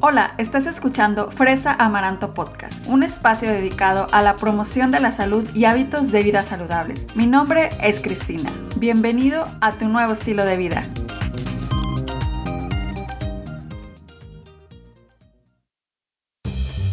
Hola, 0.00 0.34
estás 0.38 0.66
escuchando 0.66 1.28
Fresa 1.32 1.74
Amaranto 1.74 2.32
Podcast, 2.32 2.86
un 2.86 3.02
espacio 3.02 3.50
dedicado 3.50 4.06
a 4.12 4.22
la 4.22 4.36
promoción 4.36 4.92
de 4.92 5.00
la 5.00 5.10
salud 5.10 5.44
y 5.56 5.64
hábitos 5.64 6.12
de 6.12 6.22
vida 6.22 6.44
saludables. 6.44 7.08
Mi 7.16 7.26
nombre 7.26 7.70
es 7.82 7.98
Cristina. 7.98 8.48
Bienvenido 8.76 9.48
a 9.60 9.72
tu 9.72 9.88
nuevo 9.88 10.12
estilo 10.12 10.44
de 10.44 10.56
vida. 10.56 10.88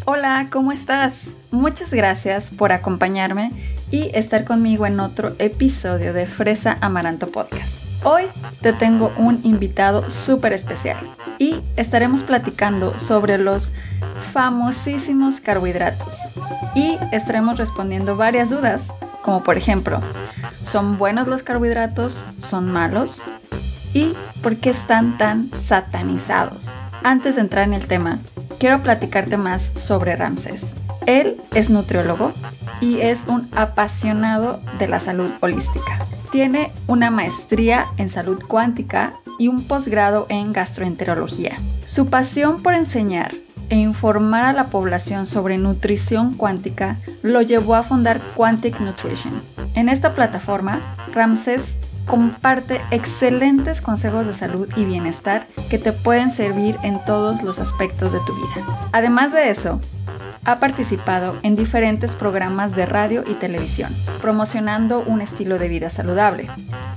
Hola, 0.05 0.47
¿cómo 0.51 0.71
estás? 0.71 1.13
Muchas 1.51 1.91
gracias 1.91 2.49
por 2.49 2.71
acompañarme 2.71 3.51
y 3.91 4.09
estar 4.15 4.45
conmigo 4.45 4.87
en 4.87 4.99
otro 4.99 5.35
episodio 5.37 6.11
de 6.11 6.25
Fresa 6.25 6.77
Amaranto 6.81 7.27
Podcast. 7.27 7.74
Hoy 8.07 8.25
te 8.61 8.71
tengo 8.71 9.11
un 9.17 9.39
invitado 9.41 10.11
súper 10.11 10.53
especial 10.53 10.97
y 11.39 11.59
estaremos 11.75 12.21
platicando 12.21 12.93
sobre 12.99 13.39
los 13.39 13.71
famosísimos 14.31 15.41
carbohidratos 15.41 16.15
y 16.75 16.99
estaremos 17.11 17.57
respondiendo 17.57 18.15
varias 18.15 18.51
dudas, 18.51 18.83
como 19.23 19.41
por 19.41 19.57
ejemplo, 19.57 20.01
¿son 20.71 20.99
buenos 20.99 21.27
los 21.27 21.41
carbohidratos? 21.41 22.23
¿Son 22.47 22.71
malos? 22.71 23.23
¿Y 23.95 24.13
por 24.43 24.55
qué 24.57 24.69
están 24.69 25.17
tan 25.17 25.49
satanizados? 25.67 26.67
Antes 27.03 27.35
de 27.35 27.41
entrar 27.41 27.63
en 27.63 27.73
el 27.73 27.87
tema, 27.87 28.19
quiero 28.59 28.83
platicarte 28.83 29.35
más 29.35 29.71
sobre 29.73 30.15
Ramses. 30.15 30.74
Él 31.05 31.41
es 31.53 31.69
nutriólogo 31.69 32.33
y 32.81 32.99
es 32.99 33.25
un 33.27 33.49
apasionado 33.55 34.61
de 34.79 34.87
la 34.87 34.99
salud 34.99 35.29
holística. 35.41 36.05
Tiene 36.31 36.71
una 36.87 37.11
maestría 37.11 37.87
en 37.97 38.09
salud 38.09 38.43
cuántica 38.47 39.13
y 39.39 39.47
un 39.47 39.63
posgrado 39.67 40.25
en 40.29 40.53
gastroenterología. 40.53 41.57
Su 41.85 42.07
pasión 42.07 42.61
por 42.61 42.73
enseñar 42.73 43.33
e 43.69 43.77
informar 43.77 44.45
a 44.45 44.53
la 44.53 44.67
población 44.67 45.25
sobre 45.25 45.57
nutrición 45.57 46.35
cuántica 46.35 46.97
lo 47.21 47.41
llevó 47.41 47.75
a 47.75 47.83
fundar 47.83 48.21
Quantic 48.35 48.79
Nutrition. 48.79 49.41
En 49.73 49.89
esta 49.89 50.13
plataforma, 50.13 50.79
Ramses 51.13 51.73
comparte 52.05 52.79
excelentes 52.91 53.81
consejos 53.81 54.27
de 54.27 54.33
salud 54.33 54.67
y 54.75 54.85
bienestar 54.85 55.47
que 55.69 55.79
te 55.79 55.91
pueden 55.91 56.31
servir 56.31 56.77
en 56.83 57.03
todos 57.05 57.41
los 57.41 57.59
aspectos 57.59 58.11
de 58.11 58.19
tu 58.19 58.35
vida. 58.35 58.89
Además 58.91 59.33
de 59.33 59.49
eso, 59.49 59.79
ha 60.45 60.59
participado 60.59 61.37
en 61.43 61.55
diferentes 61.55 62.11
programas 62.11 62.75
de 62.75 62.85
radio 62.85 63.23
y 63.27 63.33
televisión, 63.33 63.93
promocionando 64.21 65.01
un 65.01 65.21
estilo 65.21 65.57
de 65.57 65.67
vida 65.67 65.89
saludable. 65.89 66.47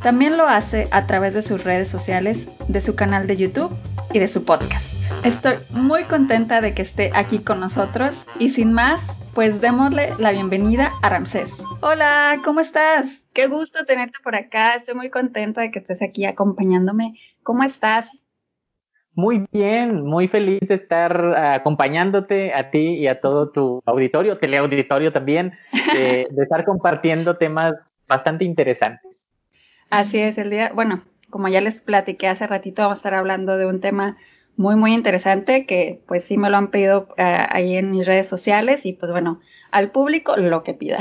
También 0.03 0.37
lo 0.37 0.47
hace 0.47 0.89
a 0.91 1.07
través 1.07 1.35
de 1.35 1.43
sus 1.43 1.65
redes 1.65 1.89
sociales, 1.89 2.49
de 2.69 2.81
su 2.81 2.95
canal 2.95 3.27
de 3.27 3.37
YouTube 3.37 3.75
y 4.13 4.19
de 4.19 4.29
su 4.29 4.45
podcast. 4.45 4.95
Estoy 5.25 5.57
muy 5.71 6.05
contenta 6.05 6.61
de 6.61 6.75
que 6.75 6.83
esté 6.83 7.11
aquí 7.15 7.41
con 7.41 7.61
nosotros 7.61 8.25
y 8.39 8.51
sin 8.51 8.73
más, 8.73 9.01
pues 9.35 9.61
démosle 9.61 10.15
la 10.19 10.31
bienvenida 10.31 10.93
a 11.03 11.09
Ramsés. 11.09 11.51
Hola, 11.81 12.41
¿cómo 12.45 12.61
estás? 12.61 13.25
Qué 13.33 13.47
gusto 13.47 13.85
tenerte 13.85 14.19
por 14.23 14.35
acá. 14.35 14.75
Estoy 14.75 14.95
muy 14.95 15.11
contenta 15.11 15.61
de 15.61 15.71
que 15.71 15.79
estés 15.79 16.03
aquí 16.03 16.25
acompañándome. 16.25 17.15
¿Cómo 17.43 17.63
estás? 17.63 18.09
Muy 19.19 19.49
bien, 19.51 20.05
muy 20.05 20.29
feliz 20.29 20.61
de 20.61 20.77
estar 20.77 21.37
acompañándote 21.37 22.55
a 22.55 22.71
ti 22.71 22.95
y 22.95 23.09
a 23.09 23.21
todo 23.21 23.51
tu 23.51 23.83
auditorio, 23.85 24.39
teleauditorio 24.39 25.13
también, 25.13 25.59
de, 25.73 26.29
de 26.31 26.43
estar 26.45 26.65
compartiendo 26.65 27.37
temas 27.37 27.75
bastante 28.07 28.45
interesantes. 28.45 29.27
Así 29.91 30.21
es, 30.21 30.39
el 30.39 30.51
día, 30.51 30.71
bueno, 30.73 31.03
como 31.31 31.49
ya 31.49 31.61
les 31.61 31.81
platiqué 31.81 32.29
hace 32.29 32.47
ratito, 32.47 32.83
vamos 32.83 32.99
a 32.99 33.01
estar 33.01 33.15
hablando 33.15 33.57
de 33.57 33.67
un 33.67 33.81
tema 33.81 34.17
muy, 34.57 34.77
muy 34.77 34.95
interesante 34.95 35.67
que 35.67 36.01
pues 36.07 36.23
sí 36.23 36.39
me 36.39 36.49
lo 36.49 36.57
han 36.57 36.71
pedido 36.71 37.09
uh, 37.11 37.15
ahí 37.49 37.75
en 37.75 37.91
mis 37.91 38.07
redes 38.07 38.29
sociales 38.29 38.87
y 38.87 38.93
pues 38.93 39.11
bueno, 39.11 39.41
al 39.73 39.91
público 39.91 40.37
lo 40.37 40.63
que 40.63 40.75
pida. 40.75 40.99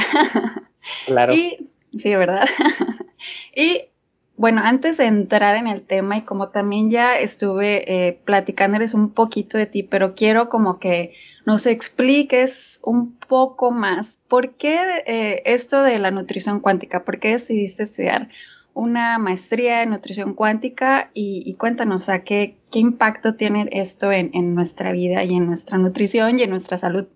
Claro. 1.06 1.34
Y, 1.36 1.70
sí, 2.00 2.16
¿verdad? 2.16 2.48
y 3.56 3.90
bueno, 4.38 4.62
antes 4.64 4.98
de 4.98 5.06
entrar 5.06 5.56
en 5.56 5.66
el 5.68 5.82
tema 5.82 6.18
y 6.18 6.22
como 6.22 6.50
también 6.50 6.92
ya 6.92 7.18
estuve 7.18 8.08
eh, 8.08 8.20
platicándoles 8.24 8.94
un 8.94 9.10
poquito 9.12 9.58
de 9.58 9.66
ti, 9.66 9.82
pero 9.82 10.14
quiero 10.14 10.48
como 10.48 10.78
que 10.80 11.16
nos 11.46 11.66
expliques 11.66 12.80
un 12.84 13.18
poco 13.18 13.72
más 13.72 14.20
por 14.28 14.54
qué 14.54 14.78
eh, 15.08 15.42
esto 15.46 15.82
de 15.82 15.98
la 15.98 16.12
nutrición 16.12 16.60
cuántica, 16.60 17.04
por 17.04 17.20
qué 17.20 17.30
decidiste 17.30 17.82
estudiar 17.84 18.30
una 18.76 19.18
maestría 19.18 19.82
en 19.82 19.90
nutrición 19.90 20.36
cuántica 20.36 21.10
y, 21.16 21.42
y 21.44 21.56
cuéntanos, 21.56 22.08
a 22.08 22.24
qué, 22.24 22.58
qué 22.72 22.78
impacto 22.78 23.34
tiene 23.34 23.68
esto 23.72 24.12
en, 24.12 24.30
en 24.34 24.54
nuestra 24.54 24.92
vida 24.92 25.24
y 25.24 25.34
en 25.36 25.48
nuestra 25.48 25.80
nutrición 25.80 26.40
y 26.40 26.44
en 26.44 26.52
nuestra 26.52 26.78
salud. 26.78 27.08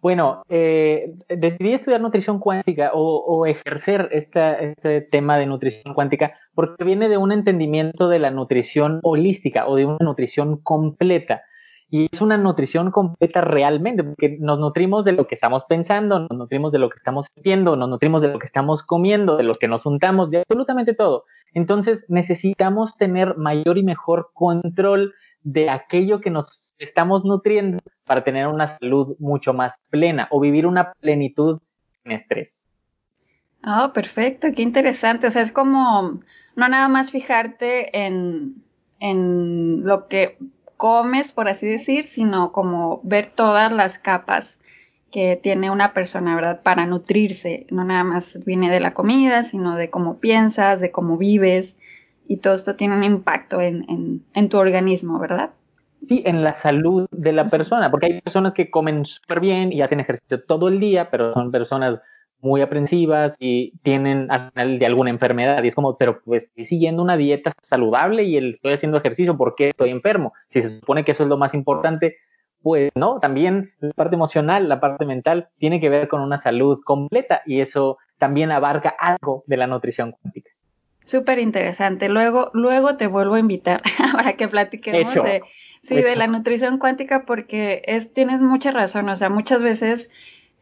Bueno, 0.00 0.42
eh, 0.48 1.12
decidí 1.28 1.74
estudiar 1.74 2.00
nutrición 2.00 2.38
cuántica 2.38 2.92
o, 2.94 3.44
ejercer 3.44 4.08
esta, 4.12 4.54
este 4.54 5.02
tema 5.02 5.36
de 5.36 5.46
nutrición 5.46 5.92
cuántica 5.94 6.38
porque 6.54 6.84
viene 6.84 7.08
de 7.08 7.18
un 7.18 7.32
entendimiento 7.32 8.08
de 8.08 8.18
la 8.18 8.30
nutrición 8.30 9.00
holística 9.02 9.66
o 9.66 9.76
de 9.76 9.86
una 9.86 9.98
nutrición 10.00 10.56
completa. 10.56 11.42
Y 11.92 12.08
es 12.12 12.22
una 12.22 12.36
nutrición 12.38 12.92
completa 12.92 13.40
realmente, 13.40 14.04
porque 14.04 14.36
nos 14.38 14.60
nutrimos 14.60 15.04
de 15.04 15.12
lo 15.12 15.26
que 15.26 15.34
estamos 15.34 15.64
pensando, 15.64 16.20
nos 16.20 16.38
nutrimos 16.38 16.70
de 16.70 16.78
lo 16.78 16.88
que 16.88 16.96
estamos 16.96 17.26
sintiendo, 17.34 17.74
nos 17.74 17.88
nutrimos 17.88 18.22
de 18.22 18.28
lo 18.28 18.38
que 18.38 18.46
estamos 18.46 18.84
comiendo, 18.84 19.36
de 19.36 19.42
lo 19.42 19.54
que 19.54 19.66
nos 19.66 19.86
untamos, 19.86 20.30
de 20.30 20.38
absolutamente 20.38 20.94
todo. 20.94 21.24
Entonces 21.52 22.06
necesitamos 22.08 22.96
tener 22.96 23.36
mayor 23.36 23.76
y 23.76 23.82
mejor 23.82 24.30
control 24.34 25.14
de 25.42 25.70
aquello 25.70 26.20
que 26.20 26.30
nos 26.30 26.74
estamos 26.78 27.24
nutriendo 27.24 27.78
para 28.04 28.24
tener 28.24 28.46
una 28.46 28.66
salud 28.66 29.16
mucho 29.18 29.54
más 29.54 29.80
plena 29.90 30.28
o 30.30 30.40
vivir 30.40 30.66
una 30.66 30.92
plenitud 30.94 31.60
sin 32.02 32.12
estrés. 32.12 32.66
Oh, 33.64 33.92
perfecto, 33.92 34.48
qué 34.54 34.62
interesante. 34.62 35.26
O 35.26 35.30
sea, 35.30 35.42
es 35.42 35.52
como 35.52 36.20
no 36.56 36.68
nada 36.68 36.88
más 36.88 37.10
fijarte 37.10 38.04
en, 38.06 38.62
en 38.98 39.86
lo 39.86 40.08
que 40.08 40.38
comes, 40.76 41.32
por 41.32 41.48
así 41.48 41.66
decir, 41.66 42.06
sino 42.06 42.52
como 42.52 43.00
ver 43.04 43.32
todas 43.34 43.70
las 43.70 43.98
capas 43.98 44.60
que 45.10 45.38
tiene 45.42 45.70
una 45.70 45.92
persona, 45.92 46.34
¿verdad? 46.34 46.62
Para 46.62 46.86
nutrirse. 46.86 47.66
No 47.70 47.84
nada 47.84 48.04
más 48.04 48.42
viene 48.44 48.70
de 48.70 48.80
la 48.80 48.94
comida, 48.94 49.42
sino 49.42 49.76
de 49.76 49.90
cómo 49.90 50.18
piensas, 50.18 50.80
de 50.80 50.90
cómo 50.90 51.18
vives. 51.18 51.76
Y 52.30 52.36
todo 52.36 52.54
esto 52.54 52.76
tiene 52.76 52.96
un 52.96 53.02
impacto 53.02 53.60
en, 53.60 53.84
en, 53.90 54.24
en 54.34 54.48
tu 54.48 54.56
organismo, 54.56 55.18
¿verdad? 55.18 55.50
Sí, 56.06 56.22
en 56.24 56.44
la 56.44 56.54
salud 56.54 57.08
de 57.10 57.32
la 57.32 57.50
persona, 57.50 57.90
porque 57.90 58.06
hay 58.06 58.20
personas 58.20 58.54
que 58.54 58.70
comen 58.70 59.04
súper 59.04 59.40
bien 59.40 59.72
y 59.72 59.82
hacen 59.82 59.98
ejercicio 59.98 60.40
todo 60.44 60.68
el 60.68 60.78
día, 60.78 61.10
pero 61.10 61.34
son 61.34 61.50
personas 61.50 61.98
muy 62.40 62.60
aprensivas 62.60 63.34
y 63.40 63.72
tienen 63.82 64.30
al 64.30 64.52
final 64.52 64.78
de 64.78 64.86
alguna 64.86 65.10
enfermedad. 65.10 65.60
Y 65.64 65.66
es 65.66 65.74
como, 65.74 65.98
pero 65.98 66.20
pues 66.24 66.44
estoy 66.44 66.62
siguiendo 66.62 67.02
una 67.02 67.16
dieta 67.16 67.50
saludable 67.62 68.22
y 68.22 68.36
estoy 68.36 68.74
haciendo 68.74 68.98
ejercicio, 68.98 69.36
¿por 69.36 69.56
qué 69.56 69.70
estoy 69.70 69.90
enfermo? 69.90 70.32
Si 70.46 70.62
se 70.62 70.70
supone 70.70 71.04
que 71.04 71.10
eso 71.10 71.24
es 71.24 71.28
lo 71.28 71.36
más 71.36 71.52
importante, 71.52 72.18
pues 72.62 72.92
no, 72.94 73.18
también 73.18 73.72
la 73.80 73.90
parte 73.90 74.14
emocional, 74.14 74.68
la 74.68 74.78
parte 74.78 75.04
mental 75.04 75.48
tiene 75.58 75.80
que 75.80 75.88
ver 75.88 76.06
con 76.06 76.20
una 76.20 76.38
salud 76.38 76.78
completa 76.84 77.42
y 77.44 77.60
eso 77.60 77.98
también 78.18 78.52
abarca 78.52 78.94
algo 79.00 79.42
de 79.48 79.56
la 79.56 79.66
nutrición 79.66 80.12
cuántica. 80.12 80.52
Súper 81.04 81.38
interesante. 81.38 82.08
Luego, 82.08 82.50
luego 82.54 82.96
te 82.96 83.06
vuelvo 83.06 83.34
a 83.34 83.40
invitar 83.40 83.82
para 84.12 84.34
que 84.34 84.48
platiquemos 84.48 85.00
Hecho. 85.00 85.22
de, 85.22 85.42
sí, 85.82 85.98
Hecho. 85.98 86.08
de 86.08 86.16
la 86.16 86.26
nutrición 86.26 86.78
cuántica 86.78 87.24
porque 87.24 87.82
es, 87.86 88.12
tienes 88.12 88.40
mucha 88.40 88.70
razón. 88.70 89.08
O 89.08 89.16
sea, 89.16 89.28
muchas 89.28 89.62
veces 89.62 90.08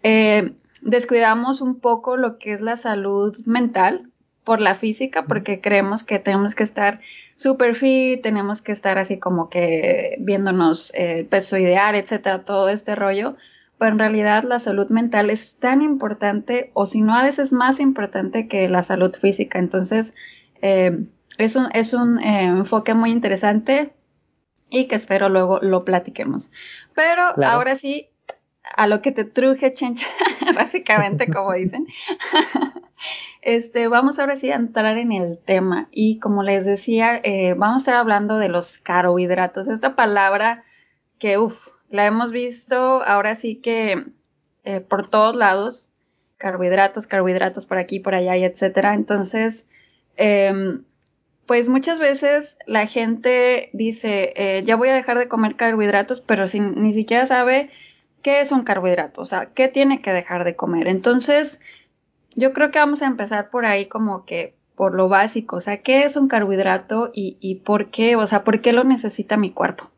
eh, 0.03 0.53
descuidamos 0.81 1.61
un 1.61 1.81
poco 1.81 2.17
lo 2.17 2.39
que 2.39 2.53
es 2.53 2.61
la 2.61 2.77
salud 2.77 3.37
mental 3.47 4.11
por 4.45 4.61
la 4.63 4.77
física 4.77 5.25
porque 5.25 5.61
creemos 5.61 6.05
que 6.05 6.19
tenemos 6.19 6.55
que 6.55 6.63
estar 6.63 7.01
super 7.37 7.75
fit, 7.75 8.23
tenemos 8.23 8.63
que 8.63 8.73
estar 8.73 8.97
así 8.97 9.19
como 9.19 9.51
que 9.51 10.17
viéndonos 10.21 10.91
el 10.95 11.19
eh, 11.19 11.25
peso 11.25 11.59
ideal, 11.59 11.95
etcétera, 11.95 12.45
todo 12.45 12.71
este 12.71 12.95
rollo. 12.95 13.37
Pero 13.79 13.93
en 13.93 13.99
realidad 13.99 14.43
la 14.45 14.59
salud 14.59 14.91
mental 14.91 15.31
es 15.31 15.59
tan 15.59 15.83
importante, 15.83 16.71
o 16.75 16.87
si 16.87 17.01
no 17.01 17.15
a 17.17 17.23
veces 17.23 17.53
más 17.53 17.79
importante 17.81 18.49
que 18.49 18.69
la 18.69 18.83
salud 18.83 19.15
física. 19.21 19.59
Entonces, 19.59 20.15
eh, 20.63 21.07
es 21.39 21.55
un, 21.57 21.69
es 21.73 21.95
un 21.95 22.19
eh, 22.19 22.45
enfoque 22.45 22.95
muy 22.95 23.11
interesante 23.11 23.93
y 24.69 24.89
que 24.89 24.97
espero 24.97 25.29
luego 25.29 25.61
lo 25.61 25.85
platiquemos. 25.85 26.51
Pero 26.95 27.35
Claro. 27.35 27.53
ahora 27.53 27.77
sí, 27.77 28.09
a 28.77 28.87
lo 28.87 29.01
que 29.01 29.13
te 29.13 29.25
truje, 29.25 29.73
chencha, 29.75 30.07
básicamente, 30.57 31.29
como 31.31 31.53
dicen. 31.53 31.87
este, 33.43 33.89
vamos 33.89 34.19
ahora 34.19 34.37
sí 34.37 34.51
a 34.51 34.57
entrar 34.57 34.99
en 34.99 35.13
el 35.13 35.39
tema. 35.39 35.89
Y 35.93 36.19
como 36.19 36.43
les 36.43 36.67
decía, 36.67 37.21
eh, 37.23 37.55
vamos 37.57 37.77
a 37.77 37.79
estar 37.79 37.97
hablando 37.97 38.39
de 38.39 38.49
los 38.49 38.79
carbohidratos. 38.79 39.69
Esta 39.69 39.95
palabra 39.97 40.65
que, 41.19 41.39
uff, 41.39 41.68
la 41.91 42.07
hemos 42.07 42.33
visto 42.33 43.03
ahora 43.03 43.35
sí 43.35 43.57
que 43.57 44.05
eh, 44.65 44.81
por 44.81 45.09
todos 45.09 45.35
lados. 45.35 45.91
Carbohidratos, 46.37 47.09
carbohidratos 47.09 47.67
por 47.67 47.79
aquí, 47.79 47.99
por 47.99 48.15
allá 48.15 48.37
y 48.37 48.45
etcétera. 48.45 48.95
Entonces, 48.95 49.67
eh, 50.17 50.81
pues 51.49 51.71
muchas 51.71 51.99
veces 51.99 52.59
la 52.67 52.87
gente 52.87 53.71
dice, 53.73 54.35
eh, 54.37 54.63
ya 54.65 54.77
voy 54.77 54.91
a 54.91 54.95
dejar 54.95 55.19
de 55.19 55.29
comer 55.29 55.57
carbohidratos, 55.57 56.21
pero 56.21 56.47
sin, 56.47 56.75
ni 56.83 56.93
siquiera 56.93 57.27
sabe 57.27 57.71
qué 58.23 58.43
es 58.43 58.53
un 58.53 58.65
carbohidrato, 58.65 59.23
o 59.23 59.25
sea, 59.25 59.47
qué 59.55 59.69
tiene 59.69 60.03
que 60.03 60.13
dejar 60.13 60.45
de 60.45 60.57
comer. 60.57 60.89
Entonces, 60.89 61.61
yo 62.37 62.53
creo 62.53 62.71
que 62.71 62.79
vamos 62.79 63.01
a 63.01 63.07
empezar 63.07 63.49
por 63.49 63.65
ahí 63.65 63.87
como 63.87 64.27
que 64.27 64.55
por 64.77 64.95
lo 64.95 65.09
básico, 65.09 65.57
o 65.57 65.61
sea, 65.63 65.79
¿qué 65.79 66.05
es 66.05 66.17
un 66.17 66.29
carbohidrato 66.29 67.11
y, 67.15 67.39
y 67.41 67.57
por 67.57 67.91
qué, 67.91 68.15
o 68.17 68.27
sea, 68.27 68.45
por 68.45 68.61
qué 68.61 68.75
lo 68.75 68.85
necesita 68.85 69.39
mi 69.39 69.51
cuerpo? 69.51 69.91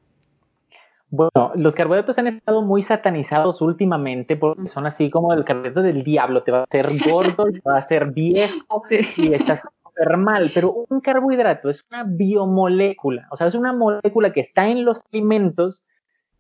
Bueno, 1.11 1.53
los 1.57 1.75
carbohidratos 1.75 2.19
han 2.19 2.29
estado 2.29 2.62
muy 2.62 2.83
satanizados 2.83 3.61
últimamente 3.62 4.37
porque 4.37 4.69
son 4.69 4.87
así 4.87 5.11
como 5.11 5.33
el 5.33 5.45
carbohidrato 5.45 5.83
del 5.83 6.05
diablo, 6.05 6.45
te 6.45 6.53
va 6.53 6.61
a 6.61 6.65
hacer 6.65 6.87
gordo, 7.05 7.47
te 7.51 7.61
va 7.67 7.75
a 7.75 7.79
hacer 7.79 8.12
viejo 8.12 8.85
y 9.17 9.35
estás 9.35 9.61
súper 9.83 10.17
mal, 10.17 10.53
pero 10.55 10.73
un 10.89 11.01
carbohidrato 11.01 11.69
es 11.69 11.85
una 11.91 12.05
biomolécula, 12.05 13.27
o 13.33 13.37
sea, 13.37 13.49
es 13.49 13.57
una 13.57 13.73
molécula 13.73 14.33
que 14.33 14.41
está 14.41 14.69
en 14.69 14.85
los 14.85 15.03
alimentos 15.12 15.85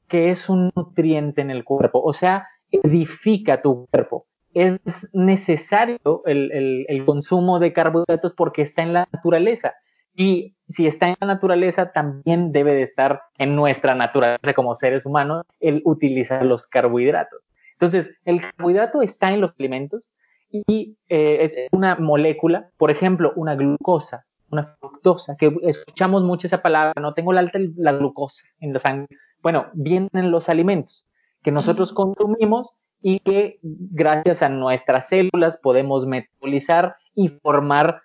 que 0.06 0.30
es 0.30 0.48
un 0.48 0.70
nutriente 0.76 1.40
en 1.40 1.50
el 1.50 1.64
cuerpo, 1.64 2.00
o 2.00 2.12
sea, 2.12 2.46
edifica 2.70 3.62
tu 3.62 3.86
cuerpo. 3.90 4.26
Es 4.54 5.08
necesario 5.12 6.22
el, 6.26 6.50
el, 6.52 6.86
el 6.88 7.04
consumo 7.04 7.58
de 7.58 7.72
carbohidratos 7.72 8.34
porque 8.34 8.62
está 8.62 8.82
en 8.82 8.92
la 8.92 9.08
naturaleza. 9.12 9.74
Y 10.20 10.54
si 10.68 10.86
está 10.86 11.08
en 11.08 11.16
la 11.18 11.28
naturaleza, 11.28 11.92
también 11.92 12.52
debe 12.52 12.74
de 12.74 12.82
estar 12.82 13.22
en 13.38 13.56
nuestra 13.56 13.94
naturaleza 13.94 14.52
como 14.52 14.74
seres 14.74 15.06
humanos 15.06 15.46
el 15.60 15.80
utilizar 15.86 16.44
los 16.44 16.66
carbohidratos. 16.66 17.40
Entonces, 17.72 18.12
el 18.26 18.42
carbohidrato 18.42 19.00
está 19.00 19.32
en 19.32 19.40
los 19.40 19.54
alimentos 19.58 20.10
y 20.50 20.98
eh, 21.08 21.38
es 21.44 21.68
una 21.72 21.96
molécula, 21.96 22.68
por 22.76 22.90
ejemplo, 22.90 23.32
una 23.34 23.54
glucosa, 23.54 24.26
una 24.50 24.64
fructosa, 24.64 25.36
que 25.38 25.56
escuchamos 25.62 26.22
mucho 26.22 26.48
esa 26.48 26.60
palabra, 26.60 26.92
no 27.00 27.14
tengo 27.14 27.32
la 27.32 27.50
la 27.76 27.92
glucosa 27.92 28.46
en 28.60 28.74
la 28.74 28.78
sangre. 28.78 29.16
Bueno, 29.40 29.68
vienen 29.72 30.10
en 30.12 30.30
los 30.30 30.50
alimentos 30.50 31.06
que 31.42 31.50
nosotros 31.50 31.94
consumimos 31.94 32.68
y 33.00 33.20
que 33.20 33.58
gracias 33.62 34.42
a 34.42 34.50
nuestras 34.50 35.08
células 35.08 35.56
podemos 35.56 36.04
metabolizar 36.04 36.96
y 37.14 37.28
formar 37.28 38.02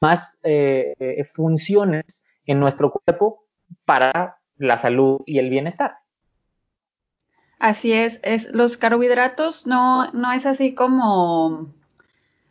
más 0.00 0.38
eh, 0.42 0.94
eh, 0.98 1.24
funciones 1.24 2.24
en 2.46 2.60
nuestro 2.60 2.90
cuerpo 2.92 3.44
para 3.84 4.38
la 4.56 4.78
salud 4.78 5.20
y 5.26 5.38
el 5.38 5.50
bienestar. 5.50 5.98
Así 7.58 7.92
es, 7.92 8.20
es 8.22 8.52
los 8.52 8.76
carbohidratos 8.76 9.66
no, 9.66 10.10
no 10.12 10.32
es 10.32 10.46
así 10.46 10.74
como, 10.74 11.72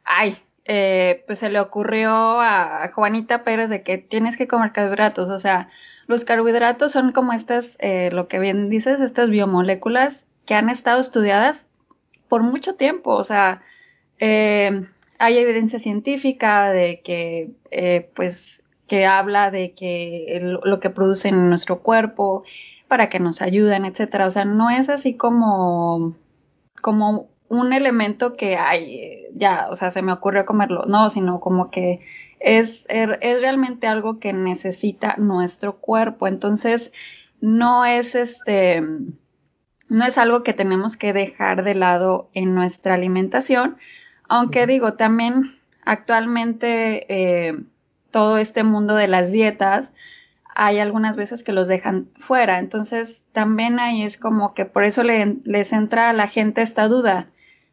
ay, 0.03 0.37
eh, 0.65 1.23
pues 1.27 1.39
se 1.39 1.49
le 1.49 1.59
ocurrió 1.61 2.11
a 2.11 2.91
Juanita 2.93 3.43
Pérez 3.43 3.69
de 3.69 3.83
que 3.83 3.97
tienes 3.97 4.35
que 4.35 4.47
comer 4.47 4.73
carbohidratos, 4.73 5.29
o 5.29 5.39
sea, 5.39 5.69
los 6.07 6.25
carbohidratos 6.25 6.91
son 6.91 7.13
como 7.13 7.33
estas, 7.33 7.77
lo 8.11 8.27
que 8.27 8.39
bien 8.39 8.69
dices, 8.69 8.99
estas 8.99 9.29
biomoléculas 9.29 10.27
que 10.45 10.55
han 10.55 10.69
estado 10.69 10.99
estudiadas 10.99 11.69
por 12.27 12.43
mucho 12.43 12.75
tiempo, 12.75 13.11
o 13.11 13.23
sea, 13.23 13.61
eh, 14.19 14.87
hay 15.19 15.37
evidencia 15.37 15.79
científica 15.79 16.71
de 16.71 17.01
que, 17.01 17.51
eh, 17.71 18.09
pues, 18.15 18.63
que 18.87 19.05
habla 19.05 19.51
de 19.51 19.73
que 19.73 20.39
lo 20.63 20.79
que 20.79 20.89
producen 20.89 21.35
en 21.35 21.49
nuestro 21.49 21.81
cuerpo 21.81 22.43
para 22.87 23.09
que 23.09 23.19
nos 23.19 23.41
ayuden, 23.41 23.85
etcétera. 23.85 24.27
O 24.27 24.31
sea, 24.31 24.45
no 24.45 24.69
es 24.69 24.89
así 24.89 25.15
como, 25.15 26.15
como 26.81 27.29
un 27.49 27.73
elemento 27.73 28.35
que 28.35 28.57
hay, 28.57 29.27
ya, 29.35 29.67
o 29.69 29.75
sea, 29.75 29.91
se 29.91 30.01
me 30.01 30.13
ocurrió 30.13 30.45
comerlo, 30.45 30.85
no, 30.87 31.09
sino 31.09 31.39
como 31.39 31.69
que 31.71 32.01
es, 32.39 32.85
er, 32.89 33.19
es 33.21 33.41
realmente 33.41 33.87
algo 33.87 34.19
que 34.19 34.33
necesita 34.33 35.15
nuestro 35.17 35.77
cuerpo. 35.77 36.27
Entonces, 36.27 36.93
no 37.41 37.85
es 37.85 38.15
este, 38.15 38.81
no 39.89 40.05
es 40.05 40.17
algo 40.17 40.43
que 40.43 40.53
tenemos 40.53 40.97
que 40.97 41.13
dejar 41.13 41.63
de 41.63 41.75
lado 41.75 42.29
en 42.33 42.55
nuestra 42.55 42.93
alimentación, 42.93 43.77
aunque 44.27 44.67
digo, 44.67 44.93
también 44.93 45.57
actualmente 45.85 47.05
eh, 47.09 47.57
todo 48.11 48.37
este 48.37 48.63
mundo 48.63 48.95
de 48.95 49.07
las 49.07 49.31
dietas, 49.31 49.89
hay 50.55 50.79
algunas 50.79 51.15
veces 51.15 51.43
que 51.43 51.53
los 51.53 51.67
dejan 51.67 52.09
fuera. 52.17 52.59
Entonces, 52.59 53.23
también 53.31 53.79
ahí 53.79 54.03
es 54.03 54.17
como 54.17 54.53
que 54.53 54.65
por 54.65 54.83
eso 54.83 55.03
les 55.03 55.73
entra 55.73 56.09
a 56.09 56.13
la 56.13 56.27
gente 56.27 56.61
esta 56.61 56.87
duda 56.87 57.27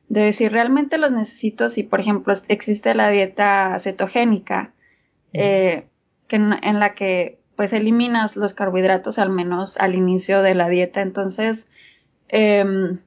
de 0.08 0.20
decir, 0.20 0.52
¿realmente 0.52 0.98
los 0.98 1.10
necesito? 1.10 1.70
Si, 1.70 1.82
por 1.82 2.00
ejemplo, 2.00 2.34
existe 2.48 2.94
la 2.94 3.08
dieta 3.08 3.76
cetogénica, 3.78 4.72
eh, 5.32 5.86
que 6.28 6.36
en, 6.36 6.78
la 6.78 6.94
que 6.94 7.40
pues 7.56 7.72
eliminas 7.72 8.36
los 8.36 8.52
carbohidratos 8.52 9.18
al 9.18 9.30
menos 9.30 9.78
al 9.78 9.94
inicio 9.94 10.42
de 10.42 10.54
la 10.54 10.68
dieta. 10.68 11.00
Entonces, 11.00 11.70
eh, 12.28 12.98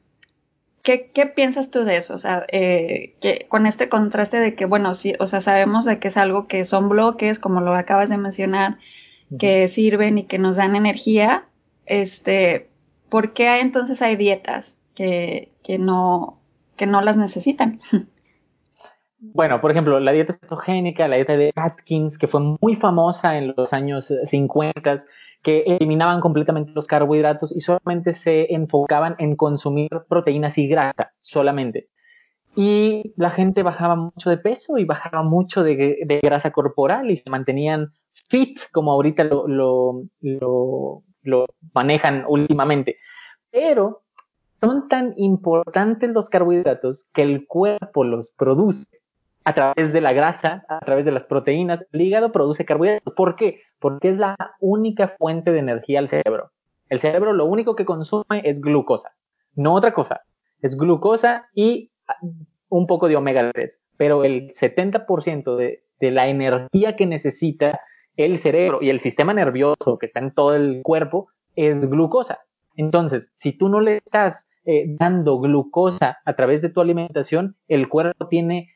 ¿Qué, 0.88 1.26
piensas 1.26 1.70
tú 1.70 1.84
de 1.84 1.98
eso? 1.98 2.14
O 2.14 2.18
sea, 2.18 2.46
eh, 2.50 3.16
que, 3.20 3.46
con 3.50 3.66
este 3.66 3.90
contraste 3.90 4.38
de 4.38 4.56
que, 4.56 4.64
bueno, 4.64 4.94
sí, 4.94 5.16
o 5.20 5.28
sea, 5.28 5.42
sabemos 5.42 5.84
de 5.84 6.00
que 6.00 6.08
es 6.08 6.16
algo 6.16 6.48
que 6.48 6.64
son 6.64 6.88
bloques, 6.88 7.40
como 7.40 7.60
lo 7.60 7.74
acabas 7.74 8.08
de 8.08 8.18
mencionar, 8.18 8.78
que 9.38 9.68
sirven 9.68 10.18
y 10.18 10.24
que 10.24 10.40
nos 10.40 10.56
dan 10.56 10.78
energía, 10.78 11.44
este, 11.86 12.70
¿por 13.10 13.34
qué 13.34 13.60
entonces 13.60 14.02
hay 14.02 14.16
dietas 14.16 14.78
que, 14.96 15.52
que, 15.62 15.78
no, 15.78 16.40
que 16.78 16.88
no 16.88 17.02
las 17.02 17.18
necesitan? 17.18 17.82
Bueno, 19.20 19.60
por 19.62 19.72
ejemplo, 19.72 20.00
la 20.00 20.12
dieta 20.12 20.34
cetogénica, 20.34 21.08
la 21.08 21.16
dieta 21.16 21.36
de 21.36 21.52
Atkins, 21.56 22.20
que 22.20 22.28
fue 22.28 22.40
muy 22.62 22.76
famosa 22.76 23.36
en 23.36 23.52
los 23.58 23.74
años 23.74 24.14
50, 24.24 24.98
que 25.42 25.64
eliminaban 25.80 26.20
completamente 26.20 26.72
los 26.74 26.88
carbohidratos 26.88 27.56
y 27.56 27.62
solamente 27.62 28.14
se 28.14 28.54
enfocaban 28.54 29.16
en 29.20 29.36
consumir 29.36 29.90
proteínas 30.10 30.58
y 30.58 30.68
grasa 30.68 31.14
solamente. 31.22 31.90
Y 32.56 33.14
la 33.18 33.30
gente 33.30 33.62
bajaba 33.62 33.96
mucho 33.96 34.32
de 34.32 34.38
peso 34.38 34.80
y 34.80 34.86
bajaba 34.86 35.22
mucho 35.22 35.64
de, 35.64 36.20
grasa 36.24 36.50
corporal 36.50 37.12
y 37.12 37.16
se 37.16 37.30
mantenían 37.30 37.94
fit, 38.30 38.60
como 38.72 38.92
ahorita 38.92 39.26
lo, 39.26 39.46
lo, 40.22 41.46
manejan 41.74 42.26
últimamente. 42.28 42.98
Pero 43.52 44.02
son 44.60 44.88
tan 44.88 45.14
importantes 45.18 46.10
los 46.10 46.30
carbohidratos 46.30 47.08
que 47.14 47.22
el 47.22 47.46
cuerpo 47.46 48.04
los 48.04 48.32
produce 48.32 48.88
a 49.44 49.54
través 49.54 49.94
de 49.94 50.02
la 50.02 50.14
grasa, 50.14 50.66
a 50.68 50.80
través 50.80 51.06
de 51.06 51.12
las 51.12 51.26
proteínas. 51.26 51.86
El 51.92 52.02
hígado 52.02 52.32
produce 52.32 52.66
carbohidratos. 52.66 53.14
¿Por 53.14 53.36
qué? 53.36 53.62
Porque 53.80 54.10
es 54.10 54.18
la 54.18 54.36
única 54.60 55.08
fuente 55.08 55.52
de 55.52 55.60
energía 55.60 56.00
al 56.00 56.10
cerebro. 56.10 56.52
El 56.90 57.00
cerebro 57.00 57.34
lo 57.34 57.46
único 57.46 57.76
que 57.76 57.86
consume 57.86 58.42
es 58.44 58.62
glucosa, 58.62 59.12
no 59.56 59.74
otra 59.74 59.94
cosa. 59.94 60.22
Es 60.62 60.78
glucosa 60.78 61.50
y 61.54 61.92
un 62.70 62.88
poco 62.88 63.08
de 63.08 63.16
omega 63.16 63.52
3, 63.52 63.80
pero 63.98 64.24
el 64.24 64.52
70% 64.54 65.56
de, 65.56 65.84
de 66.00 66.12
la 66.12 66.28
energía 66.28 66.96
que 66.96 67.06
necesita 67.06 67.80
el 68.16 68.38
cerebro 68.38 68.80
y 68.82 68.90
el 68.90 69.00
sistema 69.00 69.34
nervioso 69.34 69.98
que 70.00 70.08
está 70.08 70.20
en 70.20 70.34
todo 70.34 70.56
el 70.56 70.82
cuerpo 70.84 71.28
es 71.56 71.88
glucosa. 71.88 72.40
Entonces, 72.76 73.32
si 73.36 73.52
tú 73.52 73.70
no 73.70 73.80
le 73.80 73.98
estás 73.98 74.50
eh, 74.66 74.86
dando 75.00 75.40
glucosa 75.40 76.18
a 76.26 76.36
través 76.36 76.62
de 76.62 76.70
tu 76.70 76.82
alimentación, 76.82 77.56
el 77.68 77.90
cuerpo 77.90 78.28
tiene 78.28 78.70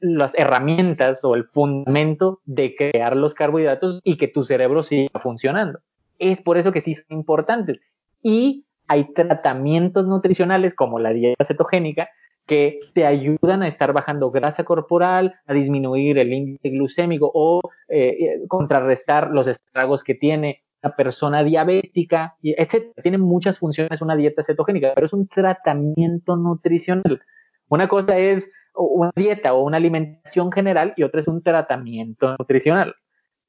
las 0.00 0.34
herramientas 0.36 1.24
o 1.24 1.34
el 1.34 1.44
fundamento 1.44 2.40
de 2.44 2.74
crear 2.74 3.16
los 3.16 3.34
carbohidratos 3.34 4.00
y 4.04 4.16
que 4.16 4.28
tu 4.28 4.42
cerebro 4.42 4.82
siga 4.82 5.20
funcionando. 5.20 5.80
Es 6.18 6.40
por 6.40 6.58
eso 6.58 6.72
que 6.72 6.80
sí 6.80 6.94
son 6.94 7.06
importantes. 7.10 7.78
Y 8.22 8.64
hay 8.88 9.12
tratamientos 9.12 10.06
nutricionales 10.06 10.74
como 10.74 10.98
la 10.98 11.12
dieta 11.12 11.44
cetogénica 11.44 12.08
que 12.46 12.78
te 12.94 13.04
ayudan 13.04 13.62
a 13.62 13.68
estar 13.68 13.92
bajando 13.92 14.30
grasa 14.30 14.64
corporal, 14.64 15.34
a 15.46 15.52
disminuir 15.52 16.18
el 16.18 16.32
índice 16.32 16.70
glucémico 16.70 17.30
o 17.34 17.60
eh, 17.88 18.08
eh, 18.08 18.40
contrarrestar 18.46 19.30
los 19.32 19.48
estragos 19.48 20.04
que 20.04 20.14
tiene 20.14 20.62
la 20.82 20.94
persona 20.94 21.42
diabética, 21.42 22.36
etc. 22.42 22.92
Tiene 23.02 23.18
muchas 23.18 23.58
funciones 23.58 24.00
una 24.00 24.14
dieta 24.14 24.44
cetogénica, 24.44 24.92
pero 24.94 25.06
es 25.06 25.12
un 25.12 25.26
tratamiento 25.26 26.36
nutricional. 26.36 27.20
Una 27.68 27.88
cosa 27.88 28.16
es 28.16 28.52
una 28.76 29.10
dieta 29.14 29.54
o 29.54 29.62
una 29.62 29.76
alimentación 29.76 30.52
general 30.52 30.94
y 30.96 31.02
otra 31.02 31.20
es 31.20 31.28
un 31.28 31.42
tratamiento 31.42 32.36
nutricional. 32.38 32.94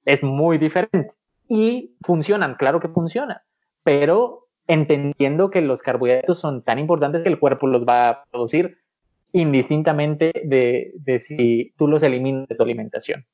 Es 0.06 0.24
muy 0.24 0.58
diferente. 0.58 1.12
Y 1.50 1.96
funcionan, 2.02 2.56
claro 2.56 2.80
que 2.80 2.88
funcionan, 2.88 3.38
pero 3.84 4.48
entendiendo 4.68 5.50
que 5.50 5.62
los 5.62 5.82
carbohidratos 5.82 6.40
son 6.40 6.62
tan 6.62 6.80
importantes 6.80 7.24
que 7.24 7.30
el 7.30 7.40
cuerpo 7.40 7.68
los 7.68 7.86
va 7.86 8.10
a 8.10 8.24
producir 8.32 8.80
indistintamente 9.32 10.32
de, 10.44 10.92
de 10.96 11.20
si 11.20 11.74
tú 11.78 11.88
los 11.88 12.04
eliminas 12.04 12.48
de 12.48 12.56
tu 12.56 12.64
alimentación. 12.64 13.26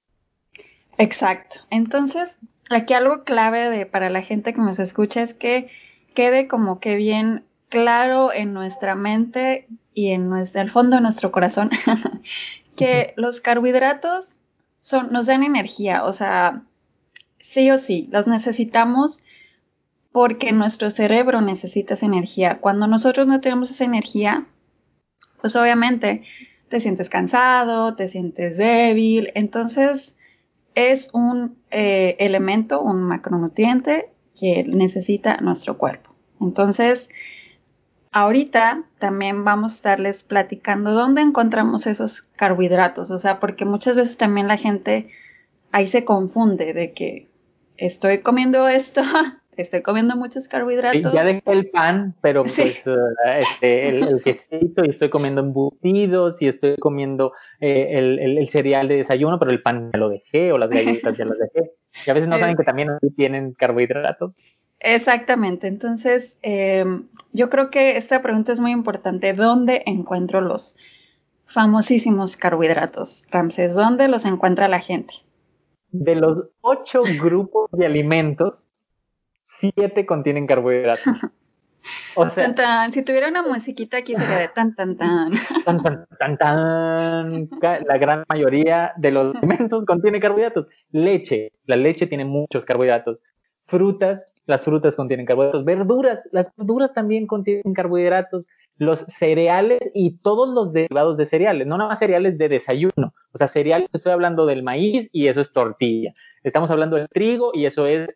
Exacto. 0.97 1.57
Entonces, 1.69 2.39
aquí 2.69 2.93
algo 2.93 3.23
clave 3.23 3.69
de, 3.69 3.85
para 3.85 4.09
la 4.09 4.21
gente 4.21 4.53
que 4.53 4.61
nos 4.61 4.79
escucha 4.79 5.21
es 5.21 5.33
que 5.33 5.69
quede 6.13 6.47
como 6.47 6.79
que 6.79 6.95
bien 6.95 7.45
claro 7.73 8.31
en 8.31 8.53
nuestra 8.53 8.93
mente 8.93 9.67
y 9.95 10.11
en 10.11 10.29
nuestro, 10.29 10.61
el 10.61 10.69
fondo 10.69 10.97
de 10.97 11.01
nuestro 11.01 11.31
corazón 11.31 11.71
que 12.75 13.15
los 13.17 13.41
carbohidratos 13.41 14.41
son, 14.79 15.11
nos 15.11 15.25
dan 15.25 15.41
energía, 15.41 16.03
o 16.03 16.13
sea, 16.13 16.61
sí 17.39 17.71
o 17.71 17.79
sí, 17.79 18.09
los 18.11 18.27
necesitamos 18.27 19.21
porque 20.11 20.51
nuestro 20.51 20.91
cerebro 20.91 21.41
necesita 21.41 21.95
esa 21.95 22.05
energía. 22.05 22.59
Cuando 22.59 22.85
nosotros 22.85 23.25
no 23.25 23.41
tenemos 23.41 23.71
esa 23.71 23.85
energía, 23.85 24.45
pues 25.41 25.55
obviamente 25.55 26.21
te 26.69 26.79
sientes 26.79 27.09
cansado, 27.09 27.95
te 27.95 28.07
sientes 28.07 28.57
débil, 28.59 29.31
entonces 29.33 30.15
es 30.75 31.09
un 31.11 31.57
eh, 31.71 32.17
elemento, 32.19 32.83
un 32.83 33.01
macronutriente 33.01 34.11
que 34.39 34.63
necesita 34.63 35.37
nuestro 35.37 35.79
cuerpo. 35.79 36.13
Entonces, 36.39 37.09
ahorita 38.13 38.83
también 38.99 39.43
vamos 39.43 39.73
a 39.73 39.75
estarles 39.75 40.23
platicando 40.23 40.91
dónde 40.91 41.21
encontramos 41.21 41.87
esos 41.87 42.21
carbohidratos, 42.21 43.11
o 43.11 43.19
sea, 43.19 43.39
porque 43.39 43.65
muchas 43.65 43.95
veces 43.95 44.17
también 44.17 44.47
la 44.47 44.57
gente 44.57 45.09
ahí 45.71 45.87
se 45.87 46.05
confunde 46.05 46.73
de 46.73 46.93
que 46.93 47.27
estoy 47.75 48.19
comiendo 48.19 48.67
esto, 48.67 49.01
estoy 49.57 49.81
comiendo 49.81 50.15
muchos 50.15 50.47
carbohidratos. 50.47 51.11
Sí, 51.11 51.17
ya 51.17 51.25
dejé 51.25 51.41
el 51.45 51.69
pan, 51.71 52.15
pero 52.21 52.43
pues 52.55 52.85
eh, 52.87 52.95
este, 53.39 53.89
el, 53.89 54.21
quesito 54.23 54.85
y 54.85 54.89
estoy 54.89 55.09
comiendo 55.09 55.41
embutidos 55.41 56.41
y 56.41 56.47
estoy 56.47 56.77
comiendo 56.77 57.33
eh, 57.59 57.97
el, 57.97 58.47
cereal 58.47 58.87
de 58.87 58.97
desayuno, 58.97 59.39
pero 59.39 59.51
el 59.51 59.61
pan 59.61 59.89
ya 59.91 59.99
lo 59.99 60.09
dejé 60.09 60.51
o 60.51 60.57
las 60.59 60.69
galletas 60.69 61.17
ya 61.17 61.25
las 61.25 61.39
dejé. 61.39 61.71
Y 62.05 62.09
a 62.09 62.13
veces 62.13 62.29
no 62.29 62.37
saben 62.37 62.55
que 62.57 62.63
también 62.63 62.89
tienen 63.15 63.53
carbohidratos. 63.53 64.35
Exactamente, 64.83 65.67
entonces 65.67 66.37
em, 66.41 67.07
yo 67.31 67.49
creo 67.49 67.71
que 67.71 67.95
esta 67.95 68.21
pregunta 68.21 68.51
es 68.51 68.59
muy 68.59 68.71
importante. 68.71 69.33
¿Dónde 69.33 69.81
encuentro 69.85 70.41
los 70.41 70.75
famosísimos 71.45 72.35
carbohidratos, 72.35 73.25
Ramses? 73.31 73.75
¿Dónde 73.75 74.09
los 74.09 74.25
encuentra 74.25 74.67
la 74.67 74.79
gente? 74.79 75.13
De 75.91 76.15
los 76.15 76.49
ocho 76.59 77.01
grupos 77.21 77.71
de 77.71 77.85
alimentos, 77.85 78.67
siete 79.43 80.05
contienen 80.05 80.47
carbohidratos. 80.47 81.05
O 82.15 82.29
sea, 82.29 82.89
si 82.91 83.03
tuviera 83.03 83.27
una 83.27 83.41
musiquita 83.41 83.97
aquí 83.97 84.15
sería 84.15 84.37
de 84.37 84.47
tan 84.47 84.73
tan 84.73 84.95
tan. 84.95 85.33
Tan 85.65 85.83
tan 85.83 86.07
tan 86.17 86.37
tan. 86.37 87.49
La 87.85 87.97
gran 87.97 88.23
mayoría 88.29 88.93
de 88.95 89.11
los 89.11 89.35
alimentos 89.35 89.83
contiene 89.83 90.21
carbohidratos. 90.21 90.67
Leche, 90.91 91.51
la 91.65 91.75
leche 91.75 92.07
tiene 92.07 92.23
muchos 92.23 92.63
carbohidratos. 92.63 93.19
Frutas, 93.73 94.23
las 94.45 94.61
frutas 94.61 94.95
contienen 94.95 95.25
carbohidratos. 95.25 95.65
Verduras, 95.65 96.29
las 96.31 96.55
verduras 96.55 96.93
también 96.93 97.25
contienen 97.25 97.73
carbohidratos. 97.73 98.45
Los 98.77 98.99
cereales 98.99 99.79
y 99.95 100.17
todos 100.19 100.47
los 100.47 100.73
derivados 100.73 101.17
de 101.17 101.25
cereales, 101.25 101.65
no 101.65 101.77
nada 101.77 101.89
más 101.89 101.97
cereales 101.97 102.37
de 102.37 102.49
desayuno. 102.49 103.15
O 103.31 103.37
sea, 103.39 103.47
cereales, 103.47 103.89
estoy 103.91 104.11
hablando 104.11 104.45
del 104.45 104.61
maíz 104.61 105.09
y 105.11 105.27
eso 105.27 105.41
es 105.41 105.51
tortilla. 105.53 106.13
Estamos 106.43 106.69
hablando 106.69 106.97
del 106.97 107.07
trigo 107.09 107.49
y 107.55 107.65
eso 107.65 107.87
es 107.87 108.15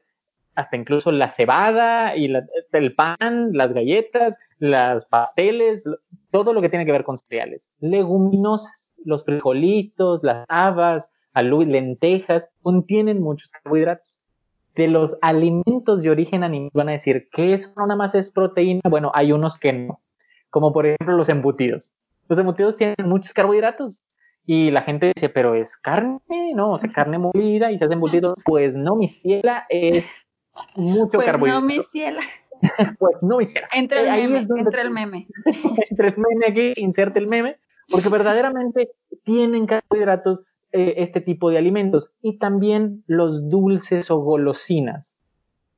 hasta 0.54 0.78
incluso 0.78 1.12
la 1.12 1.30
cebada 1.30 2.16
y 2.16 2.32
el 2.72 2.96
pan, 2.96 3.50
las 3.54 3.74
galletas, 3.74 4.38
las 4.60 5.06
pasteles, 5.06 5.86
todo 6.30 6.54
lo 6.54 6.62
que 6.62 6.70
tiene 6.70 6.86
que 6.86 6.92
ver 6.92 7.04
con 7.04 7.18
cereales. 7.18 7.68
Leguminosas, 7.80 8.94
los 9.04 9.26
frijolitos, 9.26 10.24
las 10.24 10.46
habas, 10.50 11.10
lentejas, 11.34 12.48
contienen 12.62 13.22
muchos 13.24 13.52
carbohidratos. 13.52 14.17
De 14.78 14.88
los 14.88 15.18
alimentos 15.22 16.02
de 16.02 16.10
origen 16.10 16.44
animal 16.44 16.70
van 16.74 16.90
a 16.90 16.94
decir 16.94 17.28
que 17.34 17.54
eso 17.54 17.70
no 17.76 17.88
nada 17.88 17.98
más 17.98 18.16
es 18.16 18.32
proteína, 18.32 18.82
bueno, 18.90 19.12
hay 19.14 19.34
unos 19.34 19.58
que 19.58 19.74
no, 19.74 20.00
como 20.50 20.72
por 20.72 20.86
ejemplo 20.86 21.18
los 21.18 21.28
embutidos. 21.28 21.92
Los 22.30 22.40
embutidos 22.40 22.78
tienen 22.78 22.96
muchos 23.06 23.34
carbohidratos, 23.34 24.06
y 24.50 24.72
la 24.72 24.82
gente 24.82 25.12
dice, 25.14 25.28
pero 25.28 25.56
es 25.56 25.78
carne, 25.78 26.54
¿no? 26.56 26.72
O 26.72 26.80
sea, 26.80 26.90
carne 26.90 27.18
molida 27.20 27.70
y 27.70 27.78
se 27.78 27.84
hace 27.84 27.96
embutido. 27.96 28.34
Pues 28.46 28.74
no, 28.74 28.96
mi 28.96 29.10
ciela 29.10 29.66
es 29.68 30.26
mucho 30.74 31.18
pues 31.18 31.26
carbohidrato. 31.26 31.60
No, 31.60 31.68
mi 31.68 31.84
ciela. 31.84 32.22
pues 32.98 33.18
no, 33.22 33.40
mi 33.40 33.46
ciela. 33.46 33.68
Entre 33.74 34.00
el 34.00 34.30
meme, 34.30 34.48
entre 34.58 34.82
el 34.82 34.90
meme. 34.90 35.28
entre 35.90 36.08
el 36.08 36.16
meme 36.18 36.46
aquí, 36.48 36.82
inserte 36.82 37.20
el 37.20 37.28
meme, 37.28 37.58
porque 37.90 38.08
verdaderamente 38.08 38.90
tienen 39.26 39.66
carbohidratos 39.66 40.42
eh, 40.72 40.96
este 40.98 41.22
tipo 41.22 41.50
de 41.50 41.58
alimentos. 41.58 42.12
Y 42.22 42.38
también 42.38 43.04
los 43.08 43.50
dulces 43.50 44.12
o 44.12 44.20
golosinas 44.20 45.18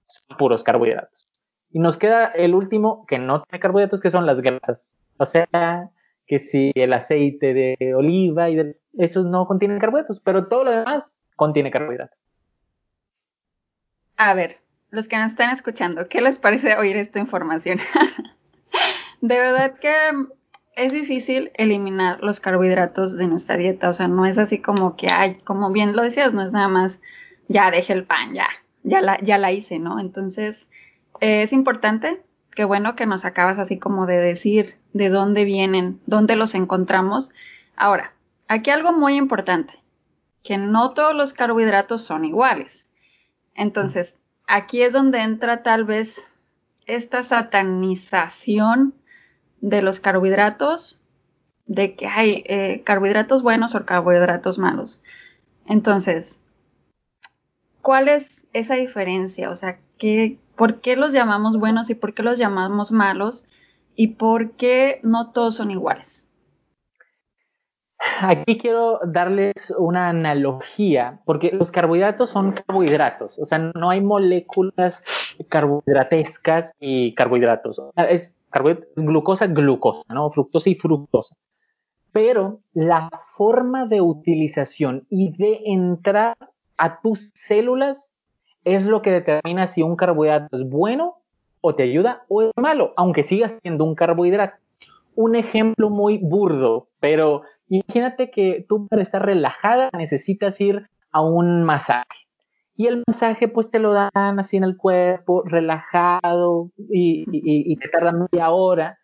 son 0.08 0.38
puros 0.38 0.64
carbohidratos. 0.64 1.28
Y 1.72 1.80
nos 1.80 1.98
queda 1.98 2.26
el 2.26 2.56
último 2.56 3.06
que 3.08 3.20
no 3.20 3.44
tiene 3.44 3.62
carbohidratos, 3.62 4.02
que 4.02 4.12
son 4.12 4.26
las 4.26 4.42
grasas. 4.42 4.98
O 5.18 5.26
sea, 5.26 5.92
que 6.26 6.40
si 6.40 6.72
el 6.76 6.94
aceite 6.94 7.54
de 7.54 7.94
oliva 7.96 8.50
y 8.50 8.56
de, 8.56 8.78
esos 8.98 9.26
no 9.26 9.46
contienen 9.46 9.80
carbohidratos, 9.80 10.20
pero 10.20 10.48
todo 10.48 10.64
lo 10.64 10.72
demás 10.72 11.20
contiene 11.36 11.72
carbohidratos. 11.72 12.18
A 14.18 14.34
ver, 14.34 14.58
los 14.90 15.08
que 15.08 15.18
nos 15.18 15.32
están 15.32 15.54
escuchando, 15.54 16.08
¿qué 16.10 16.22
les 16.22 16.40
parece 16.40 16.76
oír 16.76 16.98
esta 16.98 17.20
información? 17.20 17.80
de 19.22 19.36
verdad 19.36 19.80
que 19.80 19.94
es 20.80 20.94
difícil 20.94 21.52
eliminar 21.56 22.24
los 22.24 22.40
carbohidratos 22.40 23.18
de 23.18 23.28
nuestra 23.28 23.58
dieta, 23.58 23.90
o 23.90 23.94
sea, 23.94 24.08
no 24.08 24.26
es 24.26 24.38
así 24.38 24.62
como 24.62 24.96
que, 24.96 25.08
ay, 25.12 25.36
como 25.44 25.72
bien 25.72 25.96
lo 25.96 26.04
decías, 26.04 26.34
no 26.34 26.42
es 26.42 26.54
nada 26.54 26.70
más, 26.70 27.02
ya 27.50 27.70
deje 27.70 27.94
el 27.94 28.06
pan, 28.06 28.34
ya, 28.34 28.48
ya 28.84 29.02
la, 29.02 29.20
ya 29.20 29.38
la 29.38 29.52
hice, 29.52 29.78
¿no? 29.78 30.00
Entonces, 30.00 30.70
es 31.20 31.52
importante, 31.52 32.22
qué 32.56 32.64
bueno 32.64 32.96
que 32.96 33.06
nos 33.06 33.26
acabas 33.26 33.60
así 33.60 33.78
como 33.78 34.06
de 34.06 34.18
decir 34.18 34.76
de 34.94 35.10
dónde 35.10 35.44
vienen, 35.44 36.00
dónde 36.06 36.38
los 36.38 36.56
encontramos. 36.56 37.32
Ahora, 37.76 38.14
aquí 38.48 38.72
algo 38.72 38.94
muy 38.94 39.16
importante, 39.16 39.74
que 40.44 40.58
no 40.58 40.94
todos 40.94 41.14
los 41.14 41.34
carbohidratos 41.34 42.04
son 42.04 42.24
iguales. 42.24 42.88
Entonces, 43.54 44.16
aquí 44.48 44.82
es 44.82 44.94
donde 44.94 45.20
entra 45.20 45.62
tal 45.62 45.84
vez 45.84 46.30
esta 46.86 47.22
satanización 47.22 48.94
de 49.62 49.82
los 49.82 50.00
carbohidratos, 50.00 51.02
de 51.66 51.96
que 51.96 52.08
hay 52.08 52.44
eh, 52.48 52.82
carbohidratos 52.84 53.44
buenos 53.44 53.76
o 53.76 53.86
carbohidratos 53.86 54.58
malos. 54.58 55.02
Entonces, 55.66 56.42
¿cuál 57.82 58.08
es 58.08 58.48
esa 58.54 58.76
diferencia? 58.76 59.50
O 59.50 59.56
sea, 59.56 59.80
¿qué, 59.98 60.38
¿por 60.56 60.82
qué 60.82 60.96
los 60.96 61.14
llamamos 61.14 61.60
buenos 61.60 61.90
y 61.90 61.96
por 61.96 62.14
qué 62.14 62.24
los 62.24 62.40
llamamos 62.40 62.92
malos? 62.92 63.46
¿Y 63.96 64.16
por 64.16 64.52
qué 64.52 65.00
no 65.04 65.32
todos 65.32 65.56
son 65.56 65.72
iguales? 65.72 66.28
Aquí 68.22 68.58
quiero 68.58 69.00
darles 69.06 69.76
una 69.78 70.10
analogía, 70.10 71.20
porque 71.26 71.52
los 71.52 71.70
carbohidratos 71.70 72.30
son 72.30 72.54
carbohidratos, 72.54 73.38
o 73.38 73.46
sea, 73.46 73.58
no 73.58 73.90
hay 73.90 74.00
moléculas 74.00 75.04
carbohidratescas 75.50 76.74
y 76.80 77.14
carbohidratos. 77.14 77.82
Es 78.10 78.34
glucosa, 78.96 79.48
glucosa, 79.48 80.04
¿no? 80.14 80.30
Fructosa 80.32 80.70
y 80.70 80.76
fructosa. 80.76 81.36
Pero 82.12 82.60
la 82.74 83.10
forma 83.36 83.86
de 83.86 84.02
utilización 84.02 85.06
y 85.10 85.32
de 85.38 85.62
entrar 85.66 86.36
a 86.78 87.02
tus 87.02 87.32
células 87.36 88.12
es 88.64 88.86
lo 88.86 89.02
que 89.02 89.12
determina 89.12 89.68
si 89.68 89.84
un 89.84 89.96
carbohidrato 89.96 90.56
es 90.56 90.68
bueno 90.68 91.16
o 91.62 91.76
te 91.76 91.84
ayuda 91.84 92.24
o 92.28 92.42
es 92.42 92.52
malo, 92.56 92.94
aunque 92.98 93.24
siga 93.24 93.50
siendo 93.50 93.86
un 93.86 93.96
carbohidrato. 93.96 94.58
Un 95.16 95.36
ejemplo 95.36 95.90
muy 95.90 96.18
burdo, 96.18 96.88
pero 97.00 97.44
Imagínate 97.70 98.32
que 98.32 98.66
tú 98.68 98.88
para 98.88 99.04
estar 99.04 99.24
relajada 99.24 99.90
necesitas 99.96 100.60
ir 100.60 100.90
a 101.12 101.22
un 101.22 101.64
masaje. 101.64 102.28
Y 102.80 102.88
el 102.88 103.04
masaje 103.06 103.50
pues 103.50 103.70
te 103.72 103.78
lo 103.78 103.92
dan 103.92 104.40
así 104.40 104.56
en 104.56 104.64
el 104.64 104.78
cuerpo, 104.78 105.44
relajado 105.44 106.72
y, 106.78 107.76
te 107.76 107.90
tarda 107.90 108.14
media 108.14 108.52
hora. 108.52 108.98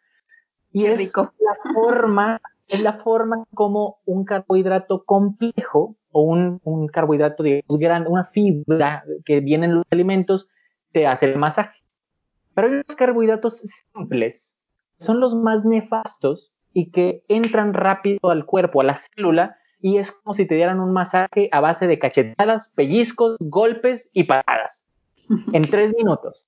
Y 0.71 0.85
es 0.85 1.13
la 1.13 1.73
forma, 1.73 2.39
es 2.69 2.81
la 2.81 2.93
forma 2.93 3.43
como 3.53 3.97
un 4.05 4.23
carbohidrato 4.23 5.03
complejo 5.03 5.97
o 6.13 6.21
un, 6.21 6.61
un 6.63 6.87
carbohidrato 6.87 7.43
digamos 7.43 7.77
grande, 7.77 8.09
una 8.09 8.23
fibra 8.23 9.03
que 9.25 9.41
viene 9.41 9.65
en 9.65 9.75
los 9.75 9.83
alimentos, 9.91 10.47
te 10.93 11.05
hace 11.05 11.25
el 11.25 11.37
masaje. 11.37 11.77
Pero 12.53 12.69
los 12.69 12.95
carbohidratos 12.95 13.57
simples 13.57 14.57
son 14.99 15.19
los 15.19 15.35
más 15.35 15.65
nefastos 15.65 16.53
y 16.71 16.91
que 16.91 17.25
entran 17.27 17.73
rápido 17.73 18.29
al 18.29 18.45
cuerpo, 18.45 18.79
a 18.79 18.85
la 18.85 18.95
célula, 18.95 19.57
y 19.85 19.99
es 19.99 20.11
como 20.11 20.33
si 20.33 20.47
te 20.47 20.55
dieran 20.55 20.79
un 20.79 20.91
masaje 20.91 21.47
a 21.51 21.59
base 21.59 21.85
de 21.85 21.99
cachetadas, 21.99 22.73
pellizcos, 22.75 23.37
golpes 23.39 24.09
y 24.13 24.23
patadas. 24.23 24.83
En 25.53 25.61
tres 25.69 25.93
minutos. 25.95 26.47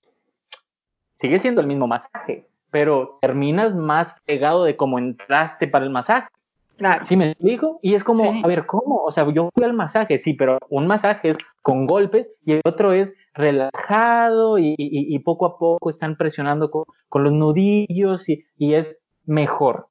Sigue 1.17 1.37
siendo 1.37 1.61
el 1.61 1.67
mismo 1.67 1.85
masaje, 1.85 2.47
pero 2.71 3.19
terminas 3.21 3.75
más 3.75 4.19
fregado 4.25 4.63
de 4.63 4.75
cómo 4.75 4.97
entraste 4.97 5.67
para 5.67 5.85
el 5.85 5.91
masaje. 5.91 6.29
Claro. 6.77 7.05
¿Sí 7.05 7.15
me 7.15 7.29
explico? 7.29 7.77
Y 7.83 7.93
es 7.93 8.03
como, 8.03 8.43
a 8.43 8.47
ver, 8.47 8.65
¿cómo? 8.65 9.03
O 9.03 9.11
sea, 9.11 9.31
yo 9.31 9.51
fui 9.53 9.63
al 9.63 9.73
masaje, 9.73 10.17
sí, 10.17 10.33
pero 10.33 10.57
un 10.69 10.87
masaje 10.87 11.29
es 11.29 11.37
con 11.61 11.85
golpes 11.85 12.33
y 12.43 12.53
el 12.53 12.61
otro 12.65 12.91
es 12.91 13.13
relajado 13.35 14.57
y, 14.57 15.19
poco 15.19 15.45
a 15.45 15.59
poco 15.59 15.91
están 15.91 16.17
presionando 16.17 16.71
con, 16.71 17.23
los 17.23 17.33
nudillos 17.33 18.29
y, 18.29 18.45
y 18.57 18.73
es 18.73 18.99
mejor 19.27 19.86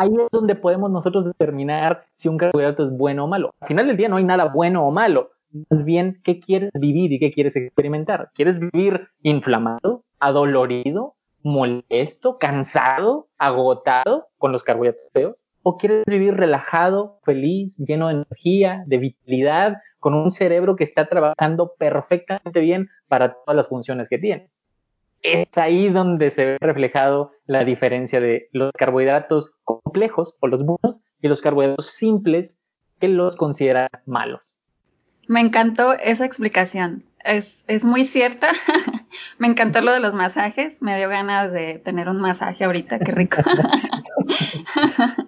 ahí 0.00 0.14
es 0.14 0.28
donde 0.32 0.54
podemos 0.54 0.90
nosotros 0.90 1.26
determinar 1.26 2.04
si 2.14 2.28
un 2.28 2.38
carbohidrato 2.38 2.86
es 2.86 2.90
bueno 2.90 3.24
o 3.24 3.28
malo. 3.28 3.50
Al 3.60 3.68
final 3.68 3.86
del 3.86 3.98
día 3.98 4.08
no 4.08 4.16
hay 4.16 4.24
nada 4.24 4.46
bueno 4.46 4.86
o 4.86 4.90
malo, 4.90 5.30
más 5.68 5.84
bien 5.84 6.20
qué 6.24 6.40
quieres 6.40 6.70
vivir 6.72 7.12
y 7.12 7.18
qué 7.18 7.30
quieres 7.30 7.54
experimentar. 7.54 8.30
¿Quieres 8.34 8.58
vivir 8.58 9.08
inflamado, 9.22 10.04
adolorido, 10.18 11.16
molesto, 11.42 12.38
cansado, 12.38 13.28
agotado 13.36 14.28
con 14.38 14.52
los 14.52 14.62
carbohidratos 14.62 15.12
feos? 15.12 15.36
¿O 15.62 15.76
quieres 15.76 16.04
vivir 16.06 16.34
relajado, 16.34 17.18
feliz, 17.22 17.76
lleno 17.76 18.08
de 18.08 18.14
energía, 18.14 18.82
de 18.86 18.96
vitalidad, 18.96 19.82
con 19.98 20.14
un 20.14 20.30
cerebro 20.30 20.76
que 20.76 20.84
está 20.84 21.06
trabajando 21.10 21.74
perfectamente 21.78 22.60
bien 22.60 22.88
para 23.08 23.34
todas 23.34 23.54
las 23.54 23.68
funciones 23.68 24.08
que 24.08 24.16
tiene? 24.16 24.50
Es 25.22 25.58
ahí 25.58 25.90
donde 25.90 26.30
se 26.30 26.44
ve 26.44 26.58
reflejado 26.60 27.32
la 27.46 27.64
diferencia 27.64 28.20
de 28.20 28.48
los 28.52 28.72
carbohidratos 28.72 29.52
complejos 29.64 30.34
o 30.40 30.46
los 30.46 30.64
buenos 30.64 31.00
y 31.20 31.28
los 31.28 31.42
carbohidratos 31.42 31.90
simples 31.90 32.58
que 33.00 33.08
los 33.08 33.36
consideran 33.36 33.88
malos. 34.06 34.58
Me 35.26 35.40
encantó 35.40 35.92
esa 35.92 36.24
explicación. 36.24 37.04
Es, 37.22 37.64
es 37.68 37.84
muy 37.84 38.04
cierta. 38.04 38.52
Me 39.38 39.46
encantó 39.46 39.82
lo 39.82 39.92
de 39.92 40.00
los 40.00 40.14
masajes. 40.14 40.80
Me 40.80 40.96
dio 40.96 41.08
ganas 41.08 41.52
de 41.52 41.78
tener 41.78 42.08
un 42.08 42.20
masaje 42.20 42.64
ahorita. 42.64 42.98
Qué 42.98 43.12
rico. 43.12 43.42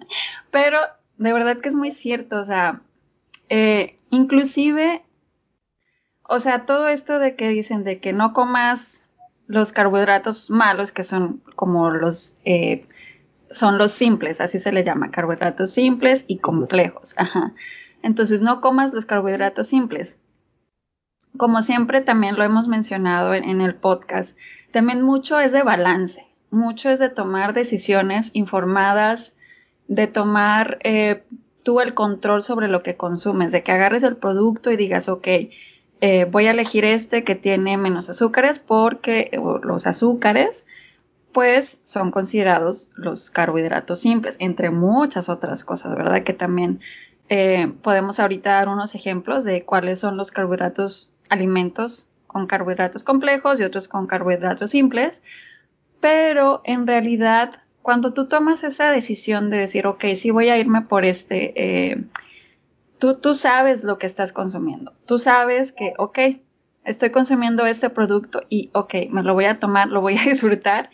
Pero 0.51 0.79
de 1.17 1.33
verdad 1.33 1.59
que 1.59 1.69
es 1.69 1.75
muy 1.75 1.91
cierto. 1.91 2.39
O 2.39 2.43
sea, 2.43 2.81
eh, 3.49 3.99
inclusive, 4.09 5.03
o 6.23 6.39
sea, 6.39 6.65
todo 6.65 6.87
esto 6.87 7.19
de 7.19 7.35
que 7.35 7.49
dicen 7.49 7.83
de 7.83 7.99
que 7.99 8.11
no 8.11 8.33
comas 8.33 9.02
los 9.47 9.71
carbohidratos 9.71 10.49
malos, 10.49 10.91
que 10.91 11.03
son 11.03 11.41
como 11.55 11.89
los 11.89 12.35
eh, 12.45 12.87
son 13.53 13.77
los 13.77 13.91
simples, 13.91 14.41
así 14.41 14.59
se 14.59 14.71
les 14.71 14.85
llama, 14.85 15.11
carbohidratos 15.11 15.71
simples 15.71 16.25
y 16.27 16.39
complejos. 16.39 17.13
Ajá. 17.17 17.53
Entonces 18.01 18.41
no 18.41 18.61
comas 18.61 18.93
los 18.93 19.05
carbohidratos 19.05 19.67
simples. 19.67 20.19
Como 21.37 21.61
siempre 21.61 22.01
también 22.01 22.35
lo 22.35 22.43
hemos 22.43 22.67
mencionado 22.67 23.33
en, 23.33 23.61
el 23.61 23.75
podcast, 23.75 24.37
también 24.71 25.01
mucho 25.01 25.39
es 25.39 25.51
de 25.51 25.63
balance, 25.63 26.27
mucho 26.51 26.89
es 26.89 26.99
de 26.99 27.09
tomar 27.09 27.53
decisiones 27.53 28.29
informadas, 28.33 29.35
de 29.87 30.05
tomar 30.05 30.77
eh, 30.83 31.23
tú 31.63 31.79
el 31.79 31.95
control 31.95 32.43
sobre 32.43 32.67
lo 32.67 32.83
que 32.83 32.97
consumes, 32.97 33.51
de 33.51 33.63
que 33.63 33.71
agarres 33.71 34.03
el 34.03 34.17
producto 34.17 34.69
y 34.69 34.77
digas, 34.77 35.09
ok, 35.09 35.27
eh, 36.05 36.25
voy 36.25 36.47
a 36.47 36.51
elegir 36.51 36.83
este 36.83 37.23
que 37.23 37.33
tiene 37.33 37.77
menos 37.77 38.09
azúcares 38.09 38.59
porque 38.59 39.31
los 39.63 39.87
azúcares 39.87 40.67
pues 41.31 41.79
son 41.85 42.11
considerados 42.11 42.89
los 42.95 43.29
carbohidratos 43.29 44.01
simples, 44.01 44.35
entre 44.39 44.69
muchas 44.69 45.29
otras 45.29 45.63
cosas, 45.63 45.95
¿verdad? 45.95 46.23
Que 46.23 46.33
también 46.33 46.81
eh, 47.29 47.71
podemos 47.81 48.19
ahorita 48.19 48.51
dar 48.51 48.67
unos 48.67 48.95
ejemplos 48.95 49.45
de 49.45 49.63
cuáles 49.63 49.99
son 49.99 50.17
los 50.17 50.31
carbohidratos, 50.31 51.13
alimentos 51.29 52.09
con 52.27 52.47
carbohidratos 52.47 53.05
complejos 53.05 53.61
y 53.61 53.63
otros 53.63 53.87
con 53.87 54.05
carbohidratos 54.05 54.71
simples, 54.71 55.21
pero 56.01 56.59
en 56.65 56.85
realidad 56.85 57.61
cuando 57.81 58.11
tú 58.11 58.27
tomas 58.27 58.65
esa 58.65 58.91
decisión 58.91 59.49
de 59.49 59.55
decir, 59.55 59.87
ok, 59.87 60.03
sí 60.17 60.31
voy 60.31 60.49
a 60.49 60.57
irme 60.57 60.81
por 60.81 61.05
este, 61.05 61.53
eh, 61.91 62.03
tú, 63.03 63.15
tú 63.15 63.33
sabes 63.33 63.83
lo 63.83 63.97
que 63.97 64.07
estás 64.07 64.31
consumiendo, 64.31 64.93
tú 65.05 65.19
sabes 65.19 65.73
que, 65.73 65.93
ok, 65.97 66.19
estoy 66.85 67.09
consumiendo 67.09 67.65
este 67.65 67.89
producto 67.89 68.43
y, 68.47 68.69
ok, 68.73 68.93
me 69.09 69.23
lo 69.23 69.33
voy 69.33 69.43
a 69.43 69.59
tomar, 69.59 69.89
lo 69.89 69.99
voy 69.99 70.17
a 70.17 70.23
disfrutar, 70.29 70.89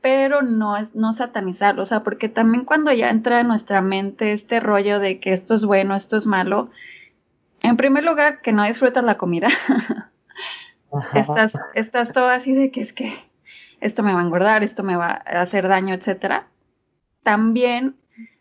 pero 0.00 0.42
no 0.42 0.76
es 0.76 0.96
no 0.96 1.12
satanizarlo, 1.12 1.82
o 1.82 1.86
sea, 1.86 2.02
porque 2.02 2.28
también 2.28 2.64
cuando 2.64 2.92
ya 2.92 3.10
entra 3.10 3.38
en 3.38 3.46
nuestra 3.46 3.80
mente 3.80 4.32
este 4.32 4.58
rollo 4.58 4.98
de 4.98 5.20
que 5.20 5.32
esto 5.32 5.54
es 5.54 5.64
bueno, 5.64 5.94
esto 5.94 6.16
es 6.16 6.26
malo, 6.26 6.72
en 7.62 7.76
primer 7.76 8.02
lugar, 8.02 8.40
que 8.40 8.50
no 8.50 8.64
disfrutas 8.64 9.04
la 9.04 9.16
comida. 9.16 9.46
estás, 11.14 11.56
estás 11.74 12.12
todo 12.12 12.28
así 12.28 12.54
de 12.54 12.72
que 12.72 12.80
es 12.80 12.92
que 12.92 13.12
esto 13.80 14.02
me 14.02 14.12
va 14.12 14.18
a 14.18 14.24
engordar, 14.24 14.64
esto 14.64 14.82
me 14.82 14.96
va 14.96 15.22
a 15.24 15.42
hacer 15.42 15.68
daño, 15.68 15.94
etcétera. 15.94 16.48
También 17.22 17.94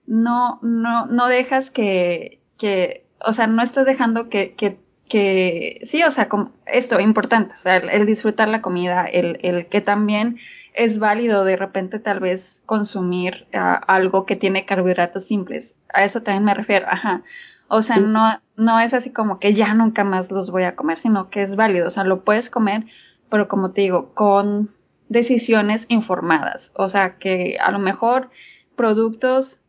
no, 0.07 0.57
no, 0.63 1.05
no 1.05 1.27
dejas 1.27 1.69
que, 1.69 2.41
que, 2.57 3.04
o 3.25 3.33
sea, 3.33 3.47
no 3.47 3.61
estás 3.61 3.85
dejando 3.85 4.29
que, 4.29 4.53
que, 4.53 4.79
que 5.09 5.79
sí, 5.83 6.03
o 6.03 6.11
sea, 6.11 6.29
como 6.29 6.51
esto, 6.65 6.99
importante, 6.99 7.53
o 7.53 7.57
sea, 7.57 7.77
el, 7.77 8.05
disfrutar 8.05 8.47
la 8.47 8.61
comida, 8.61 9.05
el, 9.05 9.39
el 9.41 9.67
que 9.67 9.81
también 9.81 10.37
es 10.73 10.99
válido 10.99 11.45
de 11.45 11.55
repente 11.55 11.99
tal 11.99 12.19
vez 12.19 12.61
consumir 12.65 13.47
ah, 13.53 13.81
algo 13.87 14.25
que 14.25 14.35
tiene 14.35 14.65
carbohidratos 14.65 15.25
simples. 15.25 15.75
A 15.93 16.03
eso 16.03 16.21
también 16.21 16.43
me 16.43 16.53
refiero, 16.53 16.85
ajá. 16.89 17.23
O 17.67 17.81
sea, 17.81 17.97
no, 17.97 18.39
no 18.57 18.79
es 18.79 18.93
así 18.93 19.11
como 19.11 19.39
que 19.39 19.53
ya 19.53 19.73
nunca 19.73 20.03
más 20.03 20.31
los 20.31 20.51
voy 20.51 20.63
a 20.63 20.75
comer, 20.75 20.99
sino 20.99 21.29
que 21.29 21.41
es 21.41 21.55
válido. 21.55 21.87
O 21.87 21.89
sea, 21.89 22.03
lo 22.03 22.23
puedes 22.23 22.49
comer, 22.49 22.85
pero 23.29 23.47
como 23.47 23.71
te 23.71 23.81
digo, 23.81 24.13
con 24.13 24.69
decisiones 25.09 25.85
informadas. 25.89 26.71
O 26.75 26.89
sea, 26.89 27.17
que 27.17 27.57
a 27.59 27.71
lo 27.71 27.79
mejor 27.79 28.29
productos 28.75 29.63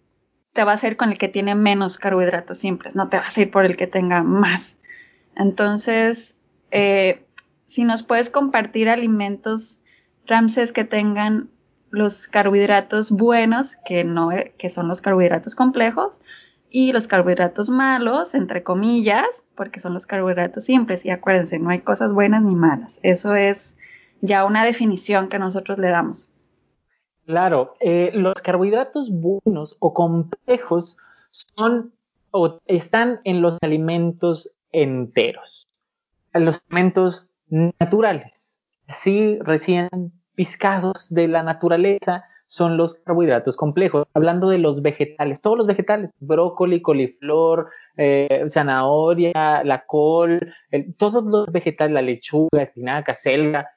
te 0.57 0.65
vas 0.65 0.83
a 0.83 0.89
ir 0.89 0.97
con 0.97 1.13
el 1.13 1.19
que 1.19 1.29
tiene 1.29 1.55
menos 1.55 1.99
carbohidratos 1.99 2.59
simples, 2.59 2.97
no 2.97 3.09
te 3.09 3.19
vas 3.19 3.37
a 3.37 3.43
ir 3.43 3.51
por 3.51 3.65
el 3.67 3.77
que 3.77 3.87
tenga 3.87 4.23
más. 4.25 4.79
Entonces, 5.37 6.35
eh, 6.71 7.25
si 7.67 7.85
nos 7.85 8.03
puedes 8.03 8.31
compartir 8.31 8.89
alimentos 8.89 9.83
Ramses 10.27 10.73
que 10.73 10.85
tengan 10.85 11.51
los 11.91 12.27
carbohidratos 12.27 13.11
buenos, 13.11 13.77
que, 13.87 14.03
no, 14.03 14.31
que 14.59 14.71
son 14.71 14.89
los 14.89 15.01
carbohidratos 15.01 15.55
complejos, 15.55 16.21
y 16.71 16.93
los 16.93 17.07
carbohidratos 17.07 17.69
malos, 17.69 18.35
entre 18.35 18.63
comillas, 18.63 19.27
porque 19.55 19.79
son 19.79 19.95
los 19.95 20.07
carbohidratos 20.07 20.65
simples. 20.65 21.05
Y 21.05 21.11
acuérdense, 21.11 21.59
no 21.59 21.71
hay 21.71 21.81
cosas 21.81 22.13
buenas 22.13 22.43
ni 22.43 22.55
malas. 22.55 22.99
Eso 23.03 23.35
es 23.35 23.79
ya 24.21 24.45
una 24.45 24.65
definición 24.65 25.29
que 25.29 25.39
nosotros 25.39 25.79
le 25.79 25.89
damos. 25.89 26.29
Claro, 27.27 27.75
eh, 27.81 28.13
los 28.15 28.35
carbohidratos 28.35 29.11
buenos 29.11 29.77
o 29.81 29.93
complejos 29.93 30.97
son 31.33 31.93
o 32.31 32.61
están 32.67 33.21
en 33.25 33.43
los 33.43 33.59
alimentos 33.63 34.53
enteros, 34.71 35.67
en 36.35 36.45
los 36.45 36.61
alimentos 36.71 37.27
naturales. 37.49 38.61
Sí, 38.91 39.39
recién 39.41 39.89
piscados 40.37 41.13
de 41.13 41.27
la 41.27 41.43
naturaleza 41.43 42.25
son 42.47 42.77
los 42.77 42.95
carbohidratos 42.95 43.57
complejos. 43.57 44.07
Hablando 44.15 44.49
de 44.49 44.59
los 44.59 44.81
vegetales, 44.81 45.41
todos 45.41 45.59
los 45.59 45.67
vegetales, 45.67 46.13
brócoli, 46.21 46.81
coliflor, 46.81 47.71
eh, 47.97 48.45
zanahoria, 48.49 49.65
la 49.65 49.85
col, 49.87 50.55
todos 50.97 51.25
los 51.25 51.47
vegetales, 51.51 51.95
la 51.95 52.03
lechuga, 52.03 52.63
espinaca, 52.63 53.15
selga, 53.15 53.69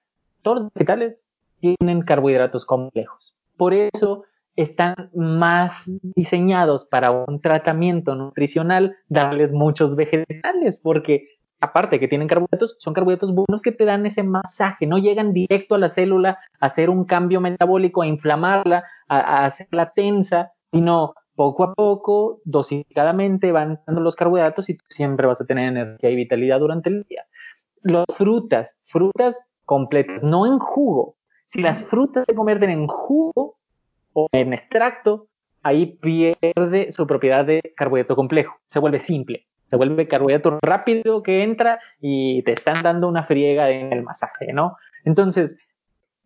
todos 0.43 0.59
los 0.61 0.73
vegetales 0.73 1.17
tienen 1.59 2.01
carbohidratos 2.03 2.63
complejos. 2.65 3.28
Por 3.59 3.73
eso 3.73 4.23
están 4.55 4.95
más 5.13 5.91
diseñados 6.15 6.85
para 6.85 7.11
un 7.11 7.41
tratamiento 7.41 8.15
nutricional 8.15 8.95
darles 9.09 9.51
muchos 9.51 9.97
vegetales, 9.97 10.79
porque 10.81 11.27
aparte 11.59 11.99
que 11.99 12.07
tienen 12.07 12.29
carbohidratos, 12.29 12.77
son 12.79 12.93
carbohidratos 12.93 13.35
buenos 13.35 13.61
que 13.61 13.73
te 13.73 13.83
dan 13.83 14.05
ese 14.05 14.23
masaje, 14.23 14.87
no 14.87 14.97
llegan 14.97 15.33
directo 15.33 15.75
a 15.75 15.77
la 15.77 15.89
célula 15.89 16.39
a 16.61 16.67
hacer 16.67 16.89
un 16.89 17.03
cambio 17.03 17.41
metabólico, 17.41 18.01
a 18.01 18.07
inflamarla, 18.07 18.85
a, 19.09 19.43
hacerla 19.43 19.91
tensa, 19.93 20.53
sino 20.71 21.15
poco 21.35 21.65
a 21.65 21.73
poco, 21.73 22.39
dosificadamente 22.45 23.51
van 23.51 23.81
dando 23.85 23.99
los 23.99 24.15
carbohidratos 24.15 24.69
y 24.69 24.77
tú 24.77 24.85
siempre 24.89 25.27
vas 25.27 25.41
a 25.41 25.45
tener 25.45 25.67
energía 25.67 26.09
y 26.09 26.15
vitalidad 26.15 26.59
durante 26.59 26.87
el 26.87 27.03
día. 27.03 27.25
Las 27.81 28.05
frutas, 28.15 28.77
frutas 28.83 29.45
completas, 29.65 30.23
no 30.23 30.45
en 30.45 30.59
jugo. 30.59 31.18
Si 31.49 31.61
las 31.61 31.83
frutas 31.83 32.25
se 32.27 32.35
convierten 32.35 32.69
en 32.69 32.87
jugo 32.87 33.57
o 34.13 34.27
en 34.31 34.53
extracto, 34.53 35.27
ahí 35.63 35.97
pierde 35.97 36.91
su 36.91 37.07
propiedad 37.07 37.43
de 37.43 37.73
carbohidrato 37.75 38.15
complejo, 38.15 38.55
se 38.67 38.79
vuelve 38.79 38.99
simple 38.99 39.49
se 39.69 39.75
vuelve 39.75 40.07
carbohidrato 40.07 40.57
rápido 40.63 41.21
que 41.21 41.43
entra 41.43 41.79
y 42.01 42.41
te 42.43 42.53
están 42.53 42.81
dando 42.81 43.07
una 43.07 43.23
friega 43.23 43.69
en 43.69 43.93
el 43.93 44.01
masaje, 44.01 44.51
¿no? 44.51 44.75
Entonces, 45.05 45.59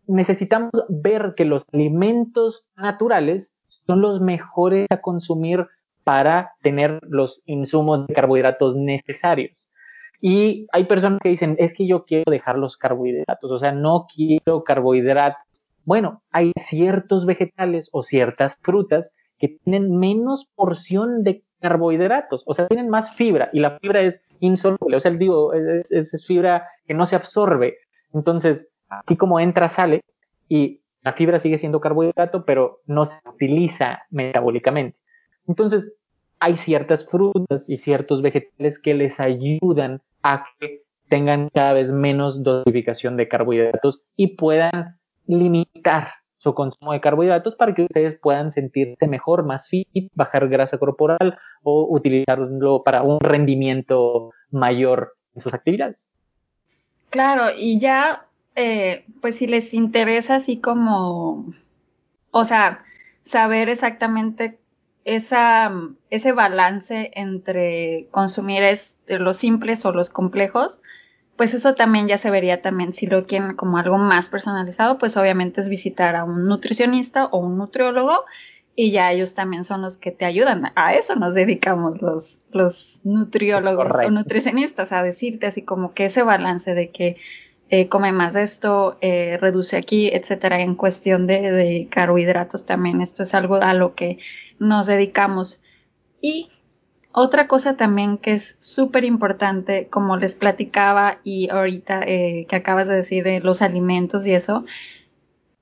necesitamos 0.06 0.70
ver 0.88 1.34
que 1.36 1.44
los 1.44 1.66
alimentos 1.72 2.66
naturales 2.76 3.54
son 3.86 4.00
los 4.00 4.20
mejores 4.20 4.86
a 4.90 5.02
consumir 5.02 5.66
para 6.04 6.52
tener 6.62 7.00
los 7.02 7.42
insumos 7.44 8.06
de 8.06 8.14
carbohidratos 8.14 8.76
necesarios. 8.76 9.63
Y 10.26 10.68
hay 10.72 10.84
personas 10.84 11.20
que 11.22 11.28
dicen, 11.28 11.54
es 11.58 11.74
que 11.74 11.86
yo 11.86 12.06
quiero 12.06 12.30
dejar 12.30 12.56
los 12.56 12.78
carbohidratos, 12.78 13.50
o 13.50 13.58
sea, 13.58 13.72
no 13.72 14.06
quiero 14.06 14.64
carbohidratos. 14.64 15.42
Bueno, 15.84 16.22
hay 16.30 16.50
ciertos 16.58 17.26
vegetales 17.26 17.90
o 17.92 18.00
ciertas 18.00 18.58
frutas 18.62 19.12
que 19.38 19.48
tienen 19.48 19.98
menos 19.98 20.48
porción 20.54 21.24
de 21.24 21.44
carbohidratos, 21.60 22.42
o 22.46 22.54
sea, 22.54 22.68
tienen 22.68 22.88
más 22.88 23.14
fibra 23.14 23.50
y 23.52 23.60
la 23.60 23.78
fibra 23.78 24.00
es 24.00 24.22
insoluble, 24.40 24.96
o 24.96 25.00
sea, 25.00 25.10
digo, 25.10 25.52
es, 25.52 26.26
fibra 26.26 26.68
que 26.86 26.94
no 26.94 27.04
se 27.04 27.16
absorbe. 27.16 27.76
Entonces, 28.14 28.70
así 28.88 29.18
como 29.18 29.40
entra, 29.40 29.68
sale 29.68 30.00
y 30.48 30.80
la 31.02 31.12
fibra 31.12 31.38
sigue 31.38 31.58
siendo 31.58 31.82
carbohidrato, 31.82 32.46
pero 32.46 32.80
no 32.86 33.04
se 33.04 33.20
utiliza 33.28 33.98
metabólicamente. 34.08 34.96
Entonces, 35.46 35.92
hay 36.44 36.56
ciertas 36.56 37.08
frutas 37.08 37.64
y 37.70 37.78
ciertos 37.78 38.20
vegetales 38.20 38.78
que 38.78 38.92
les 38.92 39.18
ayudan 39.18 40.02
a 40.22 40.44
que 40.60 40.82
tengan 41.08 41.48
cada 41.48 41.72
vez 41.72 41.90
menos 41.90 42.42
dosificación 42.42 43.16
de 43.16 43.28
carbohidratos 43.28 44.02
y 44.14 44.36
puedan 44.36 44.98
limitar 45.26 46.08
su 46.36 46.52
consumo 46.52 46.92
de 46.92 47.00
carbohidratos 47.00 47.54
para 47.54 47.74
que 47.74 47.84
ustedes 47.84 48.18
puedan 48.20 48.50
sentirse 48.50 49.06
mejor, 49.06 49.46
más 49.46 49.70
fit, 49.70 49.88
bajar 50.14 50.46
grasa 50.50 50.76
corporal 50.76 51.38
o 51.62 51.86
utilizarlo 51.88 52.82
para 52.84 53.02
un 53.02 53.20
rendimiento 53.20 54.30
mayor 54.50 55.14
en 55.34 55.40
sus 55.40 55.54
actividades. 55.54 56.06
Claro, 57.08 57.56
y 57.56 57.78
ya, 57.78 58.26
eh, 58.54 59.06
pues 59.22 59.36
si 59.36 59.46
les 59.46 59.72
interesa 59.72 60.34
así 60.34 60.60
como, 60.60 61.54
o 62.32 62.44
sea, 62.44 62.84
saber 63.22 63.70
exactamente 63.70 64.58
esa, 65.04 65.72
ese 66.10 66.32
balance 66.32 67.10
entre 67.14 68.08
consumir 68.10 68.62
los 69.06 69.36
simples 69.36 69.84
o 69.84 69.92
los 69.92 70.10
complejos, 70.10 70.80
pues 71.36 71.52
eso 71.52 71.74
también 71.74 72.08
ya 72.08 72.16
se 72.18 72.30
vería 72.30 72.62
también 72.62 72.94
si 72.94 73.06
lo 73.06 73.26
quieren 73.26 73.56
como 73.56 73.78
algo 73.78 73.98
más 73.98 74.28
personalizado, 74.28 74.98
pues 74.98 75.16
obviamente 75.16 75.60
es 75.60 75.68
visitar 75.68 76.16
a 76.16 76.24
un 76.24 76.46
nutricionista 76.46 77.26
o 77.26 77.38
un 77.38 77.58
nutriólogo 77.58 78.24
y 78.76 78.90
ya 78.92 79.12
ellos 79.12 79.34
también 79.34 79.64
son 79.64 79.82
los 79.82 79.98
que 79.98 80.10
te 80.10 80.24
ayudan. 80.24 80.72
A 80.74 80.94
eso 80.94 81.16
nos 81.16 81.34
dedicamos 81.34 82.00
los, 82.02 82.44
los 82.52 83.00
nutriólogos 83.04 83.90
o 83.94 84.10
nutricionistas, 84.10 84.92
a 84.92 85.02
decirte 85.02 85.46
así 85.46 85.62
como 85.62 85.92
que 85.92 86.06
ese 86.06 86.22
balance 86.22 86.74
de 86.74 86.90
que 86.90 87.16
eh, 87.68 87.88
come 87.88 88.12
más 88.12 88.34
de 88.34 88.42
esto, 88.42 88.98
eh, 89.00 89.38
reduce 89.40 89.76
aquí, 89.76 90.08
etcétera, 90.08 90.60
en 90.60 90.74
cuestión 90.74 91.26
de, 91.26 91.50
de 91.50 91.88
carbohidratos 91.90 92.66
también. 92.66 93.00
Esto 93.00 93.22
es 93.22 93.34
algo 93.34 93.56
a 93.56 93.74
lo 93.74 93.94
que 93.94 94.18
nos 94.58 94.86
dedicamos. 94.86 95.62
Y 96.20 96.50
otra 97.12 97.46
cosa 97.46 97.76
también 97.76 98.18
que 98.18 98.32
es 98.32 98.56
súper 98.58 99.04
importante, 99.04 99.88
como 99.88 100.16
les 100.16 100.34
platicaba 100.34 101.18
y 101.22 101.48
ahorita 101.48 102.02
eh, 102.04 102.46
que 102.48 102.56
acabas 102.56 102.88
de 102.88 102.96
decir 102.96 103.22
de 103.22 103.40
los 103.40 103.62
alimentos 103.62 104.26
y 104.26 104.34
eso, 104.34 104.64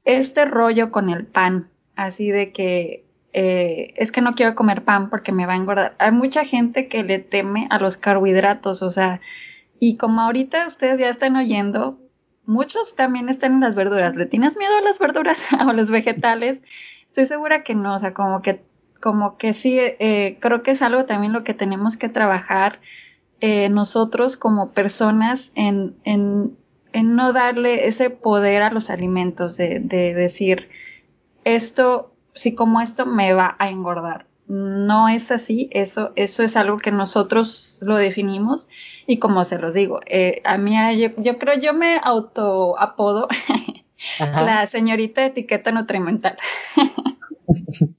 este 0.05 0.47
rollo 0.47 0.91
con 0.91 1.11
el 1.11 1.27
pan, 1.27 1.69
así 1.95 2.31
de 2.31 2.53
que 2.53 3.05
eh, 3.35 3.93
es 3.97 4.13
que 4.13 4.21
no 4.21 4.35
quiero 4.35 4.55
comer 4.55 4.83
pan 4.85 5.11
porque 5.11 5.33
me 5.33 5.45
va 5.47 5.53
a 5.53 5.57
engordar. 5.57 5.95
Hay 5.99 6.13
mucha 6.13 6.45
gente 6.45 6.89
que 6.89 7.03
le 7.03 7.19
teme 7.19 7.67
a 7.71 7.79
los 7.79 7.97
carbohidratos, 7.97 8.83
o 8.83 8.91
sea, 8.91 9.21
y 9.79 9.97
como 9.97 10.21
ahorita 10.23 10.67
ustedes 10.67 10.99
ya 10.99 11.11
están 11.11 11.37
oyendo, 11.37 11.99
muchos 12.47 12.97
también 12.97 13.29
están 13.29 13.53
en 13.53 13.61
las 13.61 13.75
verduras. 13.75 14.15
¿Le 14.17 14.27
tienes 14.27 14.57
miedo 14.57 14.77
a 14.77 14.83
las 14.83 14.99
verduras 14.99 15.39
o 15.67 15.69
a 15.69 15.73
los 15.73 15.91
vegetales? 15.91 16.61
Estoy 17.09 17.27
segura 17.27 17.63
que 17.63 17.75
no, 17.75 17.95
o 17.95 17.99
sea, 17.99 18.15
como 18.15 18.43
que 18.43 18.63
como 19.03 19.37
que 19.37 19.53
sí, 19.53 19.79
eh, 19.81 20.39
creo 20.41 20.63
que 20.63 20.71
es 20.71 20.81
algo 20.81 21.05
también 21.05 21.33
lo 21.33 21.43
que 21.43 21.55
tenemos 21.55 21.97
que 21.97 22.09
trabajar 22.09 22.79
eh, 23.41 23.69
nosotros 23.69 24.37
como 24.37 24.71
personas 24.71 25.51
en, 25.57 25.97
en, 26.05 26.57
en, 26.93 27.17
no 27.17 27.33
darle 27.33 27.89
ese 27.89 28.11
poder 28.11 28.63
a 28.63 28.71
los 28.71 28.91
alimentos, 28.91 29.57
de, 29.57 29.81
de 29.81 30.15
decir, 30.15 30.69
esto, 31.45 32.15
si 32.33 32.55
como 32.55 32.81
esto 32.81 33.05
me 33.05 33.35
va 33.35 33.57
a 33.59 33.71
engordar. 33.71 34.27
No 34.47 35.09
es 35.09 35.33
así, 35.33 35.69
eso, 35.73 36.13
eso 36.15 36.45
es 36.45 36.57
algo 36.57 36.79
que 36.79 36.93
nosotros 36.93 37.81
lo 37.83 37.97
definimos 37.97 38.69
y 39.09 39.19
como 39.19 39.45
se 39.45 39.59
los 39.59 39.75
digo, 39.75 40.01
eh, 40.07 40.43
a 40.45 40.59
mí 40.59 40.77
yo, 41.01 41.09
yo, 41.17 41.39
creo 41.39 41.59
yo 41.59 41.75
me 41.75 41.99
auto 42.03 42.79
apodo 42.79 43.27
la 44.21 44.67
señorita 44.67 45.25
etiqueta 45.25 45.73
nutrimental. 45.73 46.37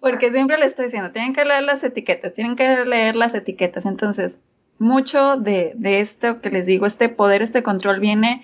Porque 0.00 0.32
siempre 0.32 0.58
le 0.58 0.66
estoy 0.66 0.86
diciendo, 0.86 1.12
tienen 1.12 1.34
que 1.34 1.44
leer 1.44 1.62
las 1.62 1.84
etiquetas, 1.84 2.32
tienen 2.34 2.56
que 2.56 2.84
leer 2.84 3.16
las 3.16 3.34
etiquetas. 3.34 3.84
Entonces, 3.84 4.40
mucho 4.78 5.36
de, 5.36 5.72
de 5.76 6.00
esto 6.00 6.40
que 6.40 6.50
les 6.50 6.66
digo, 6.66 6.86
este 6.86 7.10
poder, 7.10 7.42
este 7.42 7.62
control 7.62 8.00
viene 8.00 8.42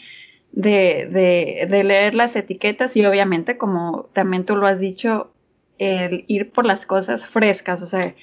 de, 0.53 1.09
de, 1.11 1.67
de, 1.69 1.85
leer 1.85 2.15
las 2.15 2.37
etiquetas 2.37 2.97
y 2.97 3.05
obviamente, 3.05 3.57
como 3.57 4.11
también 4.13 4.45
tú 4.45 4.55
lo 4.57 4.67
has 4.67 4.79
dicho, 4.79 5.33
el 5.79 6.25
ir 6.29 6.53
por 6.53 6.67
las 6.67 6.87
cosas 6.87 7.27
frescas, 7.27 7.83
o 7.83 7.87
sea, 7.87 8.15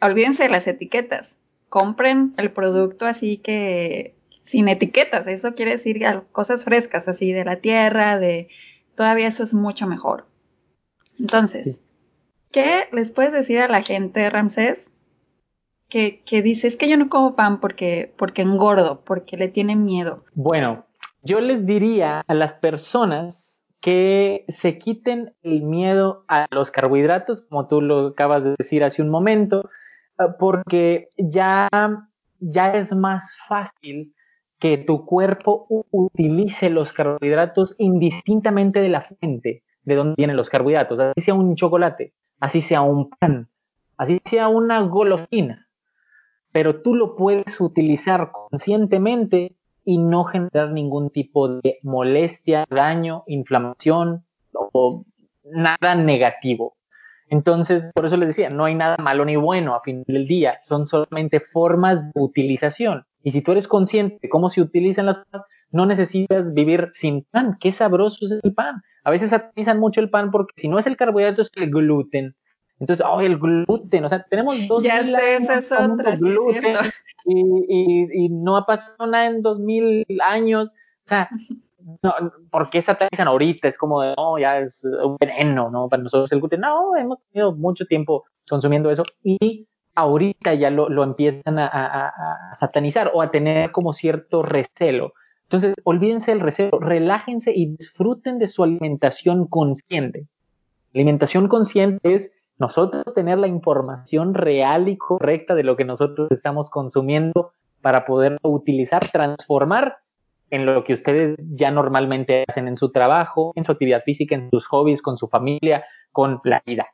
olvídense 0.00 0.44
de 0.44 0.48
las 0.48 0.66
etiquetas, 0.66 1.36
compren 1.68 2.34
el 2.36 2.50
producto 2.50 3.06
así 3.06 3.38
que 3.38 4.14
sin 4.42 4.68
etiquetas, 4.68 5.26
eso 5.26 5.54
quiere 5.54 5.72
decir 5.72 6.00
cosas 6.30 6.64
frescas, 6.64 7.08
así 7.08 7.32
de 7.32 7.44
la 7.44 7.56
tierra, 7.56 8.18
de 8.18 8.48
todavía 8.94 9.26
eso 9.26 9.42
es 9.42 9.54
mucho 9.54 9.86
mejor. 9.88 10.26
Entonces, 11.18 11.80
¿Qué 12.50 12.84
les 12.92 13.10
puedes 13.10 13.32
decir 13.32 13.60
a 13.60 13.68
la 13.68 13.82
gente, 13.82 14.28
Ramsés, 14.30 14.78
que, 15.88 16.42
dice, 16.42 16.66
es 16.68 16.76
que 16.76 16.88
yo 16.88 16.96
no 16.96 17.08
como 17.08 17.36
pan 17.36 17.60
porque, 17.60 18.12
porque 18.18 18.42
engordo, 18.42 19.02
porque 19.04 19.36
le 19.36 19.48
tiene 19.48 19.76
miedo? 19.76 20.24
Bueno, 20.34 20.84
yo 21.22 21.40
les 21.40 21.64
diría 21.64 22.22
a 22.26 22.34
las 22.34 22.54
personas 22.54 23.64
que 23.80 24.44
se 24.48 24.78
quiten 24.78 25.34
el 25.42 25.62
miedo 25.62 26.24
a 26.28 26.46
los 26.50 26.70
carbohidratos, 26.70 27.42
como 27.42 27.68
tú 27.68 27.80
lo 27.80 28.08
acabas 28.08 28.42
de 28.44 28.54
decir 28.58 28.82
hace 28.82 29.02
un 29.02 29.10
momento, 29.10 29.70
ah, 30.18 30.36
porque 30.38 31.10
ya, 31.16 31.68
ya 32.40 32.72
es 32.72 32.94
más 32.94 33.36
fácil 33.46 34.14
que 34.58 34.78
tu 34.78 35.04
cuerpo 35.04 35.66
utilice 35.90 36.70
los 36.70 36.92
carbohidratos 36.92 37.74
indistintamente 37.78 38.80
de 38.80 38.88
la 38.88 39.02
fuente 39.02 39.62
de 39.84 39.94
dónde 39.94 40.14
vienen 40.16 40.36
los 40.36 40.48
carbohidratos, 40.48 40.98
así 40.98 41.20
sea 41.20 41.34
un 41.34 41.54
chocolate 41.54 42.12
así 42.40 42.60
sea 42.60 42.82
un 42.82 43.10
pan, 43.10 43.48
así 43.96 44.20
sea 44.24 44.48
una 44.48 44.80
golosina, 44.80 45.68
pero 46.52 46.82
tú 46.82 46.94
lo 46.94 47.16
puedes 47.16 47.60
utilizar 47.60 48.30
conscientemente 48.32 49.56
y 49.84 49.98
no 49.98 50.24
generar 50.24 50.72
ningún 50.72 51.10
tipo 51.10 51.48
de 51.48 51.78
molestia, 51.82 52.66
daño, 52.68 53.24
inflamación 53.26 54.24
o 54.52 55.04
nada 55.44 55.94
negativo. 55.94 56.76
Entonces, 57.28 57.86
por 57.94 58.06
eso 58.06 58.16
les 58.16 58.28
decía, 58.28 58.50
no 58.50 58.64
hay 58.64 58.74
nada 58.74 58.96
malo 58.98 59.24
ni 59.24 59.36
bueno 59.36 59.74
a 59.74 59.80
fin 59.80 60.04
del 60.06 60.26
día, 60.26 60.58
son 60.62 60.86
solamente 60.86 61.40
formas 61.40 62.12
de 62.12 62.20
utilización. 62.20 63.04
Y 63.22 63.32
si 63.32 63.42
tú 63.42 63.52
eres 63.52 63.66
consciente 63.66 64.18
de 64.22 64.28
cómo 64.28 64.48
se 64.48 64.60
utilizan 64.60 65.06
las 65.06 65.24
cosas, 65.24 65.42
no 65.76 65.86
necesitas 65.86 66.52
vivir 66.54 66.88
sin 66.92 67.22
pan. 67.30 67.56
Qué 67.60 67.70
sabroso 67.70 68.24
es 68.24 68.40
el 68.42 68.54
pan. 68.54 68.82
A 69.04 69.10
veces 69.10 69.30
satanizan 69.30 69.78
mucho 69.78 70.00
el 70.00 70.10
pan 70.10 70.30
porque 70.30 70.52
si 70.56 70.68
no 70.68 70.78
es 70.78 70.86
el 70.86 70.96
carbohidrato 70.96 71.42
es 71.42 71.50
el 71.54 71.70
gluten. 71.70 72.34
Entonces, 72.78 73.06
oh, 73.08 73.20
el 73.20 73.38
gluten, 73.38 74.04
o 74.04 74.08
sea, 74.08 74.24
tenemos 74.28 74.56
dos 74.68 74.82
ya 74.82 75.02
sé, 75.02 75.36
esa 75.36 75.58
es 75.58 75.72
otra, 75.72 76.16
gluten 76.16 76.76
y, 77.24 77.40
y, 77.68 78.24
y, 78.24 78.28
no 78.28 78.56
ha 78.56 78.66
pasado 78.66 79.06
nada 79.06 79.26
en 79.26 79.40
dos 79.40 79.58
mil 79.58 80.04
años. 80.22 80.68
O 80.68 81.08
sea, 81.08 81.30
no, 82.02 82.12
¿por 82.50 82.68
qué 82.68 82.82
satanizan 82.82 83.28
ahorita? 83.28 83.68
Es 83.68 83.78
como 83.78 84.02
de, 84.02 84.14
oh, 84.16 84.38
ya 84.38 84.58
es 84.58 84.84
un 84.84 85.16
veneno, 85.18 85.70
¿no? 85.70 85.88
Para 85.88 86.02
nosotros 86.02 86.30
el 86.32 86.40
gluten. 86.40 86.60
No, 86.60 86.96
hemos 86.96 87.18
tenido 87.32 87.54
mucho 87.54 87.86
tiempo 87.86 88.24
consumiendo 88.48 88.90
eso 88.90 89.04
y 89.22 89.66
ahorita 89.94 90.52
ya 90.54 90.70
lo, 90.70 90.88
lo 90.88 91.02
empiezan 91.02 91.58
a, 91.58 91.66
a, 91.66 92.08
a, 92.08 92.54
satanizar 92.54 93.10
o 93.14 93.22
a 93.22 93.30
tener 93.30 93.72
como 93.72 93.92
cierto 93.92 94.42
recelo. 94.42 95.14
Entonces, 95.46 95.74
olvídense 95.84 96.32
del 96.32 96.40
recelo, 96.40 96.80
relájense 96.80 97.52
y 97.54 97.76
disfruten 97.76 98.38
de 98.38 98.48
su 98.48 98.64
alimentación 98.64 99.46
consciente. 99.46 100.26
alimentación 100.92 101.46
consciente 101.46 102.14
es 102.14 102.36
nosotros 102.58 103.04
tener 103.14 103.38
la 103.38 103.46
información 103.46 104.34
real 104.34 104.88
y 104.88 104.96
correcta 104.96 105.54
de 105.54 105.62
lo 105.62 105.76
que 105.76 105.84
nosotros 105.84 106.28
estamos 106.32 106.68
consumiendo 106.70 107.52
para 107.80 108.04
poderlo 108.06 108.38
utilizar, 108.42 109.08
transformar 109.08 109.98
en 110.50 110.66
lo 110.66 110.82
que 110.82 110.94
ustedes 110.94 111.36
ya 111.54 111.70
normalmente 111.70 112.44
hacen 112.48 112.66
en 112.66 112.76
su 112.76 112.90
trabajo, 112.90 113.52
en 113.54 113.64
su 113.64 113.72
actividad 113.72 114.02
física, 114.04 114.34
en 114.34 114.48
sus 114.50 114.66
hobbies, 114.66 115.02
con 115.02 115.16
su 115.16 115.28
familia, 115.28 115.84
con 116.12 116.40
la 116.44 116.62
vida. 116.64 116.86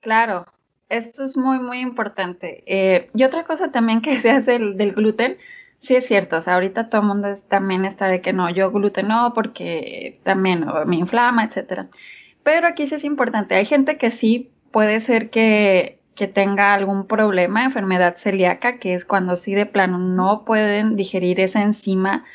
Claro, 0.00 0.46
esto 0.88 1.24
es 1.24 1.36
muy, 1.36 1.58
muy 1.58 1.80
importante. 1.80 2.64
Eh, 2.66 3.08
y 3.14 3.24
otra 3.24 3.44
cosa 3.44 3.70
también 3.70 4.00
que 4.00 4.16
se 4.20 4.30
hace 4.30 4.58
del 4.58 4.92
gluten, 4.94 5.36
Sí, 5.80 5.96
es 5.96 6.06
cierto, 6.06 6.36
o 6.36 6.42
sea, 6.42 6.54
ahorita 6.54 6.90
todo 6.90 7.00
el 7.00 7.06
mundo 7.06 7.34
también 7.48 7.86
está 7.86 8.06
de 8.06 8.20
que 8.20 8.34
no, 8.34 8.50
yo 8.50 8.70
gluten 8.70 9.08
no, 9.08 9.32
porque 9.34 10.20
también 10.24 10.66
me 10.86 10.96
inflama, 10.96 11.44
etcétera. 11.44 11.88
Pero 12.42 12.68
aquí 12.68 12.86
sí 12.86 12.96
es 12.96 13.04
importante, 13.04 13.54
hay 13.54 13.64
gente 13.64 13.96
que 13.96 14.10
sí 14.10 14.50
puede 14.72 15.00
ser 15.00 15.30
que, 15.30 15.98
que 16.14 16.28
tenga 16.28 16.74
algún 16.74 17.06
problema, 17.06 17.64
enfermedad 17.64 18.16
celíaca, 18.16 18.78
que 18.78 18.92
es 18.92 19.06
cuando 19.06 19.36
sí 19.36 19.54
de 19.54 19.64
plano 19.64 19.98
no 19.98 20.44
pueden 20.44 20.96
digerir 20.96 21.40
esa 21.40 21.62
enzima, 21.62 22.26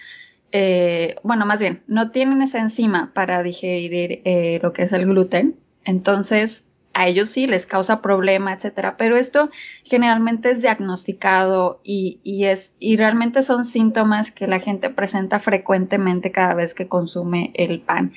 eh, 0.52 1.16
bueno, 1.22 1.46
más 1.46 1.60
bien, 1.60 1.84
no 1.88 2.10
tienen 2.12 2.42
esa 2.42 2.60
enzima 2.60 3.12
para 3.14 3.44
digerir 3.44 4.22
eh, 4.26 4.60
lo 4.64 4.74
que 4.74 4.84
es 4.84 4.92
el 4.92 5.06
gluten, 5.06 5.56
entonces 5.84 6.65
a 6.96 7.08
ellos 7.08 7.30
sí 7.30 7.46
les 7.46 7.66
causa 7.66 8.02
problema, 8.02 8.54
etcétera, 8.54 8.96
pero 8.98 9.18
esto 9.18 9.52
generalmente 9.84 10.50
es 10.50 10.62
diagnosticado 10.62 11.82
y, 11.84 12.20
y, 12.24 12.46
es, 12.46 12.74
y 12.80 12.98
realmente 12.98 13.44
son 13.44 13.66
síntomas 13.66 14.32
que 14.32 14.48
la 14.48 14.60
gente 14.60 14.90
presenta 14.90 15.40
frecuentemente 15.40 16.32
cada 16.32 16.56
vez 16.56 16.74
que 16.74 16.88
consume 16.88 17.52
el 17.56 17.82
pan. 17.82 18.14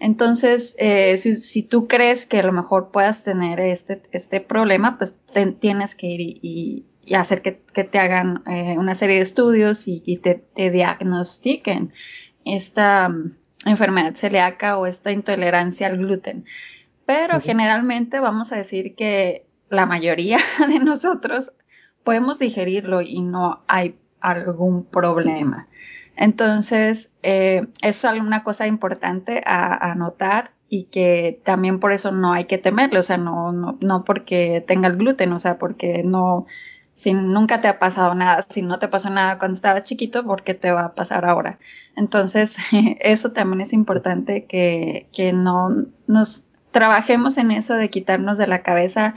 Entonces, 0.00 0.74
eh, 0.78 1.16
si, 1.18 1.62
tú 1.62 1.86
crees 1.86 2.26
que 2.26 2.40
a 2.40 2.42
lo 2.42 2.52
mejor 2.52 2.90
puedas 2.90 3.22
tener 3.22 3.60
este, 3.60 4.02
este 4.10 4.40
problema, 4.40 4.98
pues 4.98 5.16
tienes 5.60 5.94
que 5.94 6.06
ir 6.08 6.20
y, 6.20 6.86
y 7.04 7.14
hacer 7.14 7.42
que, 7.42 7.52
te 7.52 7.98
hagan 7.98 8.42
eh, 8.46 8.76
una 8.78 8.94
serie 8.94 9.16
de 9.16 9.22
estudios 9.22 9.84
y, 9.86 10.16
te, 10.18 10.44
diagnostiquen 10.56 11.92
esta 12.44 13.08
mm, 13.08 13.36
enfermedad 13.66 14.14
celíaca 14.14 14.78
o 14.78 14.86
esta 14.86 15.12
intolerancia 15.12 15.88
al 15.88 15.98
gluten. 15.98 16.46
Pero 17.12 17.42
generalmente 17.42 18.20
vamos 18.20 18.52
a 18.52 18.56
decir 18.56 18.94
que 18.94 19.44
la 19.68 19.84
mayoría 19.84 20.38
de 20.68 20.78
nosotros 20.78 21.52
podemos 22.04 22.38
digerirlo 22.38 23.02
y 23.02 23.20
no 23.20 23.60
hay 23.68 23.96
algún 24.20 24.86
problema. 24.86 25.68
Entonces, 26.16 27.12
eh, 27.22 27.66
eso 27.82 28.10
es 28.10 28.18
una 28.20 28.42
cosa 28.42 28.66
importante 28.66 29.42
a, 29.44 29.94
notar 29.94 30.52
y 30.70 30.84
que 30.84 31.40
también 31.44 31.80
por 31.80 31.92
eso 31.92 32.12
no 32.12 32.32
hay 32.32 32.46
que 32.46 32.56
temerlo, 32.56 33.00
o 33.00 33.02
sea, 33.02 33.18
no, 33.18 33.52
no, 33.52 33.76
no 33.80 34.04
porque 34.04 34.64
tenga 34.66 34.88
el 34.88 34.96
gluten, 34.96 35.34
o 35.34 35.38
sea, 35.40 35.58
porque 35.58 36.02
no, 36.02 36.46
si 36.94 37.12
nunca 37.12 37.60
te 37.60 37.68
ha 37.68 37.78
pasado 37.78 38.14
nada, 38.14 38.46
si 38.48 38.62
no 38.62 38.78
te 38.78 38.88
pasó 38.88 39.10
nada 39.10 39.38
cuando 39.38 39.54
estabas 39.54 39.84
chiquito, 39.84 40.24
¿por 40.24 40.44
qué 40.44 40.54
te 40.54 40.72
va 40.72 40.86
a 40.86 40.94
pasar 40.94 41.26
ahora? 41.26 41.58
Entonces, 41.94 42.56
eso 43.00 43.32
también 43.32 43.60
es 43.60 43.74
importante 43.74 44.46
que, 44.46 45.08
que 45.12 45.34
no 45.34 45.68
nos 46.06 46.46
trabajemos 46.72 47.38
en 47.38 47.50
eso 47.50 47.74
de 47.74 47.90
quitarnos 47.90 48.38
de 48.38 48.46
la 48.46 48.62
cabeza 48.62 49.14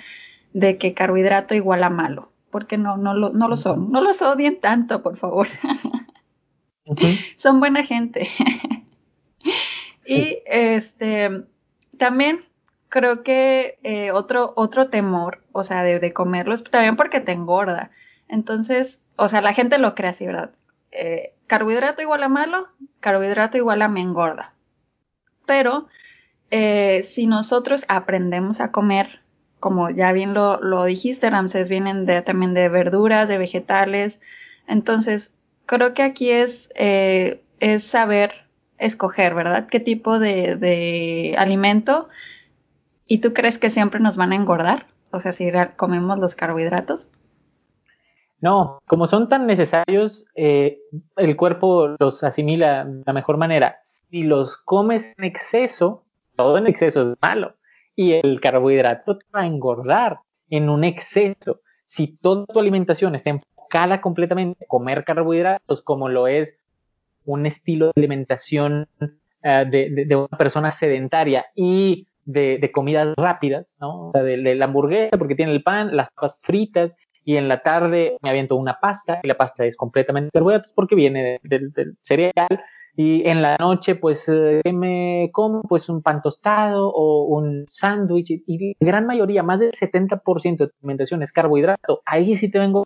de 0.53 0.77
que 0.77 0.93
carbohidrato 0.93 1.55
igual 1.55 1.83
a 1.83 1.89
malo, 1.89 2.31
porque 2.51 2.77
no, 2.77 2.97
no, 2.97 3.13
lo, 3.13 3.31
no 3.31 3.47
lo 3.47 3.57
son. 3.57 3.91
No 3.91 4.01
los 4.01 4.21
odien 4.21 4.59
tanto, 4.61 5.01
por 5.01 5.17
favor. 5.17 5.47
Son 7.37 7.59
buena 7.59 7.83
gente. 7.83 8.27
y 10.05 10.37
este 10.45 11.45
también 11.97 12.41
creo 12.89 13.23
que 13.23 13.79
eh, 13.83 14.11
otro, 14.11 14.53
otro 14.55 14.89
temor, 14.89 15.41
o 15.51 15.63
sea, 15.63 15.83
de, 15.83 15.99
de, 15.99 16.13
comerlos, 16.13 16.63
también 16.63 16.95
porque 16.95 17.19
te 17.19 17.31
engorda. 17.31 17.91
Entonces, 18.27 19.01
o 19.15 19.27
sea, 19.27 19.41
la 19.41 19.53
gente 19.53 19.77
lo 19.77 19.95
cree 19.95 20.11
así, 20.11 20.25
¿verdad? 20.25 20.51
Eh, 20.91 21.33
carbohidrato 21.47 22.01
igual 22.01 22.23
a 22.23 22.29
malo, 22.29 22.67
carbohidrato 22.99 23.57
igual 23.57 23.81
a 23.81 23.87
me 23.87 24.01
engorda. 24.01 24.53
Pero 25.45 25.87
eh, 26.51 27.03
si 27.03 27.27
nosotros 27.27 27.85
aprendemos 27.87 28.61
a 28.61 28.71
comer, 28.71 29.21
como 29.59 29.89
ya 29.89 30.11
bien 30.11 30.33
lo, 30.33 30.83
dijiste, 30.85 31.29
Ramses, 31.29 31.69
vienen 31.69 32.05
también 32.23 32.53
de 32.53 32.69
verduras, 32.69 33.27
de 33.27 33.37
vegetales. 33.37 34.21
Entonces, 34.67 35.33
creo 35.65 35.93
que 35.93 36.03
aquí 36.03 36.29
es, 36.29 36.69
es 36.75 37.83
saber 37.83 38.31
escoger, 38.77 39.33
¿verdad? 39.33 39.67
¿Qué 39.67 39.79
tipo 39.79 40.19
de, 40.19 40.55
de 40.55 41.35
alimento 41.37 42.09
¿Y 43.07 43.19
tú 43.19 43.33
crees 43.33 43.59
que 43.59 43.69
siempre 43.69 43.99
nos 43.99 44.17
van 44.17 44.31
a 44.31 44.35
engordar? 44.35 44.87
O 45.11 45.19
sea, 45.19 45.31
si 45.31 45.51
comemos 45.75 46.19
los 46.19 46.35
carbohidratos. 46.35 47.11
No, 48.41 48.79
como 48.87 49.07
son 49.07 49.29
tan 49.29 49.45
necesarios, 49.47 50.25
eh, 50.35 50.79
el 51.15 51.35
cuerpo 51.35 51.95
los 51.99 52.23
asimila 52.23 52.83
de 52.85 53.03
la 53.05 53.13
mejor 53.13 53.37
manera. 53.37 53.77
Si 53.83 54.23
los 54.23 54.57
comes 54.57 55.13
en 55.17 55.23
exceso, 55.23 56.03
todo 56.35 56.57
en 56.57 56.67
exceso 56.67 57.01
es 57.01 57.17
malo. 57.21 57.55
Y 57.95 58.13
el 58.13 58.39
carbohidrato 58.41 59.17
te 59.17 59.25
va 59.33 59.41
a 59.41 59.47
engordar 59.47 60.19
en 60.49 60.69
un 60.69 60.83
exceso. 60.83 61.61
Si 61.85 62.17
toda 62.17 62.45
tu 62.45 62.59
alimentación 62.59 63.15
está 63.15 63.29
enfocada 63.29 64.01
completamente 64.01 64.65
a 64.65 64.67
comer 64.67 65.03
carbohidratos, 65.05 65.81
como 65.81 66.09
lo 66.09 66.27
es 66.27 66.57
un 67.25 67.45
estilo 67.45 67.87
de 67.87 67.93
alimentación 67.95 68.87
de, 69.41 70.05
de, 70.07 70.15
una 70.15 70.37
persona 70.37 70.71
sedentaria 70.71 71.45
y 71.55 72.07
de, 72.25 72.71
comidas 72.73 73.13
rápidas, 73.15 73.67
¿no? 73.79 74.07
O 74.07 74.11
sea, 74.11 74.23
de, 74.23 74.55
la 74.55 74.65
hamburguesa 74.65 75.17
porque 75.17 75.35
tiene 75.35 75.51
el 75.51 75.63
pan, 75.63 75.95
las 75.95 76.09
papas 76.09 76.39
fritas 76.41 76.95
y 77.23 77.37
en 77.37 77.47
la 77.47 77.61
tarde 77.61 78.17
me 78.21 78.29
aviento 78.29 78.55
una 78.55 78.79
pasta 78.79 79.19
y 79.23 79.27
la 79.27 79.37
pasta 79.37 79.65
es 79.65 79.77
completamente 79.77 80.31
carbohidratos 80.31 80.71
porque 80.75 80.95
viene 80.95 81.39
del 81.43 81.97
cereal 82.01 82.47
y 82.95 83.27
en 83.27 83.41
la 83.41 83.57
noche 83.57 83.95
pues 83.95 84.29
eh, 84.29 84.61
me 84.73 85.29
como 85.33 85.61
pues 85.63 85.89
un 85.89 86.01
pan 86.01 86.21
tostado 86.21 86.89
o 86.89 87.25
un 87.25 87.65
sándwich 87.67 88.31
y, 88.31 88.75
la 88.79 88.87
gran 88.87 89.05
mayoría, 89.05 89.43
más 89.43 89.59
del 89.59 89.71
70% 89.71 90.57
de 90.57 90.67
tu 90.67 90.73
alimentación 90.81 91.21
es 91.21 91.31
carbohidrato, 91.31 92.01
ahí 92.05 92.35
sí 92.35 92.49
te 92.49 92.59
vengo 92.59 92.85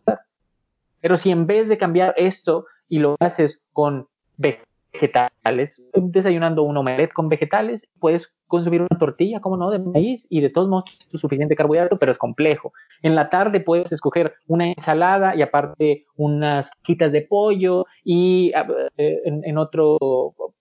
Pero 1.02 1.17
si 1.17 1.32
en 1.32 1.45
vez 1.45 1.69
de 1.69 1.78
cambiar 1.78 2.13
esto 2.17 2.65
y 2.88 3.00
lo 3.00 3.15
haces 3.19 3.62
con 3.72 4.08
vegetales, 4.38 4.68
desayunando 5.93 6.63
un 6.63 6.78
omelette 6.78 7.13
con 7.13 7.30
vegetales, 7.30 7.88
puedes 7.99 8.34
consumir 8.47 8.82
una 8.82 8.97
tortilla, 8.99 9.39
como 9.39 9.58
no, 9.58 9.69
de 9.69 9.80
maíz 9.80 10.25
y 10.30 10.41
de 10.41 10.49
todos 10.49 10.67
modos 10.67 10.97
suficiente 11.10 11.56
carbohidrato, 11.56 11.97
pero 11.99 12.12
es 12.12 12.17
complejo. 12.17 12.73
En 13.02 13.15
la 13.15 13.30
tarde 13.30 13.60
puedes 13.60 13.91
escoger 13.91 14.34
una 14.47 14.67
ensalada 14.67 15.36
y 15.36 15.41
aparte 15.41 16.06
unas 16.15 16.71
quitas 16.82 17.12
de 17.12 17.21
pollo 17.21 17.86
y 18.04 18.52
eh, 18.97 19.21
en, 19.25 19.58
otro 19.58 19.99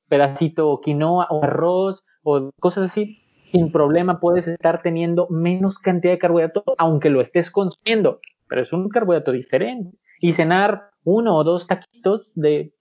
pedacito 0.09 0.81
quinoa 0.83 1.27
o 1.31 1.43
arroz 1.43 2.05
o 2.23 2.51
cosas 2.61 2.91
así. 2.91 3.23
Sin 3.51 3.73
problema 3.73 4.21
puedes 4.21 4.47
estar 4.47 4.83
teniendo 4.83 5.27
menos 5.31 5.79
cantidad 5.79 6.13
de 6.13 6.19
carbohidrato 6.19 6.65
aunque 6.77 7.09
lo 7.09 7.23
estés 7.23 7.51
consumiendo, 7.51 8.21
pero 8.47 8.61
es 8.61 8.73
un 8.73 8.89
carbohidrato 8.91 9.33
diferente. 9.33 9.97
Y 10.21 10.35
cenar 10.35 10.91
uno 11.05 11.37
o 11.37 11.45
dos 11.45 11.67
taquitos 11.67 12.31
de 12.35 12.75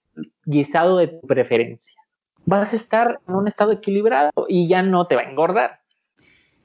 guisado 0.44 0.98
de 0.98 1.08
tu 1.08 1.26
preferencia. 1.26 2.00
Vas 2.44 2.72
a 2.72 2.76
estar 2.76 3.20
en 3.28 3.34
un 3.34 3.48
estado 3.48 3.72
equilibrado 3.72 4.30
y 4.48 4.68
ya 4.68 4.82
no 4.82 5.06
te 5.06 5.16
va 5.16 5.22
a 5.22 5.30
engordar. 5.30 5.80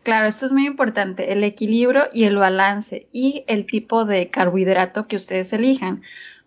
Claro, 0.03 0.27
esto 0.27 0.45
es 0.45 0.51
muy 0.51 0.67
importante, 0.67 1.31
el 1.31 1.45
equilibrio 1.45 2.09
y 2.11 2.25
el 2.25 2.35
balance 2.35 3.07
y 3.13 3.45
el 3.47 3.65
tipo 3.65 4.03
de 4.03 4.29
carbohidrato 4.29 5.07
que 5.07 5.15
ustedes 5.15 5.53
elijan, 5.53 6.01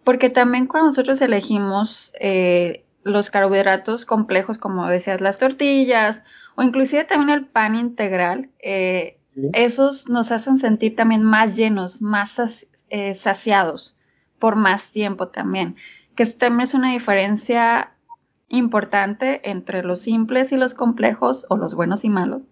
porque 0.05 0.29
también 0.29 0.67
cuando 0.67 0.89
nosotros 0.89 1.23
elegimos 1.23 2.13
eh, 2.21 2.85
los 3.03 3.31
carbohidratos 3.31 4.05
complejos, 4.05 4.59
como 4.59 4.87
decías, 4.87 5.23
las 5.23 5.39
tortillas 5.39 6.23
o 6.55 6.63
inclusive 6.63 7.05
también 7.05 7.31
el 7.31 7.47
pan 7.47 7.77
integral, 7.77 8.51
eh, 8.59 9.19
esos 9.55 10.09
nos 10.09 10.33
hacen 10.33 10.59
sentir 10.59 10.95
también 10.95 11.23
más 11.23 11.57
llenos, 11.57 12.03
más 12.03 12.67
eh, 12.91 13.15
saciados 13.15 13.99
por 14.39 14.57
más 14.57 14.93
tiempo 14.93 15.29
también, 15.29 15.77
que 16.17 16.27
también 16.27 16.63
es 16.63 16.75
una 16.75 16.93
diferencia 16.93 17.93
importante 18.49 19.49
entre 19.49 19.83
los 19.83 20.01
simples 20.01 20.53
y 20.53 20.57
los 20.57 20.75
complejos, 20.75 21.47
o 21.49 21.57
los 21.57 21.75
buenos 21.75 22.05
y 22.05 22.09
malos, 22.09 22.43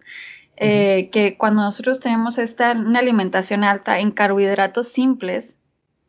eh, 0.57 1.09
que 1.11 1.37
cuando 1.37 1.63
nosotros 1.63 1.99
tenemos 1.99 2.37
esta, 2.37 2.71
una 2.71 2.99
alimentación 2.99 3.63
alta 3.63 3.99
en 3.99 4.11
carbohidratos 4.11 4.87
simples, 4.89 5.61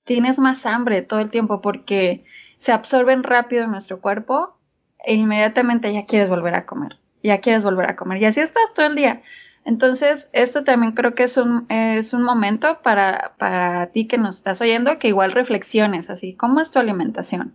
tienes 0.05 0.38
más 0.38 0.66
hambre 0.66 1.03
todo 1.03 1.21
el 1.21 1.31
tiempo 1.31 1.61
porque 1.61 2.25
se 2.59 2.73
absorben 2.73 3.23
rápido 3.23 3.64
en 3.64 3.73
nuestro 3.73 4.01
cuerpo 4.01 4.57
e 5.05 5.14
inmediatamente 5.14 5.92
ya 5.92 6.07
quieres 6.07 6.29
volver 6.29 6.55
a 6.55 6.66
comer, 6.66 6.99
ya 7.23 7.40
quieres 7.40 7.62
volver 7.62 7.90
a 7.90 7.97
comer 7.97 8.23
y 8.23 8.27
así 8.27 8.40
estás 8.40 8.73
todo 8.75 8.87
el 8.87 8.95
día. 8.95 9.23
Entonces, 9.67 10.31
esto 10.33 10.63
también 10.63 10.93
creo 10.93 11.17
que 11.17 11.25
es 11.25 11.37
un, 11.37 11.67
es 11.69 12.15
un 12.15 12.23
momento 12.23 12.79
para, 12.85 13.35
para 13.37 13.89
ti 13.89 14.07
que 14.07 14.17
nos 14.17 14.37
estás 14.37 14.61
oyendo, 14.61 15.01
que 15.01 15.09
igual 15.09 15.33
reflexiones 15.33 16.09
así, 16.09 16.35
¿cómo 16.35 16.61
es 16.61 16.71
tu 16.71 16.79
alimentación? 16.79 17.53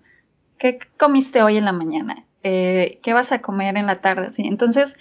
¿Qué 0.59 0.77
comiste 0.97 1.41
hoy 1.41 1.55
en 1.55 1.63
la 1.63 1.71
mañana? 1.71 2.25
Eh, 2.43 2.99
¿Qué 3.01 3.13
vas 3.13 3.31
a 3.31 3.41
comer 3.41 3.77
en 3.77 3.85
la 3.85 4.01
tarde? 4.01 4.29
Entonces, 4.39 4.97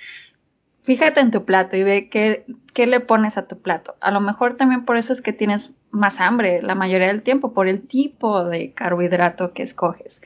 fíjate 0.83 1.19
en 1.19 1.33
tu 1.33 1.45
plato 1.45 1.77
y 1.77 1.83
ve 1.83 2.09
qué, 2.09 2.47
qué 2.75 2.87
le 2.87 3.01
pones 3.01 3.37
a 3.37 3.49
tu 3.49 3.59
plato. 3.61 3.97
A 4.01 4.13
lo 4.13 4.21
mejor 4.21 4.57
también 4.57 4.85
por 4.85 4.97
eso 4.97 5.13
es 5.13 5.21
que 5.21 5.33
tienes 5.33 5.75
más 5.91 6.21
hambre 6.21 6.63
la 6.63 6.77
mayoría 6.77 7.09
del 7.09 7.23
tiempo, 7.23 7.53
por 7.53 7.67
el 7.67 7.89
tipo 7.89 8.45
de 8.45 8.73
carbohidrato 8.73 9.53
que 9.53 9.65
escoges. 9.65 10.23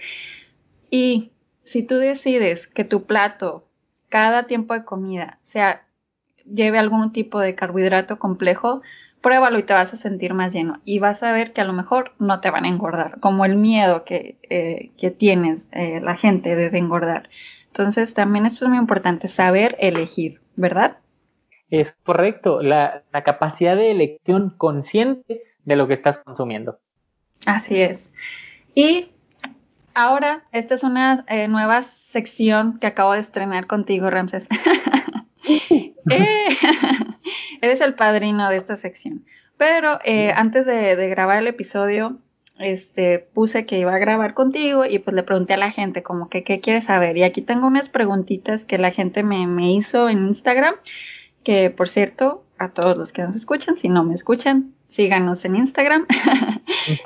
Y 0.91 1.33
si 1.63 1.83
tú 1.83 1.97
decides 1.97 2.67
que 2.67 2.85
tu 2.85 3.05
plato, 3.05 3.67
cada 4.11 4.47
tiempo 4.47 4.75
de 4.75 4.85
comida, 4.85 5.39
sea, 5.45 5.81
lleve 6.53 6.79
algún 6.79 7.13
tipo 7.13 7.41
de 7.41 7.55
carbohidrato 7.55 8.19
complejo, 8.19 8.83
pruébalo 9.25 9.59
y 9.59 9.63
te 9.63 9.73
vas 9.73 9.93
a 9.95 9.97
sentir 9.97 10.35
más 10.35 10.53
lleno 10.53 10.81
y 10.85 10.99
vas 10.99 11.23
a 11.23 11.33
ver 11.33 11.55
que 11.55 11.63
a 11.63 11.65
lo 11.65 11.73
mejor 11.73 12.13
no 12.19 12.41
te 12.41 12.51
van 12.51 12.67
a 12.67 12.69
engordar, 12.69 13.21
como 13.21 13.47
el 13.47 13.57
miedo 13.57 14.05
que, 14.05 14.37
eh, 14.51 14.91
que 14.99 15.11
tienes 15.11 15.67
eh, 15.73 16.01
la 16.03 16.15
gente 16.15 16.55
de, 16.55 16.77
engordar. 16.77 17.31
Entonces 17.69 18.13
también 18.13 18.45
esto 18.45 18.67
es 18.67 18.69
muy 18.69 18.79
importante, 18.79 19.29
saber 19.29 19.77
elegir, 19.79 20.41
¿verdad? 20.57 20.99
Es 21.71 21.99
correcto, 22.05 22.61
la, 22.61 23.03
capacidad 23.25 23.77
de 23.77 23.91
elección 23.91 24.51
consciente 24.51 25.43
de 25.65 25.77
lo 25.77 25.89
que 25.89 25.95
estás 25.95 26.19
consumiendo. 26.19 26.79
Así 27.47 27.81
es. 27.81 28.13
Y 28.75 29.09
ahora, 29.95 30.45
esta 30.53 30.75
es 30.75 30.83
una 30.83 31.25
eh, 31.29 31.49
nueva 31.49 31.81
sección 31.81 32.79
que 32.79 32.89
acabo 32.89 33.15
de 33.15 33.21
estrenar 33.21 33.67
contigo, 33.67 34.11
Ramses. 34.11 34.47
Eres 37.61 37.81
el 37.81 37.95
padrino 37.95 38.49
de 38.49 38.57
esta 38.57 38.77
sección. 38.77 39.25
Pero 39.57 39.99
eh, 40.05 40.33
antes 40.35 40.67
de, 40.67 41.09
grabar 41.09 41.39
el 41.39 41.47
episodio, 41.47 42.19
este, 42.59 43.19
puse 43.19 43.67
que 43.67 43.79
iba 43.79 43.95
a 43.95 43.99
grabar 43.99 44.35
contigo 44.35 44.85
y 44.85 44.99
pues 44.99 45.15
le 45.15 45.23
pregunté 45.23 45.55
a 45.55 45.59
la 45.59 45.71
gente 45.71 46.03
como 46.03 46.29
que 46.29 46.45
qué 46.45 46.61
quieres 46.61 46.85
saber. 46.85 47.17
Y 47.17 47.23
aquí 47.23 47.43
tengo 47.43 47.67
unas 47.67 47.89
preguntitas 47.89 48.65
que 48.65 48.79
la 48.79 48.91
gente 48.91 49.23
me, 49.23 49.73
hizo 49.73 50.09
en 50.09 50.27
Instagram, 50.27 50.75
que 51.43 51.71
por 51.71 51.89
cierto, 51.89 52.45
a 52.59 52.71
todos 52.71 52.97
los 52.97 53.13
que 53.13 53.23
nos 53.23 53.37
escuchan, 53.37 53.77
si 53.77 53.89
no 53.89 54.05
me 54.05 54.15
escuchan, 54.15 54.75
síganos 54.89 55.45
en 55.45 55.57
Instagram. 55.57 56.07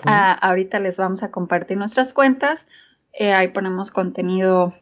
Ah, 0.05 0.33
ahorita 0.33 0.81
les 0.81 0.97
vamos 0.97 1.23
a 1.23 1.31
compartir 1.31 1.77
nuestras 1.77 2.13
cuentas. 2.13 2.67
Eh, 3.13 3.33
ahí 3.33 3.49
ponemos 3.49 3.93
contenido 3.93 4.75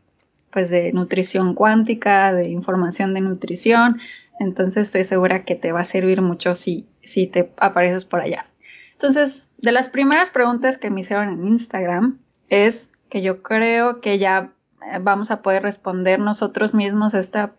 pues 0.57 0.71
de 0.71 0.91
nutrición 0.95 1.53
cuántica, 1.53 2.33
de 2.33 2.49
información 2.49 3.13
de 3.13 3.21
nutrición. 3.21 4.01
Entonces 4.41 4.87
estoy 4.87 5.05
segura 5.05 5.45
que 5.45 5.55
te 5.55 5.71
va 5.71 5.81
a 5.81 5.85
servir 5.85 6.23
mucho 6.23 6.55
si, 6.55 6.87
si 7.03 7.27
te 7.27 7.53
apareces 7.59 8.07
por 8.07 8.23
allá. 8.23 8.47
Entonces, 8.93 9.47
de 9.59 9.73
las 9.73 9.91
primeras 9.91 10.31
preguntas 10.31 10.79
que 10.79 10.89
me 10.89 11.03
hicieron 11.03 11.29
en 11.29 11.45
Instagram 11.45 12.21
es 12.49 12.91
que 13.11 13.21
yo 13.21 13.43
creo 13.43 14.01
que 14.01 14.19
ya 14.19 14.55
eh, 14.91 14.99
vamos 14.99 15.31
a 15.31 15.43
poder 15.43 15.63
responder 15.63 16.21
nosotros 16.21 16.73
mismos 16.73 17.13
esta, 17.13 17.53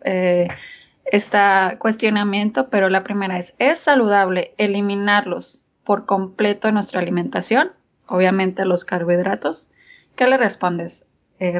este 1.05 1.38
cuestionamiento, 1.77 2.71
pero 2.71 2.89
la 2.89 3.03
primera 3.03 3.38
es, 3.38 3.53
¿es 3.60 3.77
saludable 3.77 4.55
eliminarlos 4.57 5.63
por 5.83 6.07
completo 6.07 6.67
de 6.67 6.73
nuestra 6.73 6.99
alimentación? 6.99 7.73
Obviamente 8.07 8.65
los 8.65 8.86
carbohidratos. 8.86 9.69
¿Qué 10.15 10.25
le 10.25 10.38
respondes, 10.38 11.05
eh? 11.38 11.60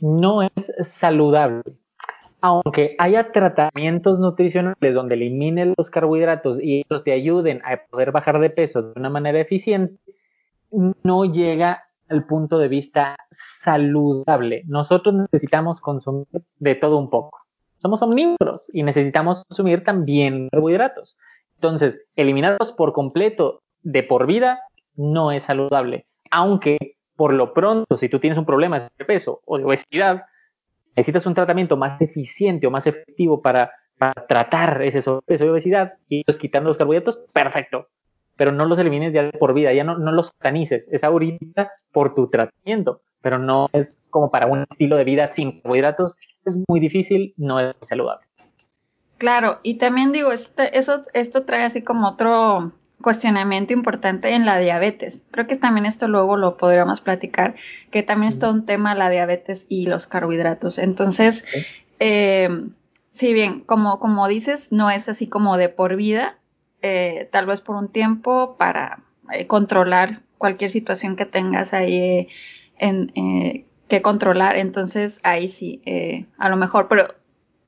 No 0.00 0.42
es 0.42 0.72
saludable. 0.80 1.62
Aunque 2.40 2.96
haya 2.98 3.32
tratamientos 3.32 4.18
nutricionales 4.18 4.94
donde 4.94 5.14
eliminen 5.14 5.74
los 5.76 5.90
carbohidratos 5.90 6.58
y 6.62 6.82
ellos 6.86 7.04
te 7.04 7.12
ayuden 7.12 7.60
a 7.64 7.80
poder 7.90 8.12
bajar 8.12 8.40
de 8.40 8.48
peso 8.48 8.82
de 8.82 8.92
una 8.98 9.10
manera 9.10 9.38
eficiente, 9.38 9.98
no 11.02 11.24
llega 11.26 11.84
al 12.08 12.26
punto 12.26 12.58
de 12.58 12.68
vista 12.68 13.16
saludable. 13.30 14.62
Nosotros 14.66 15.14
necesitamos 15.14 15.80
consumir 15.80 16.26
de 16.58 16.74
todo 16.74 16.96
un 16.98 17.10
poco. 17.10 17.38
Somos 17.76 18.02
omnívoros 18.02 18.70
y 18.72 18.82
necesitamos 18.82 19.44
consumir 19.44 19.84
también 19.84 20.48
carbohidratos. 20.50 21.16
Entonces, 21.56 22.02
eliminarlos 22.16 22.72
por 22.72 22.92
completo 22.92 23.62
de 23.82 24.02
por 24.02 24.26
vida 24.26 24.60
no 24.96 25.30
es 25.30 25.44
saludable. 25.44 26.06
Aunque 26.30 26.96
por 27.20 27.34
lo 27.34 27.52
pronto, 27.52 27.98
si 27.98 28.08
tú 28.08 28.18
tienes 28.18 28.38
un 28.38 28.46
problema 28.46 28.90
de 28.96 29.04
peso 29.04 29.42
o 29.44 29.58
de 29.58 29.64
obesidad, 29.64 30.22
necesitas 30.96 31.26
un 31.26 31.34
tratamiento 31.34 31.76
más 31.76 32.00
eficiente 32.00 32.66
o 32.66 32.70
más 32.70 32.86
efectivo 32.86 33.42
para, 33.42 33.72
tratar 34.26 34.80
ese 34.80 35.02
sobrepeso 35.02 35.44
y 35.44 35.48
obesidad 35.50 35.92
y 36.08 36.24
pues 36.24 36.38
quitando 36.38 36.68
los 36.70 36.78
carbohidratos, 36.78 37.18
perfecto. 37.34 37.88
Pero 38.36 38.52
no 38.52 38.64
los 38.64 38.78
elimines 38.78 39.12
ya 39.12 39.30
por 39.32 39.52
vida, 39.52 39.70
ya 39.74 39.84
no, 39.84 39.98
no 39.98 40.12
los 40.12 40.28
satanices, 40.28 40.88
es 40.90 41.04
ahorita 41.04 41.72
por 41.92 42.14
tu 42.14 42.30
tratamiento, 42.30 43.02
pero 43.20 43.38
no 43.38 43.68
es 43.74 44.00
como 44.08 44.30
para 44.30 44.46
un 44.46 44.62
estilo 44.70 44.96
de 44.96 45.04
vida 45.04 45.26
sin 45.26 45.60
carbohidratos, 45.60 46.16
es 46.46 46.58
muy 46.68 46.80
difícil, 46.80 47.34
no 47.36 47.60
es 47.60 47.76
saludable. 47.82 48.26
Claro, 49.18 49.60
y 49.62 49.76
también 49.76 50.12
digo, 50.12 50.32
este, 50.32 50.70
esto 50.78 51.44
trae 51.44 51.64
así 51.64 51.84
como 51.84 52.08
otro 52.08 52.72
cuestionamiento 53.02 53.72
importante 53.72 54.34
en 54.34 54.44
la 54.46 54.58
diabetes. 54.58 55.22
Creo 55.30 55.46
que 55.46 55.56
también 55.56 55.86
esto 55.86 56.08
luego 56.08 56.36
lo 56.36 56.56
podríamos 56.56 57.00
platicar, 57.00 57.54
que 57.90 58.02
también 58.02 58.28
es 58.28 58.38
todo 58.38 58.52
un 58.52 58.66
tema 58.66 58.94
la 58.94 59.10
diabetes 59.10 59.66
y 59.68 59.86
los 59.86 60.06
carbohidratos. 60.06 60.78
Entonces, 60.78 61.44
eh, 61.98 62.48
si 63.10 63.32
bien, 63.32 63.60
como, 63.60 63.98
como 63.98 64.28
dices, 64.28 64.72
no 64.72 64.90
es 64.90 65.08
así 65.08 65.26
como 65.28 65.56
de 65.56 65.68
por 65.68 65.96
vida, 65.96 66.38
eh, 66.82 67.28
tal 67.32 67.46
vez 67.46 67.60
por 67.60 67.76
un 67.76 67.88
tiempo 67.88 68.56
para 68.56 69.02
eh, 69.32 69.46
controlar 69.46 70.22
cualquier 70.38 70.70
situación 70.70 71.16
que 71.16 71.26
tengas 71.26 71.74
ahí 71.74 71.94
eh, 71.98 72.28
en, 72.78 73.66
que 73.88 74.02
controlar. 74.02 74.56
Entonces 74.56 75.20
ahí 75.22 75.48
sí, 75.48 75.82
a 76.38 76.48
lo 76.48 76.56
mejor, 76.56 76.88
pero 76.88 77.14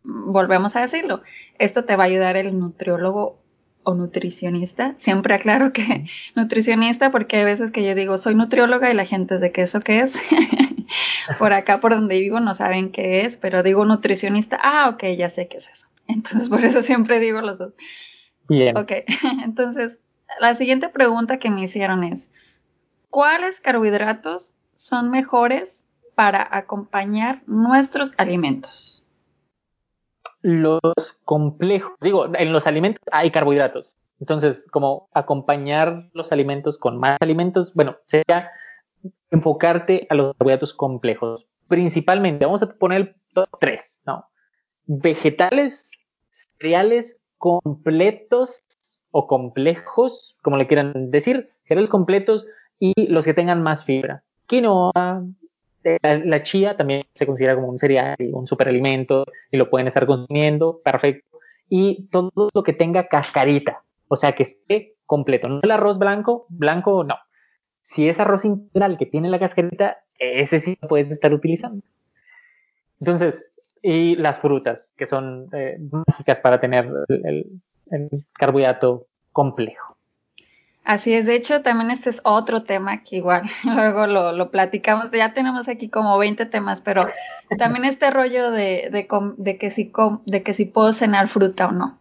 volvemos 0.05 0.77
a 0.77 0.81
decirlo, 0.81 1.23
esto 1.59 1.85
te 1.85 1.97
va 1.97 2.05
a 2.05 2.07
ayudar 2.07 2.37
el 2.37 2.59
nutriólogo 2.59 3.41
o 3.85 3.95
nutricionista. 3.95 4.95
Siempre 4.99 5.35
aclaro 5.35 5.73
que 5.73 6.07
nutricionista 6.35 7.11
porque 7.11 7.37
hay 7.38 7.45
veces 7.45 7.71
que 7.71 7.85
yo 7.85 7.95
digo 7.95 8.18
soy 8.18 8.35
nutrióloga 8.35 8.90
y 8.90 8.95
la 8.95 9.05
gente 9.05 9.37
es 9.37 9.40
de 9.40 9.53
qué 9.53 9.62
eso 9.62 9.81
qué 9.81 10.01
es. 10.01 10.14
por 11.38 11.53
acá 11.53 11.81
por 11.81 11.92
donde 11.92 12.18
vivo 12.18 12.40
no 12.40 12.55
saben 12.55 12.90
qué 12.90 13.23
es, 13.23 13.37
pero 13.37 13.62
digo 13.62 13.85
nutricionista, 13.85 14.59
ah, 14.62 14.88
ok, 14.90 15.05
ya 15.16 15.31
sé 15.31 15.49
qué 15.49 15.59
es 15.59 15.68
eso. 15.68 15.88
Entonces 16.07 16.49
por 16.49 16.64
eso 16.64 16.83
siempre 16.83 17.21
digo 17.21 17.40
los 17.40 17.59
dos. 17.59 17.73
Bien. 18.49 18.77
Ok, 18.77 18.90
entonces 19.45 19.97
la 20.40 20.57
siguiente 20.57 20.88
pregunta 20.88 21.38
que 21.38 21.49
me 21.49 21.62
hicieron 21.62 22.03
es, 22.03 22.27
¿cuáles 23.09 23.61
carbohidratos 23.61 24.55
son 24.75 25.11
mejores 25.11 25.83
para 26.16 26.47
acompañar 26.51 27.42
nuestros 27.47 28.12
alimentos? 28.18 29.07
Los 30.42 31.12
complejos, 31.24 31.92
digo, 32.00 32.26
en 32.35 32.52
los 32.52 32.66
alimentos 32.66 33.02
hay 33.11 33.30
carbohidratos. 33.30 33.94
Entonces, 34.20 34.66
como 34.70 35.08
acompañar 35.14 36.08
los 36.12 36.30
alimentos 36.30 36.78
con 36.78 36.98
más 36.98 37.16
alimentos, 37.20 37.74
bueno, 37.74 37.96
sería 38.06 38.50
enfocarte 39.30 40.06
a 40.11 40.14
los 40.14 40.37
carbohidratos 40.37 40.74
complejos. 40.74 41.46
Principalmente, 41.68 42.44
vamos 42.44 42.62
a 42.62 42.72
poner 42.74 43.00
el 43.00 43.14
top 43.35 43.48
3, 43.61 44.02
¿no? 44.06 44.26
Vegetales, 44.87 45.90
cereales 46.30 47.16
completos 47.38 48.64
o 49.11 49.26
complejos, 49.26 50.37
como 50.42 50.56
le 50.56 50.66
quieran 50.66 51.11
decir, 51.11 51.50
cereales 51.64 51.90
completos 51.90 52.46
y 52.78 53.08
los 53.08 53.24
que 53.24 53.35
tengan 53.35 53.62
más 53.62 53.85
fibra. 53.85 54.22
Quinoa, 54.46 55.24
la, 56.03 56.42
chía 56.42 56.77
también 56.77 57.03
se 57.14 57.27
considera 57.27 57.55
como 57.55 57.68
un 57.68 57.79
cereal 57.79 58.16
un 58.33 58.47
superalimento 58.47 59.25
y 59.51 59.57
lo 59.57 59.71
pueden 59.71 59.88
estar 59.88 60.07
consumiendo, 60.07 60.81
perfecto. 60.85 61.38
Y 61.68 62.09
todo 62.09 62.51
lo 62.55 62.62
que 62.62 62.73
tenga 62.73 63.09
cascarita, 63.09 63.83
o 64.09 64.16
sea, 64.16 64.33
que 64.33 64.42
esté 64.42 64.95
completo. 65.07 65.49
No 65.49 65.61
el 65.62 65.71
arroz 65.71 65.99
blanco, 65.99 66.47
blanco 66.49 67.05
no. 67.05 67.16
Si 67.81 68.09
es 68.09 68.21
arroz 68.21 68.45
integral 68.45 68.99
que 68.99 69.07
tiene 69.07 69.29
la 69.29 69.38
cascarita, 69.38 69.99
ese 70.18 70.61
sí 70.61 70.79
lo 70.81 70.88
puedes 70.88 71.11
estar 71.11 71.33
utilizando. 71.33 71.83
Entonces, 73.01 73.51
y 73.83 74.14
las 74.14 74.38
frutas, 74.38 74.95
que 74.97 75.07
son 75.07 75.49
eh, 75.53 75.77
mágicas 76.07 76.38
para 76.40 76.61
tener 76.61 76.88
el, 77.09 77.61
carbohidrato 78.33 79.07
complejo. 79.33 79.91
Así 80.85 81.14
es, 81.14 81.27
de 81.27 81.37
hecho 81.37 81.62
también 81.62 81.92
este 81.92 82.11
es 82.11 82.21
otro 82.25 82.64
tema 82.64 83.03
que 83.05 83.16
igual 83.16 83.45
luego 83.64 84.07
lo, 84.07 84.51
platicamos, 84.51 85.11
ya 85.12 85.33
tenemos 85.33 85.68
aquí 85.68 85.88
como 85.88 86.18
20 86.18 86.47
temas, 86.47 86.81
pero 86.81 87.07
también 87.57 87.85
este 87.85 88.11
rollo 88.11 88.51
de, 88.51 88.88
de, 88.90 89.59
que 89.59 89.71
si, 89.71 89.92
de 90.27 90.42
que 90.42 90.55
si 90.55 90.64
puedo 90.64 90.92
cenar 90.92 91.29
fruta 91.29 91.68
o 91.68 91.73
no, 91.73 91.99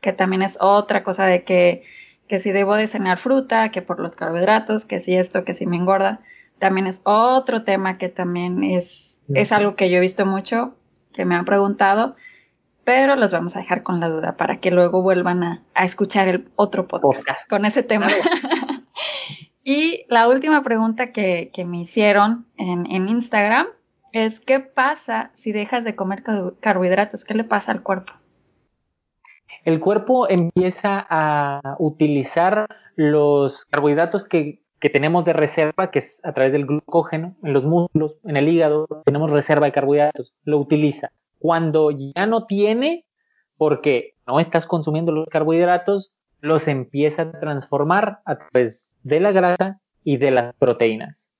que 0.00 0.12
también 0.12 0.40
es 0.40 0.56
otra 0.60 1.04
cosa 1.04 1.26
de 1.26 1.44
que, 1.44 1.82
que 2.26 2.38
si 2.38 2.50
debo 2.50 2.76
de 2.76 2.86
cenar 2.86 3.18
fruta, 3.18 3.70
que 3.70 3.82
por 3.82 4.00
los 4.00 4.14
carbohidratos, 4.14 4.86
que 4.86 5.00
si 5.00 5.14
esto, 5.14 5.44
que 5.44 5.52
si 5.52 5.66
me 5.66 5.76
engorda, 5.76 6.20
también 6.58 6.86
es 6.86 7.02
otro 7.04 7.62
tema 7.62 7.98
que 7.98 8.08
también 8.08 8.64
es, 8.64 9.20
es 9.34 9.52
algo 9.52 9.76
que 9.76 9.90
yo 9.90 9.98
he 9.98 10.00
visto 10.00 10.24
mucho 10.24 10.74
que 11.12 11.24
me 11.24 11.34
han 11.34 11.44
preguntado, 11.44 12.16
pero 12.84 13.16
los 13.16 13.32
vamos 13.32 13.56
a 13.56 13.60
dejar 13.60 13.82
con 13.82 14.00
la 14.00 14.08
duda 14.08 14.36
para 14.36 14.58
que 14.58 14.70
luego 14.70 15.02
vuelvan 15.02 15.42
a, 15.42 15.62
escuchar 15.74 16.28
el 16.28 16.48
otro 16.56 16.86
podcast, 16.86 17.48
con 17.48 17.64
ese 17.64 17.82
tema. 17.82 18.08
y 19.64 20.04
la 20.08 20.28
última 20.28 20.62
pregunta 20.62 21.12
que, 21.12 21.50
me 21.66 21.80
hicieron 21.80 22.46
en, 22.56 23.08
Instagram 23.08 23.66
es, 24.12 24.40
¿qué 24.40 24.60
pasa 24.60 25.30
si 25.34 25.52
dejas 25.52 25.84
de 25.84 25.96
comer 25.96 26.22
carbohidratos? 26.60 27.24
¿Qué 27.24 27.34
le 27.34 27.44
pasa 27.44 27.72
al 27.72 27.82
cuerpo? 27.82 28.12
El 29.64 29.80
cuerpo 29.80 30.28
empieza 30.28 31.06
a 31.08 31.76
utilizar 31.78 32.68
los 32.96 33.64
carbohidratos 33.64 34.28
que, 34.28 34.60
que 34.78 34.90
tenemos 34.90 35.24
de 35.24 35.32
reserva, 35.32 35.90
que 35.90 36.00
es 36.00 36.20
a 36.22 36.34
través 36.34 36.52
del 36.52 36.66
glucógeno, 36.66 37.34
en 37.42 37.54
los 37.54 37.64
músculos, 37.64 38.16
en 38.24 38.36
el 38.36 38.48
hígado, 38.48 38.86
tenemos 39.06 39.30
reserva 39.30 39.66
de 39.66 39.72
carbohidratos, 39.72 40.34
lo 40.44 40.58
utiliza. 40.58 41.10
Cuando 41.44 41.90
ya 41.90 42.24
no 42.24 42.46
tiene, 42.46 43.04
porque 43.58 44.14
no 44.26 44.40
estás 44.40 44.66
consumiendo 44.66 45.12
los 45.12 45.28
carbohidratos, 45.28 46.10
los 46.40 46.68
empieza 46.68 47.20
a 47.20 47.32
transformar 47.38 48.20
a 48.24 48.38
través 48.38 48.96
de 49.02 49.20
la 49.20 49.30
grasa 49.30 49.78
y 50.02 50.16
de 50.16 50.30
las 50.30 50.54
proteínas 50.54 51.30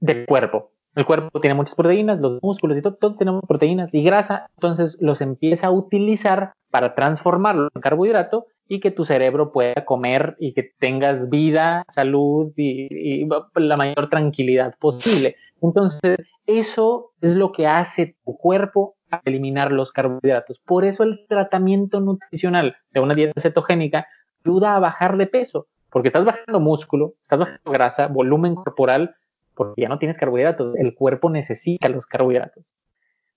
del 0.00 0.26
cuerpo. 0.26 0.72
El 0.96 1.06
cuerpo 1.06 1.40
tiene 1.40 1.54
muchas 1.54 1.76
proteínas, 1.76 2.18
los 2.18 2.42
músculos 2.42 2.76
y 2.76 2.82
todo, 2.82 2.96
todos 2.96 3.16
tenemos 3.16 3.44
proteínas 3.46 3.94
y 3.94 4.02
grasa, 4.02 4.48
entonces 4.56 4.96
los 4.98 5.20
empieza 5.20 5.68
a 5.68 5.70
utilizar 5.70 6.52
para 6.72 6.96
transformarlo 6.96 7.68
en 7.72 7.80
carbohidrato 7.80 8.46
y 8.66 8.80
que 8.80 8.90
tu 8.90 9.04
cerebro 9.04 9.52
pueda 9.52 9.84
comer 9.84 10.34
y 10.40 10.54
que 10.54 10.72
tengas 10.80 11.30
vida, 11.30 11.84
salud 11.88 12.52
y, 12.56 13.28
la 13.54 13.76
mayor 13.76 14.10
tranquilidad 14.10 14.74
posible. 14.80 15.36
Entonces, 15.62 16.16
eso 16.46 17.12
es 17.20 17.34
lo 17.34 17.52
que 17.52 17.66
hace 17.66 18.16
tu 18.24 18.36
cuerpo 18.36 18.93
eliminar 19.24 19.72
los 19.72 19.92
carbohidratos. 19.92 20.60
Por 20.60 20.84
eso 20.84 21.02
el 21.02 21.24
tratamiento 21.28 22.00
nutricional 22.00 22.76
de 22.90 23.00
una 23.00 23.14
dieta 23.14 23.40
cetogénica 23.40 24.06
ayuda 24.44 24.76
a 24.76 24.80
bajar 24.80 25.16
de 25.16 25.26
peso, 25.26 25.66
porque 25.90 26.08
estás 26.08 26.24
bajando 26.24 26.60
músculo, 26.60 27.14
estás 27.20 27.38
bajando 27.38 27.70
grasa, 27.70 28.08
volumen 28.08 28.54
corporal, 28.54 29.14
porque 29.54 29.82
ya 29.82 29.88
no 29.88 29.98
tienes 29.98 30.18
carbohidratos. 30.18 30.76
El 30.76 30.94
cuerpo 30.94 31.30
necesita 31.30 31.88
los 31.88 32.06
carbohidratos. 32.06 32.64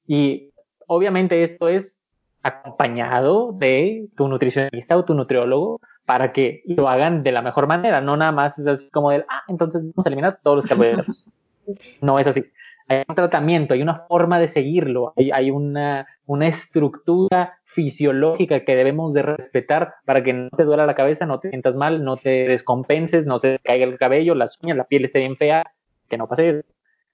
Y 0.07 0.51
obviamente 0.87 1.43
esto 1.43 1.67
es 1.67 1.99
acompañado 2.41 3.51
de 3.51 4.07
tu 4.15 4.27
nutricionista 4.27 4.97
o 4.97 5.05
tu 5.05 5.13
nutriólogo 5.13 5.81
para 6.05 6.31
que 6.31 6.63
lo 6.65 6.87
hagan 6.87 7.21
de 7.23 7.33
la 7.33 7.41
mejor 7.41 7.67
manera, 7.67 7.99
no 7.99 8.15
nada 8.15 8.31
más 8.31 8.57
es 8.57 8.65
así 8.65 8.89
como 8.91 9.11
de, 9.11 9.25
ah, 9.27 9.43
entonces 9.49 9.81
vamos 9.93 10.05
a 10.05 10.09
eliminar 10.09 10.39
todos 10.41 10.57
los 10.57 10.65
carbohidratos. 10.65 11.25
no 12.01 12.17
es 12.17 12.27
así. 12.27 12.45
Hay 12.87 13.03
un 13.07 13.15
tratamiento, 13.15 13.73
hay 13.73 13.81
una 13.81 14.05
forma 14.07 14.39
de 14.39 14.47
seguirlo, 14.47 15.13
hay, 15.17 15.31
hay 15.31 15.51
una, 15.51 16.07
una 16.25 16.47
estructura 16.47 17.59
fisiológica 17.65 18.63
que 18.63 18.75
debemos 18.75 19.13
de 19.13 19.23
respetar 19.23 19.95
para 20.05 20.23
que 20.23 20.33
no 20.33 20.49
te 20.49 20.63
duela 20.63 20.85
la 20.85 20.95
cabeza, 20.95 21.25
no 21.25 21.39
te 21.39 21.49
sientas 21.49 21.75
mal, 21.75 22.03
no 22.03 22.17
te 22.17 22.47
descompenses, 22.47 23.25
no 23.25 23.39
te 23.39 23.59
caiga 23.59 23.85
el 23.85 23.97
cabello, 23.97 24.35
las 24.35 24.57
uñas, 24.63 24.77
la 24.77 24.85
piel 24.85 25.05
esté 25.05 25.19
bien 25.19 25.35
fea, 25.35 25.73
que 26.09 26.17
no 26.17 26.27
pase 26.27 26.49
eso. 26.49 26.61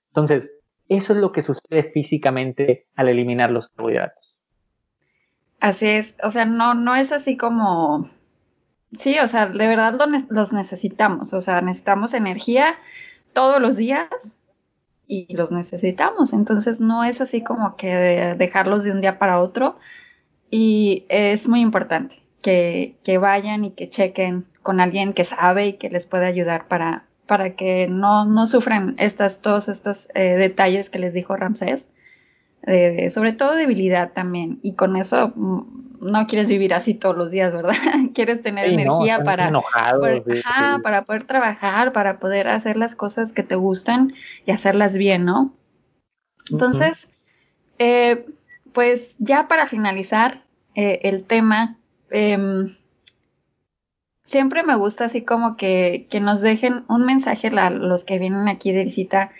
Entonces, 0.09 0.53
eso 0.89 1.13
es 1.13 1.19
lo 1.19 1.32
que 1.32 1.41
sucede 1.41 1.84
físicamente 1.91 2.86
al 2.95 3.09
eliminar 3.09 3.49
los 3.49 3.69
carbohidratos. 3.69 4.38
Así 5.59 5.88
es, 5.88 6.15
o 6.21 6.30
sea, 6.30 6.45
no, 6.45 6.76
no 6.76 6.95
es 6.95 7.11
así 7.11 7.36
como, 7.38 8.09
sí, 8.91 9.17
o 9.19 9.28
sea, 9.28 9.47
de 9.47 9.67
verdad 9.67 9.97
los 10.30 10.53
necesitamos, 10.53 11.34
o 11.34 11.41
sea, 11.41 11.61
necesitamos 11.61 12.13
energía 12.13 12.76
todos 13.34 13.61
los 13.61 13.78
días 13.78 14.09
y 15.14 15.34
los 15.36 15.51
necesitamos, 15.51 16.34
entonces 16.34 16.82
no 16.82 17.03
es 17.03 17.22
así 17.22 17.43
como 17.43 17.76
que 17.76 18.36
dejarlos 18.38 18.84
de 18.84 18.91
un 18.91 19.01
día 19.01 19.20
para 19.20 19.39
otro 19.39 19.78
y 20.49 21.05
es 21.09 21.47
muy 21.47 21.61
importante 21.61 22.24
que, 22.41 22.95
que 23.03 23.20
vayan 23.20 23.64
y 23.66 23.72
que 23.72 23.89
chequen 23.89 24.45
con 24.64 24.80
alguien 24.80 25.14
que 25.14 25.24
sabe 25.24 25.68
y 25.68 25.74
que 25.74 25.89
les 25.89 26.07
puede 26.07 26.26
ayudar 26.26 26.68
para, 26.68 27.05
para 27.28 27.55
que 27.55 27.88
no, 27.88 28.26
no 28.26 28.47
sufran 28.47 28.95
estas, 28.97 29.41
todos 29.41 29.70
estos 29.70 30.07
eh, 30.16 30.36
detalles 30.36 30.89
que 30.89 30.99
les 30.99 31.14
dijo 31.14 31.36
Ramsés. 31.36 31.84
Sobre 33.09 33.34
todo 33.34 33.55
debilidad 33.55 34.14
también. 34.14 34.59
Y 34.61 34.76
con 34.76 34.95
eso 34.95 35.34
mm, 35.36 35.84
no 36.03 36.28
quieres 36.28 36.47
vivir 36.47 36.74
así 36.74 36.93
todos 36.93 37.18
los 37.18 37.32
días, 37.32 37.53
¿verdad? 37.53 37.74
quieres 38.14 38.41
tener 38.41 38.72
energía 38.72 39.24
para, 39.24 39.51
para 40.84 41.03
poder 41.03 41.26
trabajar, 41.26 41.93
para 41.93 42.20
poder 42.20 42.47
hacer 42.47 42.78
las 42.78 42.95
cosas 42.95 43.34
que 43.34 43.43
te 43.43 43.55
gustan 43.55 44.14
y 44.45 44.51
hacerlas 44.51 44.95
bien, 44.95 45.26
¿no? 45.26 45.53
Entonces, 46.51 47.09
eh, 47.80 48.26
pues 48.74 49.16
ya 49.20 49.47
para 49.47 49.68
finalizar 49.68 50.41
eh, 50.76 50.99
el 51.03 51.24
tema, 51.24 51.78
em, 52.09 52.76
siempre 54.24 54.64
me 54.64 54.76
gusta 54.76 55.05
así 55.05 55.24
como 55.24 55.55
que, 55.55 56.07
que 56.09 56.20
nos 56.20 56.41
dejen 56.41 56.84
un 56.89 57.05
mensaje, 57.05 57.49
los 57.51 58.03
que 58.03 58.20
vienen 58.20 58.47
aquí 58.47 58.72
de 58.72 58.84
visita, 58.84 59.32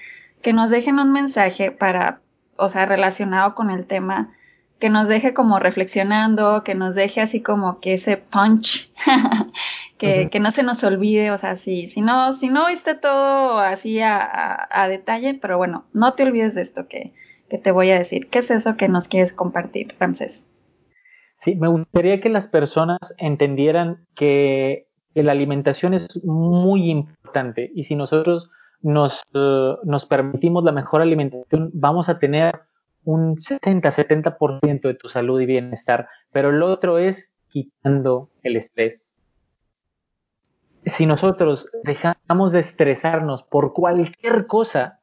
que 0.42 0.54
nos 0.54 0.70
dejen 0.70 1.00
un 1.00 1.12
mensaje 1.12 1.72
para, 1.72 2.22
o 2.58 2.70
sea, 2.70 2.86
relacionado 2.86 3.56
con 3.56 3.70
el 3.70 3.86
tema, 3.86 4.34
que 4.80 4.90
nos 4.90 5.08
deje 5.08 5.34
como 5.34 5.60
reflexionando, 5.60 6.64
que 6.64 6.76
nos 6.76 6.96
deje 6.96 7.22
así 7.22 7.42
como 7.42 7.80
que 7.80 7.94
ese 7.94 8.18
punch, 8.18 8.92
que, 9.98 10.30
que, 10.30 10.40
no 10.40 10.52
se 10.52 10.64
nos 10.64 10.84
olvide, 10.84 11.32
o 11.32 11.38
sea, 11.38 11.56
si, 11.56 11.88
si 11.88 12.02
no, 12.02 12.34
si 12.34 12.50
no 12.50 12.68
viste 12.68 12.96
todo 12.96 13.60
así 13.60 14.02
a, 14.02 14.68
a, 14.70 14.88
detalle, 14.88 15.36
pero 15.36 15.58
bueno, 15.58 15.86
no 15.94 16.14
te 16.14 16.24
olvides 16.24 16.56
de 16.56 16.62
esto 16.64 16.88
que, 16.88 17.14
que 17.50 17.58
te 17.58 17.72
voy 17.72 17.92
a 17.92 17.98
decir. 17.98 18.30
¿Qué 18.30 18.40
es 18.40 18.52
eso 18.52 18.76
que 18.76 18.90
nos 18.90 19.08
quieres 19.08 19.32
compartir, 19.32 19.96
Ramses? 20.00 20.44
Sí, 21.38 21.56
me 21.56 21.68
gustaría 21.68 22.22
que 22.22 22.30
las 22.30 22.48
personas 22.48 23.00
entendieran 23.18 24.06
que, 24.16 24.88
la 25.14 25.32
alimentación 25.32 25.94
es 25.94 26.08
muy 26.26 26.90
importante 26.90 27.70
y 27.76 27.84
si 27.84 27.96
nosotros 27.96 28.50
nos, 28.84 29.24
eh, 29.34 29.76
nos 29.84 30.06
permitimos 30.06 30.64
la 30.64 30.72
mejor 30.72 31.02
alimentación, 31.02 31.72
vamos 31.74 32.10
a 32.10 32.20
tener 32.20 32.62
un 33.06 33.38
70-70% 33.38 34.88
de 34.88 34.94
tu 34.94 35.10
salud 35.10 35.42
y 35.42 35.46
bienestar, 35.46 36.08
pero 36.32 36.52
lo 36.52 36.72
otro 36.72 36.98
es 36.98 37.34
quitando 37.50 38.30
el 38.44 38.58
estrés. 38.58 39.10
Si 40.86 41.06
nosotros 41.06 41.70
dejamos 41.84 42.52
de 42.52 42.60
estresarnos 42.60 43.44
por 43.44 43.74
cualquier 43.74 44.48
cosa, 44.48 45.00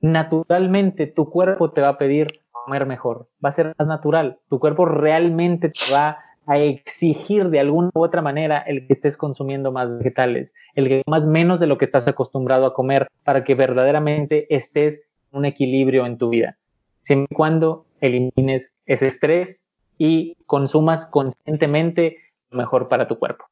naturalmente 0.00 1.06
tu 1.06 1.30
cuerpo 1.30 1.70
te 1.72 1.82
va 1.82 1.90
a 1.90 1.98
pedir 1.98 2.40
comer 2.50 2.86
mejor, 2.86 3.28
va 3.44 3.50
a 3.50 3.52
ser 3.52 3.74
más 3.78 3.88
natural. 3.88 4.38
Tu 4.48 4.58
cuerpo 4.58 4.86
realmente 4.86 5.68
te 5.68 5.92
va 5.92 6.18
a 6.48 6.58
exigir 6.58 7.50
de 7.50 7.60
alguna 7.60 7.90
u 7.94 8.02
otra 8.02 8.22
manera 8.22 8.58
el 8.58 8.86
que 8.86 8.94
estés 8.94 9.16
consumiendo 9.16 9.70
más 9.70 9.98
vegetales, 9.98 10.54
el 10.74 10.88
que 10.88 11.02
comas 11.04 11.26
menos 11.26 11.60
de 11.60 11.66
lo 11.66 11.78
que 11.78 11.84
estás 11.84 12.08
acostumbrado 12.08 12.66
a 12.66 12.74
comer 12.74 13.06
para 13.22 13.44
que 13.44 13.54
verdaderamente 13.54 14.52
estés 14.54 15.02
en 15.30 15.38
un 15.38 15.44
equilibrio 15.44 16.06
en 16.06 16.18
tu 16.18 16.30
vida. 16.30 16.56
Siempre 17.02 17.28
y 17.30 17.34
cuando 17.34 17.86
elimines 18.00 18.76
ese 18.86 19.06
estrés 19.06 19.64
y 19.98 20.36
consumas 20.46 21.06
conscientemente 21.06 22.16
lo 22.50 22.58
mejor 22.58 22.88
para 22.88 23.06
tu 23.06 23.18
cuerpo. 23.18 23.44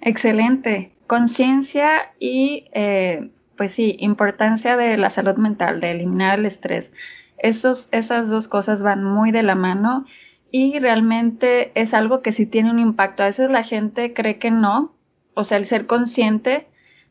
Excelente. 0.00 0.92
Conciencia 1.06 2.12
y, 2.20 2.66
eh, 2.72 3.30
pues 3.56 3.72
sí, 3.72 3.96
importancia 3.98 4.76
de 4.76 4.96
la 4.96 5.10
salud 5.10 5.36
mental, 5.36 5.80
de 5.80 5.90
eliminar 5.90 6.38
el 6.38 6.46
estrés 6.46 6.92
esas 7.38 8.28
dos 8.28 8.48
cosas 8.48 8.82
van 8.82 9.04
muy 9.04 9.30
de 9.30 9.42
la 9.42 9.54
mano 9.54 10.04
y 10.50 10.78
realmente 10.78 11.72
es 11.74 11.94
algo 11.94 12.22
que 12.22 12.32
sí 12.32 12.46
tiene 12.46 12.70
un 12.70 12.78
impacto. 12.78 13.22
A 13.22 13.26
veces 13.26 13.50
la 13.50 13.62
gente 13.62 14.14
cree 14.14 14.38
que 14.38 14.50
no, 14.50 14.94
o 15.34 15.44
sea, 15.44 15.58
el 15.58 15.66
ser 15.66 15.86
consciente 15.86 16.66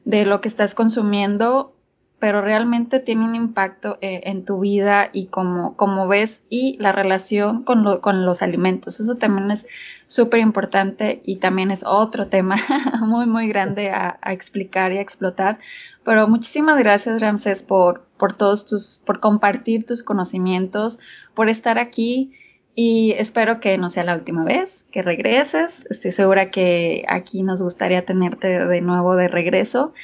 de 0.05 0.25
lo 0.25 0.41
que 0.41 0.47
estás 0.47 0.73
consumiendo, 0.73 1.73
pero 2.19 2.41
realmente 2.41 2.99
tiene 2.99 3.23
un 3.23 3.35
impacto 3.35 3.99
eh, 4.01 4.21
en 4.23 4.43
tu 4.43 4.59
vida 4.59 5.09
y 5.13 5.27
como, 5.27 5.75
como 5.75 6.07
ves 6.07 6.43
y 6.49 6.77
la 6.79 6.91
relación 6.91 7.63
con, 7.63 7.83
lo, 7.83 8.01
con 8.01 8.25
los 8.25 8.41
alimentos. 8.41 8.99
Eso 8.99 9.15
también 9.15 9.51
es 9.51 9.67
súper 10.07 10.39
importante 10.39 11.21
y 11.23 11.35
también 11.35 11.69
es 11.69 11.83
otro 11.83 12.27
tema 12.27 12.55
muy, 13.01 13.27
muy 13.27 13.47
grande 13.47 13.91
a, 13.91 14.17
explicar 14.25 14.91
y 14.91 14.97
a 14.97 15.01
explotar, 15.01 15.59
pero 16.03 16.27
muchísimas 16.27 16.79
gracias, 16.79 17.21
Ramses, 17.21 17.61
por, 17.61 18.05
por 18.17 18.33
todos 18.33 18.65
tus, 18.65 18.99
por 19.05 19.19
compartir 19.19 19.85
tus 19.85 20.01
conocimientos, 20.01 20.99
por 21.35 21.49
estar 21.49 21.77
aquí 21.77 22.31
y 22.79 23.13
espero 23.17 23.59
que 23.59 23.75
no 23.79 23.89
sea 23.89 24.03
la 24.03 24.13
última 24.13 24.43
vez 24.43 24.83
que 24.91 25.01
regreses. 25.01 25.87
Estoy 25.89 26.11
segura 26.11 26.51
que 26.51 27.03
aquí 27.09 27.41
nos 27.41 27.59
gustaría 27.59 28.05
tenerte 28.05 28.67
de 28.67 28.81
nuevo 28.81 29.15
de 29.15 29.27
regreso. 29.27 29.95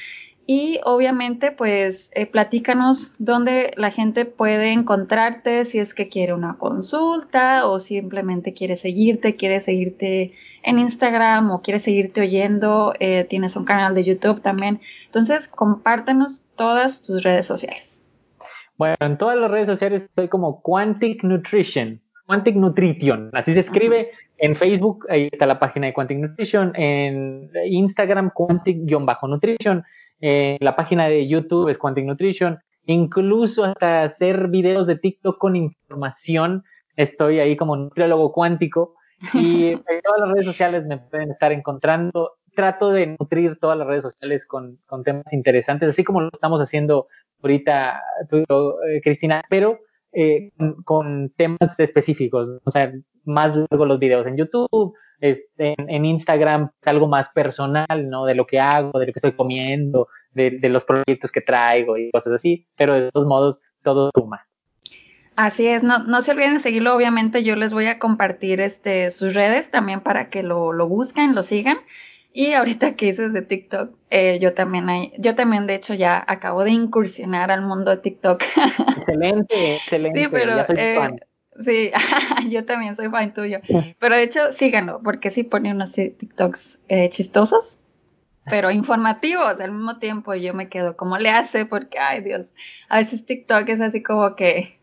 Y 0.44 0.80
obviamente, 0.84 1.52
pues, 1.52 2.10
eh, 2.14 2.26
platícanos 2.26 3.14
dónde 3.20 3.74
la 3.76 3.92
gente 3.92 4.24
puede 4.24 4.72
encontrarte, 4.72 5.64
si 5.66 5.78
es 5.78 5.94
que 5.94 6.08
quiere 6.08 6.34
una 6.34 6.58
consulta 6.58 7.64
o 7.68 7.78
simplemente 7.78 8.54
quiere 8.54 8.76
seguirte, 8.76 9.36
quiere 9.36 9.60
seguirte 9.60 10.34
en 10.64 10.80
Instagram 10.80 11.52
o 11.52 11.62
quiere 11.62 11.78
seguirte 11.78 12.22
oyendo, 12.22 12.92
eh, 12.98 13.24
tienes 13.30 13.54
un 13.54 13.64
canal 13.64 13.94
de 13.94 14.02
YouTube 14.02 14.42
también. 14.42 14.80
Entonces, 15.06 15.46
compártenos 15.46 16.42
todas 16.56 17.02
tus 17.02 17.22
redes 17.22 17.46
sociales. 17.46 18.02
Bueno, 18.76 18.96
en 18.98 19.16
todas 19.16 19.38
las 19.38 19.48
redes 19.48 19.68
sociales 19.68 20.02
estoy 20.02 20.26
como 20.26 20.60
Quantic 20.60 21.22
Nutrition, 21.22 22.00
Quantic 22.26 22.56
Nutrition, 22.56 23.30
así 23.32 23.54
se 23.54 23.60
escribe. 23.60 24.10
En 24.38 24.56
Facebook, 24.56 25.06
ahí 25.08 25.28
está 25.30 25.46
la 25.46 25.58
página 25.58 25.86
de 25.86 25.94
Quantic 25.94 26.18
Nutrition, 26.18 26.72
en 26.74 27.50
Instagram, 27.66 28.30
Quantic-Nutrition 28.34 29.84
la 30.20 30.76
página 30.76 31.08
de 31.08 31.26
YouTube 31.28 31.68
es 31.68 31.78
Quantic 31.78 32.06
Nutrition, 32.06 32.58
incluso 32.86 33.64
hasta 33.64 34.04
hacer 34.04 34.48
videos 34.48 34.86
de 34.86 34.96
TikTok 34.96 35.38
con 35.38 35.56
información. 35.56 36.64
Estoy 36.96 37.40
ahí 37.40 37.56
como 37.56 37.76
nutriólogo 37.76 38.32
cuántico 38.32 38.94
y 39.32 39.68
en 39.72 39.82
todas 40.02 40.20
las 40.20 40.30
redes 40.30 40.46
sociales 40.46 40.86
me 40.86 40.98
pueden 40.98 41.32
estar 41.32 41.52
encontrando. 41.52 42.32
Trato 42.54 42.90
de 42.90 43.16
nutrir 43.18 43.58
todas 43.60 43.76
las 43.76 43.86
redes 43.86 44.02
sociales 44.02 44.46
con, 44.46 44.78
con 44.86 45.02
temas 45.02 45.32
interesantes, 45.32 45.88
así 45.88 46.04
como 46.04 46.20
lo 46.20 46.30
estamos 46.32 46.60
haciendo 46.60 47.08
ahorita 47.42 48.00
tú 48.30 48.38
y 48.38 48.44
yo, 48.48 48.76
eh, 48.88 49.00
Cristina, 49.02 49.42
pero 49.50 49.80
eh, 50.14 50.52
con, 50.84 51.32
temas 51.36 51.78
específicos, 51.78 52.60
o 52.64 52.70
sea, 52.70 52.92
más 53.24 53.54
luego 53.54 53.86
los 53.86 53.98
videos 53.98 54.26
en 54.26 54.36
YouTube, 54.36 54.94
este, 55.20 55.74
en, 55.76 56.04
Instagram 56.04 56.70
es 56.80 56.88
algo 56.88 57.08
más 57.08 57.28
personal, 57.30 58.08
¿no? 58.08 58.26
De 58.26 58.34
lo 58.34 58.46
que 58.46 58.60
hago, 58.60 58.98
de 58.98 59.06
lo 59.06 59.12
que 59.12 59.18
estoy 59.18 59.32
comiendo, 59.32 60.08
de, 60.32 60.58
los 60.68 60.84
proyectos 60.84 61.32
que 61.32 61.40
traigo 61.40 61.96
y 61.96 62.10
cosas 62.10 62.34
así, 62.34 62.66
pero 62.76 62.94
de 62.94 63.10
todos 63.10 63.26
modos 63.26 63.60
todo 63.82 64.10
suma. 64.14 64.46
Así 65.36 65.66
es, 65.66 65.82
no, 65.82 65.98
no 65.98 66.22
se 66.22 66.30
olviden 66.30 66.54
de 66.54 66.60
seguirlo, 66.60 66.94
obviamente 66.94 67.42
yo 67.42 67.56
les 67.56 67.72
voy 67.72 67.86
a 67.86 67.98
compartir 67.98 68.60
este, 68.60 69.10
sus 69.10 69.34
redes 69.34 69.70
también 69.70 70.00
para 70.00 70.30
que 70.30 70.42
lo, 70.42 70.72
lo 70.72 70.88
busquen, 70.88 71.34
lo 71.34 71.42
sigan. 71.42 71.78
Y 72.36 72.52
ahorita 72.52 72.96
que 72.96 73.06
dices 73.06 73.32
de 73.32 73.42
TikTok, 73.42 73.96
eh, 74.10 74.40
yo 74.40 74.54
también 74.54 74.88
hay, 74.88 75.12
yo 75.18 75.36
también 75.36 75.68
de 75.68 75.76
hecho 75.76 75.94
ya 75.94 76.22
acabo 76.26 76.64
de 76.64 76.72
incursionar 76.72 77.52
al 77.52 77.62
mundo 77.62 77.92
de 77.92 77.98
TikTok. 77.98 78.42
Excelente, 78.98 79.76
excelente. 79.76 80.20
Sí, 80.20 80.28
pero 80.32 80.56
ya 80.56 80.66
soy 80.66 80.76
eh, 80.76 80.96
fan. 80.96 81.20
Sí, 81.64 81.92
yo 82.50 82.64
también 82.64 82.96
soy 82.96 83.08
fan 83.08 83.32
tuyo. 83.34 83.60
Pero 84.00 84.16
de 84.16 84.24
hecho, 84.24 84.50
síganlo, 84.50 85.00
porque 85.04 85.30
sí 85.30 85.44
pone 85.44 85.70
unos 85.70 85.92
TikToks 85.92 86.80
eh, 86.88 87.08
chistosos, 87.10 87.78
pero 88.46 88.72
informativos 88.72 89.60
al 89.60 89.70
mismo 89.70 90.00
tiempo. 90.00 90.34
Yo 90.34 90.54
me 90.54 90.68
quedo, 90.68 90.96
¿cómo 90.96 91.18
le 91.18 91.30
hace? 91.30 91.66
Porque, 91.66 92.00
ay 92.00 92.24
Dios, 92.24 92.46
a 92.88 92.98
veces 92.98 93.24
TikTok 93.24 93.68
es 93.68 93.80
así 93.80 94.02
como 94.02 94.34
que 94.34 94.80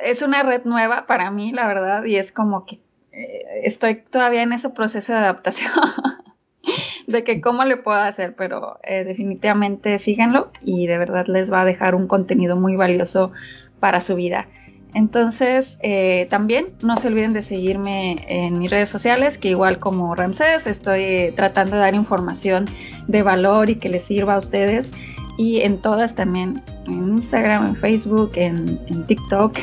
es 0.00 0.22
una 0.22 0.44
red 0.44 0.62
nueva 0.66 1.08
para 1.08 1.32
mí, 1.32 1.50
la 1.50 1.66
verdad, 1.66 2.04
y 2.04 2.14
es 2.14 2.30
como 2.30 2.64
que 2.64 2.78
eh, 3.10 3.62
estoy 3.64 3.96
todavía 3.96 4.42
en 4.42 4.52
ese 4.52 4.70
proceso 4.70 5.12
de 5.14 5.18
adaptación. 5.18 5.72
de 7.06 7.24
que 7.24 7.40
cómo 7.40 7.64
le 7.64 7.76
puedo 7.76 7.98
hacer, 7.98 8.34
pero 8.36 8.78
eh, 8.82 9.04
definitivamente 9.04 9.98
síganlo 9.98 10.50
y 10.60 10.86
de 10.86 10.98
verdad 10.98 11.26
les 11.26 11.52
va 11.52 11.62
a 11.62 11.64
dejar 11.64 11.94
un 11.94 12.06
contenido 12.06 12.56
muy 12.56 12.76
valioso 12.76 13.32
para 13.80 14.00
su 14.00 14.16
vida. 14.16 14.46
Entonces, 14.94 15.76
eh, 15.82 16.28
también 16.30 16.66
no 16.82 16.96
se 16.96 17.08
olviden 17.08 17.32
de 17.32 17.42
seguirme 17.42 18.24
en 18.28 18.60
mis 18.60 18.70
redes 18.70 18.88
sociales, 18.88 19.38
que 19.38 19.48
igual 19.48 19.80
como 19.80 20.14
Ramsés, 20.14 20.68
estoy 20.68 21.32
tratando 21.34 21.74
de 21.74 21.82
dar 21.82 21.94
información 21.96 22.66
de 23.08 23.22
valor 23.24 23.70
y 23.70 23.74
que 23.74 23.88
les 23.88 24.04
sirva 24.04 24.34
a 24.34 24.38
ustedes. 24.38 24.92
Y 25.36 25.62
en 25.62 25.82
todas 25.82 26.14
también, 26.14 26.62
en 26.86 27.16
Instagram, 27.16 27.66
en 27.66 27.76
Facebook, 27.76 28.32
en, 28.36 29.04
TikTok, 29.06 29.58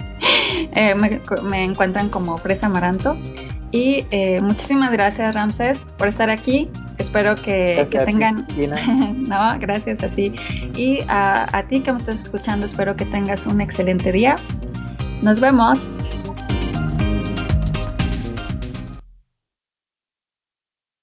eh, 0.74 0.94
me, 0.94 1.64
encuentran 1.64 2.10
como 2.10 2.36
Fresa 2.36 2.66
Amaranto. 2.66 3.16
Y 3.76 4.06
eh, 4.10 4.40
muchísimas 4.40 4.90
gracias, 4.90 5.34
Ramsés, 5.34 5.78
por 5.98 6.08
estar 6.08 6.30
aquí. 6.30 6.70
Espero 6.96 7.34
que, 7.36 7.86
tengan. 8.06 8.46
no, 9.28 9.58
gracias 9.60 10.02
a 10.02 10.08
ti. 10.08 10.32
Y 10.74 11.00
a, 11.08 11.46
a 11.54 11.62
ti 11.68 11.80
que 11.80 11.92
me 11.92 11.98
estás 11.98 12.18
escuchando, 12.20 12.64
espero 12.64 12.96
que 12.96 13.04
tengas 13.04 13.44
un 13.44 13.60
excelente 13.60 14.12
día. 14.12 14.36
Nos 15.20 15.40
vemos. 15.40 15.78